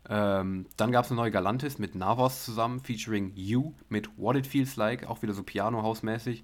[0.08, 4.48] Ähm, dann gab es eine neue Galantis mit Navos zusammen, featuring You mit What It
[4.48, 6.44] Feels Like, auch wieder so Piano-House-mäßig.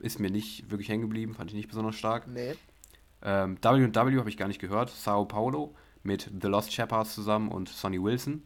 [0.00, 2.26] Ist mir nicht wirklich hängen geblieben, fand ich nicht besonders stark.
[2.26, 2.54] Nee.
[3.22, 4.90] Ähm, W&W habe ich gar nicht gehört.
[4.90, 8.42] Sao Paulo mit The Lost Shepherds zusammen und Sonny Wilson.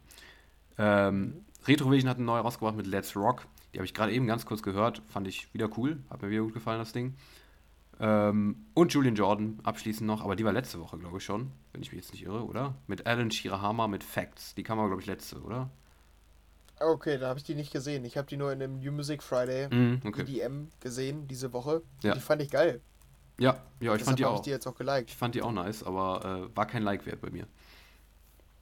[0.79, 3.47] Ähm, Retrovision hat eine neue rausgebracht mit Let's Rock.
[3.73, 5.03] Die habe ich gerade eben ganz kurz gehört.
[5.09, 5.99] Fand ich wieder cool.
[6.11, 7.15] Hat mir wieder gut gefallen, das Ding.
[8.01, 11.83] Ähm, und Julian Jordan abschließend noch, aber die war letzte Woche, glaube ich schon, wenn
[11.83, 12.75] ich mich jetzt nicht irre, oder?
[12.87, 14.55] Mit Alan Shirahama mit Facts.
[14.55, 15.71] Die kam aber, glaube ich, letzte, oder?
[16.81, 18.07] Okay, da habe ich die nicht gesehen.
[18.07, 20.23] Ich habe die nur in dem New Music Friday mm, okay.
[20.23, 21.83] EDM gesehen diese Woche.
[22.03, 22.15] Ja.
[22.15, 22.81] Die fand ich geil.
[23.39, 24.37] Ja, ja, ich Deshalb fand die auch.
[24.37, 25.11] Ich die jetzt auch geliked.
[25.11, 27.47] Ich fand die auch nice, aber äh, war kein Like wert bei mir.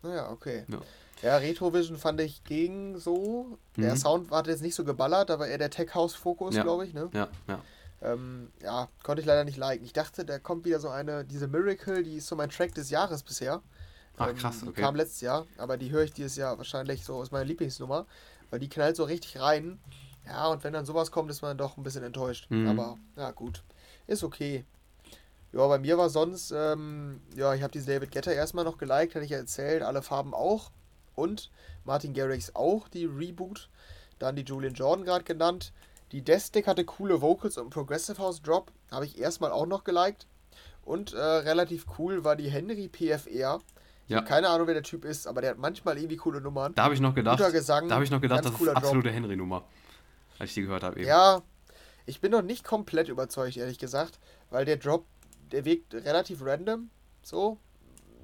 [0.02, 0.64] Naja, okay.
[0.68, 0.80] Ja.
[1.22, 3.58] Ja, Retrovision fand ich gegen so.
[3.76, 3.82] Mhm.
[3.82, 6.62] Der Sound war jetzt nicht so geballert, aber eher der Tech-House-Fokus, ja.
[6.62, 7.08] glaube ich, ne?
[7.12, 7.60] Ja, ja.
[8.00, 9.84] Ähm, ja, konnte ich leider nicht liken.
[9.84, 12.90] Ich dachte, da kommt wieder so eine, diese Miracle, die ist so mein Track des
[12.90, 13.62] Jahres bisher.
[14.16, 14.80] Ach, ähm, krass, okay.
[14.80, 18.06] Kam letztes Jahr, aber die höre ich dieses Jahr wahrscheinlich so aus meiner Lieblingsnummer,
[18.50, 19.80] weil die knallt so richtig rein.
[20.26, 22.50] Ja, und wenn dann sowas kommt, ist man doch ein bisschen enttäuscht.
[22.50, 22.68] Mhm.
[22.68, 23.64] Aber, ja, gut.
[24.06, 24.64] Ist okay.
[25.52, 29.14] Ja, bei mir war sonst, ähm, ja, ich habe diese David Getter erstmal noch geliked,
[29.14, 30.70] hatte ich ja erzählt, alle Farben auch
[31.14, 31.50] und
[31.84, 33.70] Martin Garrix auch, die Reboot.
[34.18, 35.72] Dann die Julian Jordan gerade genannt.
[36.12, 40.26] Die Destic hatte coole Vocals und Progressive House Drop, habe ich erstmal auch noch geliked.
[40.82, 43.60] Und äh, relativ cool war die Henry PFR.
[44.06, 44.18] Ich ja.
[44.18, 46.74] habe keine Ahnung, wer der Typ ist, aber der hat manchmal irgendwie coole Nummern.
[46.74, 49.10] Da habe ich noch gedacht, Guter Gesang, da habe ich noch gedacht, das ist absolute
[49.10, 49.64] Henry-Nummer,
[50.38, 51.02] als ich die gehört habe.
[51.02, 51.42] Ja,
[52.06, 55.04] ich bin noch nicht komplett überzeugt, ehrlich gesagt, weil der Drop,
[55.52, 56.88] der wirkt relativ random.
[57.22, 57.58] So,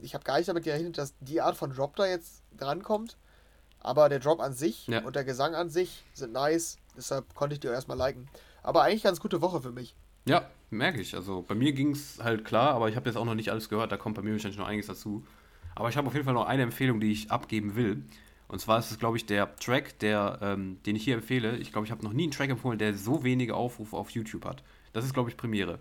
[0.01, 3.19] ich habe gar nicht damit gerechnet, dass die Art von Drop da jetzt drankommt.
[3.81, 5.03] Aber der Drop an sich ja.
[5.05, 6.79] und der Gesang an sich sind nice.
[6.97, 8.29] Deshalb konnte ich die auch erstmal liken.
[8.63, 9.95] Aber eigentlich ganz gute Woche für mich.
[10.27, 11.15] Ja, merke ich.
[11.15, 13.69] Also bei mir ging es halt klar, aber ich habe jetzt auch noch nicht alles
[13.69, 13.93] gehört.
[13.93, 15.25] Da kommt bei mir wahrscheinlich noch einiges dazu.
[15.75, 18.05] Aber ich habe auf jeden Fall noch eine Empfehlung, die ich abgeben will.
[18.49, 21.57] Und zwar ist es, glaube ich, der Track, der, ähm, den ich hier empfehle.
[21.57, 24.45] Ich glaube, ich habe noch nie einen Track empfohlen, der so wenige Aufrufe auf YouTube
[24.45, 24.63] hat.
[24.93, 25.79] Das ist, glaube ich, Premiere.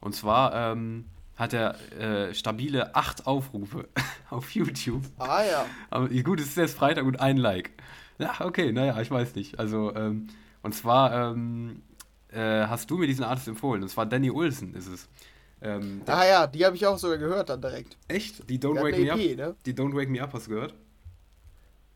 [0.00, 3.88] Und zwar ähm, hat er äh, stabile 8 Aufrufe
[4.30, 5.02] auf YouTube.
[5.18, 5.66] Ah ja.
[5.90, 7.70] Aber gut, es ist jetzt Freitag und ein Like.
[8.18, 9.58] Ja, okay, naja, ich weiß nicht.
[9.58, 10.28] Also, ähm,
[10.62, 11.82] und zwar ähm,
[12.28, 13.82] äh, hast du mir diesen Artist empfohlen.
[13.82, 15.08] Und zwar Danny Olsen ist es.
[15.60, 17.96] Ähm, ah ja, die habe ich auch sogar gehört dann direkt.
[18.08, 18.48] Echt?
[18.50, 19.36] Die Don't Wake Me EP, Up?
[19.48, 19.56] Ne?
[19.66, 20.74] Die Don't Wake Me Up hast du gehört?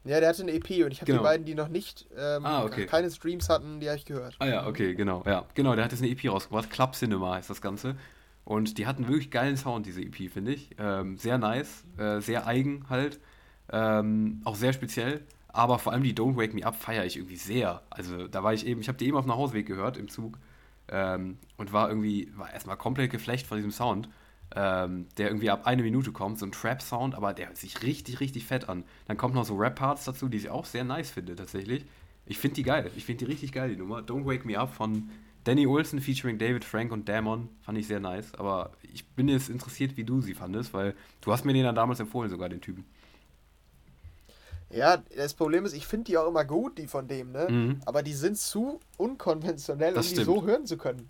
[0.04, 1.18] Ja, der hatte eine EP und ich habe Genau.
[1.18, 2.86] die beiden, die noch nicht ähm, Ah, okay.
[2.86, 4.36] keine Streams hatten, die habe ich gehört.
[4.38, 5.44] Ah ja, okay, genau, ja.
[5.54, 6.70] Genau, der hat jetzt eine EP rausgebracht.
[6.70, 7.96] Club Cinema heißt das Ganze.
[8.44, 10.70] Und die hatten wirklich geilen Sound, diese EP, finde ich.
[10.78, 13.18] Ähm, sehr nice, äh, sehr eigen halt.
[13.72, 15.26] Ähm, auch sehr speziell.
[15.57, 17.80] Aber vor allem die Don't Wake Me Up feiere ich irgendwie sehr.
[17.88, 20.38] Also da war ich eben, ich habe die eben auf dem Hausweg gehört im Zug.
[20.88, 24.11] Ähm, und war irgendwie, war erstmal komplett geflecht von diesem Sound.
[24.54, 28.20] Ähm, der irgendwie ab eine Minute kommt, so ein Trap-Sound, aber der hört sich richtig,
[28.20, 28.84] richtig fett an.
[29.07, 31.86] Dann kommt noch so Rap-Parts dazu, die ich auch sehr nice finde, tatsächlich.
[32.26, 32.90] Ich finde die geil.
[32.94, 34.00] Ich finde die richtig geil, die Nummer.
[34.00, 35.09] Don't Wake Me Up von
[35.44, 37.48] Danny Olson featuring David Frank und Damon.
[37.62, 38.34] Fand ich sehr nice.
[38.34, 41.74] Aber ich bin jetzt interessiert, wie du sie fandest, weil du hast mir den dann
[41.74, 42.84] damals empfohlen, sogar den Typen.
[44.70, 47.46] Ja, das Problem ist, ich finde die auch immer gut, die von dem, ne?
[47.48, 47.80] Mhm.
[47.86, 50.26] Aber die sind zu unkonventionell, Das um die stimmt.
[50.26, 51.06] so hören zu können.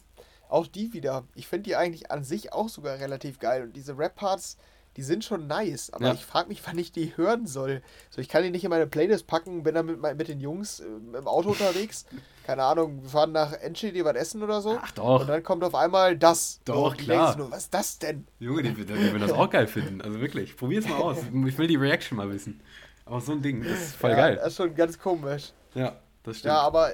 [0.49, 1.25] Auch die wieder.
[1.35, 3.63] Ich finde die eigentlich an sich auch sogar relativ geil.
[3.65, 4.59] Und diese Rap-Parts,
[4.97, 5.91] die sind schon nice.
[5.93, 6.15] Aber Ja.
[6.15, 7.83] ich frage mich, wann ich die hören soll.
[8.11, 10.81] So, ich kann die nicht in meine Playlist packen, bin dann mit, mit den Jungs
[10.81, 12.05] äh, im Auto unterwegs.
[12.47, 14.79] Keine Ahnung, wir fahren nach Enschede was essen oder so.
[14.81, 15.21] Ach doch.
[15.23, 16.61] Und dann kommt auf einmal das.
[16.65, 17.37] Doch, und klar.
[17.37, 18.27] nur, was ist das denn?
[18.39, 20.01] Junge, die, die, die würden das auch geil finden.
[20.01, 21.17] Also wirklich, probier's mal aus.
[21.47, 22.61] Ich will die Reaction mal wissen.
[23.07, 24.37] Aber so ein Ding, ist voll ja, geil.
[24.37, 25.53] Das ist schon ganz komisch.
[25.75, 26.53] Ja, das stimmt.
[26.53, 26.91] Ja, aber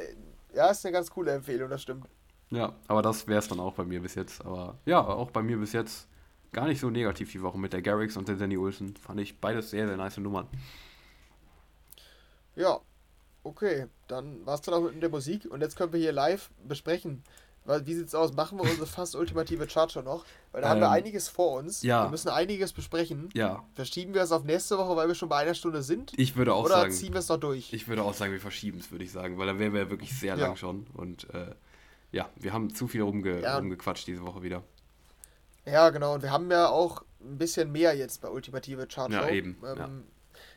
[0.54, 2.06] ja, ist eine ganz coole Empfehlung, das stimmt.
[2.50, 4.44] Ja, aber das wäre es dann auch bei mir bis jetzt.
[4.44, 6.06] Aber ja, auch bei mir bis jetzt
[6.52, 8.94] gar nicht so negativ die Woche mit der Garrix und der Danny Olsen.
[8.96, 10.46] Fand ich beides sehr, sehr nice Nummern.
[12.54, 12.78] Ja,
[13.42, 13.86] okay.
[14.06, 17.24] Dann war's dann auch mit der Musik und jetzt können wir hier live besprechen.
[17.64, 18.32] Wie sieht's aus?
[18.32, 20.24] Machen wir unsere fast ultimative Chartshow noch?
[20.50, 21.82] Weil da haben wir Ähm, einiges vor uns.
[21.82, 22.04] ja.
[22.06, 23.28] Wir müssen einiges besprechen.
[23.34, 26.12] Ja, Verschieben wir es auf nächste Woche, weil wir schon bei einer Stunde sind?
[26.16, 27.72] ich würde auch Oder sagen, ziehen wir es noch durch?
[27.72, 29.90] ich würde auch sagen, wir verschieben es, würde ich sagen, weil dann wären wir ja
[29.90, 30.46] wirklich sehr Ja.
[30.46, 30.86] lang schon.
[30.94, 31.54] Und äh,
[32.10, 33.56] ja, wir haben zu viel rumge Ja.
[33.58, 34.62] rumgequatscht diese Woche wieder.
[35.64, 36.14] Ja, genau.
[36.14, 39.20] Und wir haben ja auch ein bisschen mehr jetzt bei Ultimative Chartshow.
[39.20, 39.88] Ja, eben, Ähm, ja.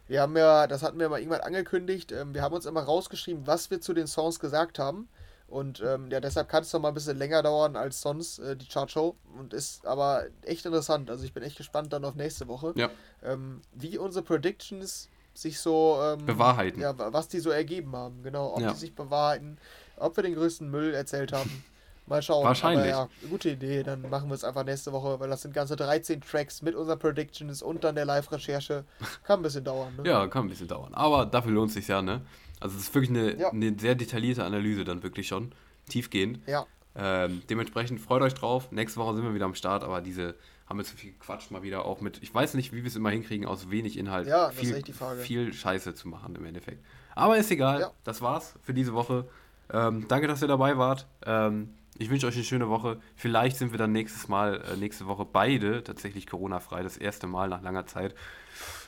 [0.07, 3.45] Wir haben ja, das hatten wir mal irgendwann angekündigt, ähm, wir haben uns immer rausgeschrieben,
[3.47, 5.07] was wir zu den Songs gesagt haben.
[5.47, 8.55] Und ähm, ja, deshalb kann es noch mal ein bisschen länger dauern als sonst, äh,
[8.57, 9.15] die Chartshow.
[9.37, 11.09] Und ist aber echt interessant.
[11.09, 12.73] Also ich bin echt gespannt dann auf nächste Woche.
[12.75, 12.89] Ja.
[13.23, 16.81] Ähm, wie unsere Predictions sich so ähm, Bewahrheiten.
[16.81, 18.53] Ja, wa- was die so ergeben haben, genau.
[18.53, 18.71] Ob Ja.
[18.71, 19.57] die sich bewahrheiten,
[19.97, 21.63] ob wir den größten Müll erzählt haben.
[22.07, 22.43] Mal schauen.
[22.45, 22.93] Wahrscheinlich.
[22.93, 23.81] Aber ja, gute Idee.
[23.83, 26.99] Dann machen wir es einfach nächste Woche, weil das sind ganze 13 Tracks mit unseren
[26.99, 28.83] Predictions und dann der Live-Recherche.
[29.23, 30.07] Kann ein bisschen dauern, ne?
[30.07, 30.93] Ja, kann ein bisschen dauern.
[30.93, 32.21] Aber dafür lohnt es sich ja, ne?
[32.59, 33.49] Also es ist wirklich eine, Ja.
[33.51, 35.51] eine sehr detaillierte Analyse dann wirklich schon.
[35.89, 36.39] Tiefgehend.
[36.47, 36.65] Ja.
[36.95, 38.71] Ähm, dementsprechend freut euch drauf.
[38.71, 40.35] Nächste Woche sind wir wieder am Start, aber diese
[40.67, 42.23] haben wir zu viel gequatscht mal wieder auch mit.
[42.23, 44.81] Ich weiß nicht, wie wir es immer hinkriegen, aus wenig Inhalt Ja, viel,
[45.19, 46.83] viel Scheiße zu machen im Endeffekt.
[47.13, 47.81] Aber ist egal.
[47.81, 47.91] Ja.
[48.03, 49.27] Das war's für diese Woche.
[49.71, 51.05] Ähm, danke, dass ihr dabei wart.
[51.25, 52.99] Ähm, ich wünsche euch eine schöne Woche.
[53.15, 56.81] Vielleicht sind wir dann nächstes Mal, äh, nächste Woche beide tatsächlich Corona-frei.
[56.83, 58.15] Das erste Mal nach langer Zeit.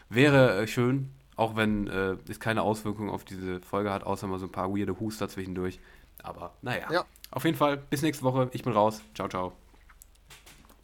[0.10, 4.40] Wäre äh, schön, auch wenn äh, es keine Auswirkungen auf diese Folge hat, außer mal
[4.40, 5.80] so ein paar weirde Huster zwischendurch.
[6.22, 6.92] Aber naja.
[6.92, 7.06] Ja.
[7.32, 8.50] Auf jeden Fall, bis nächste Woche.
[8.52, 9.02] Ich bin raus.
[9.14, 9.54] Ciao, ciao.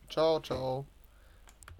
[0.09, 0.85] Ciao, ciao.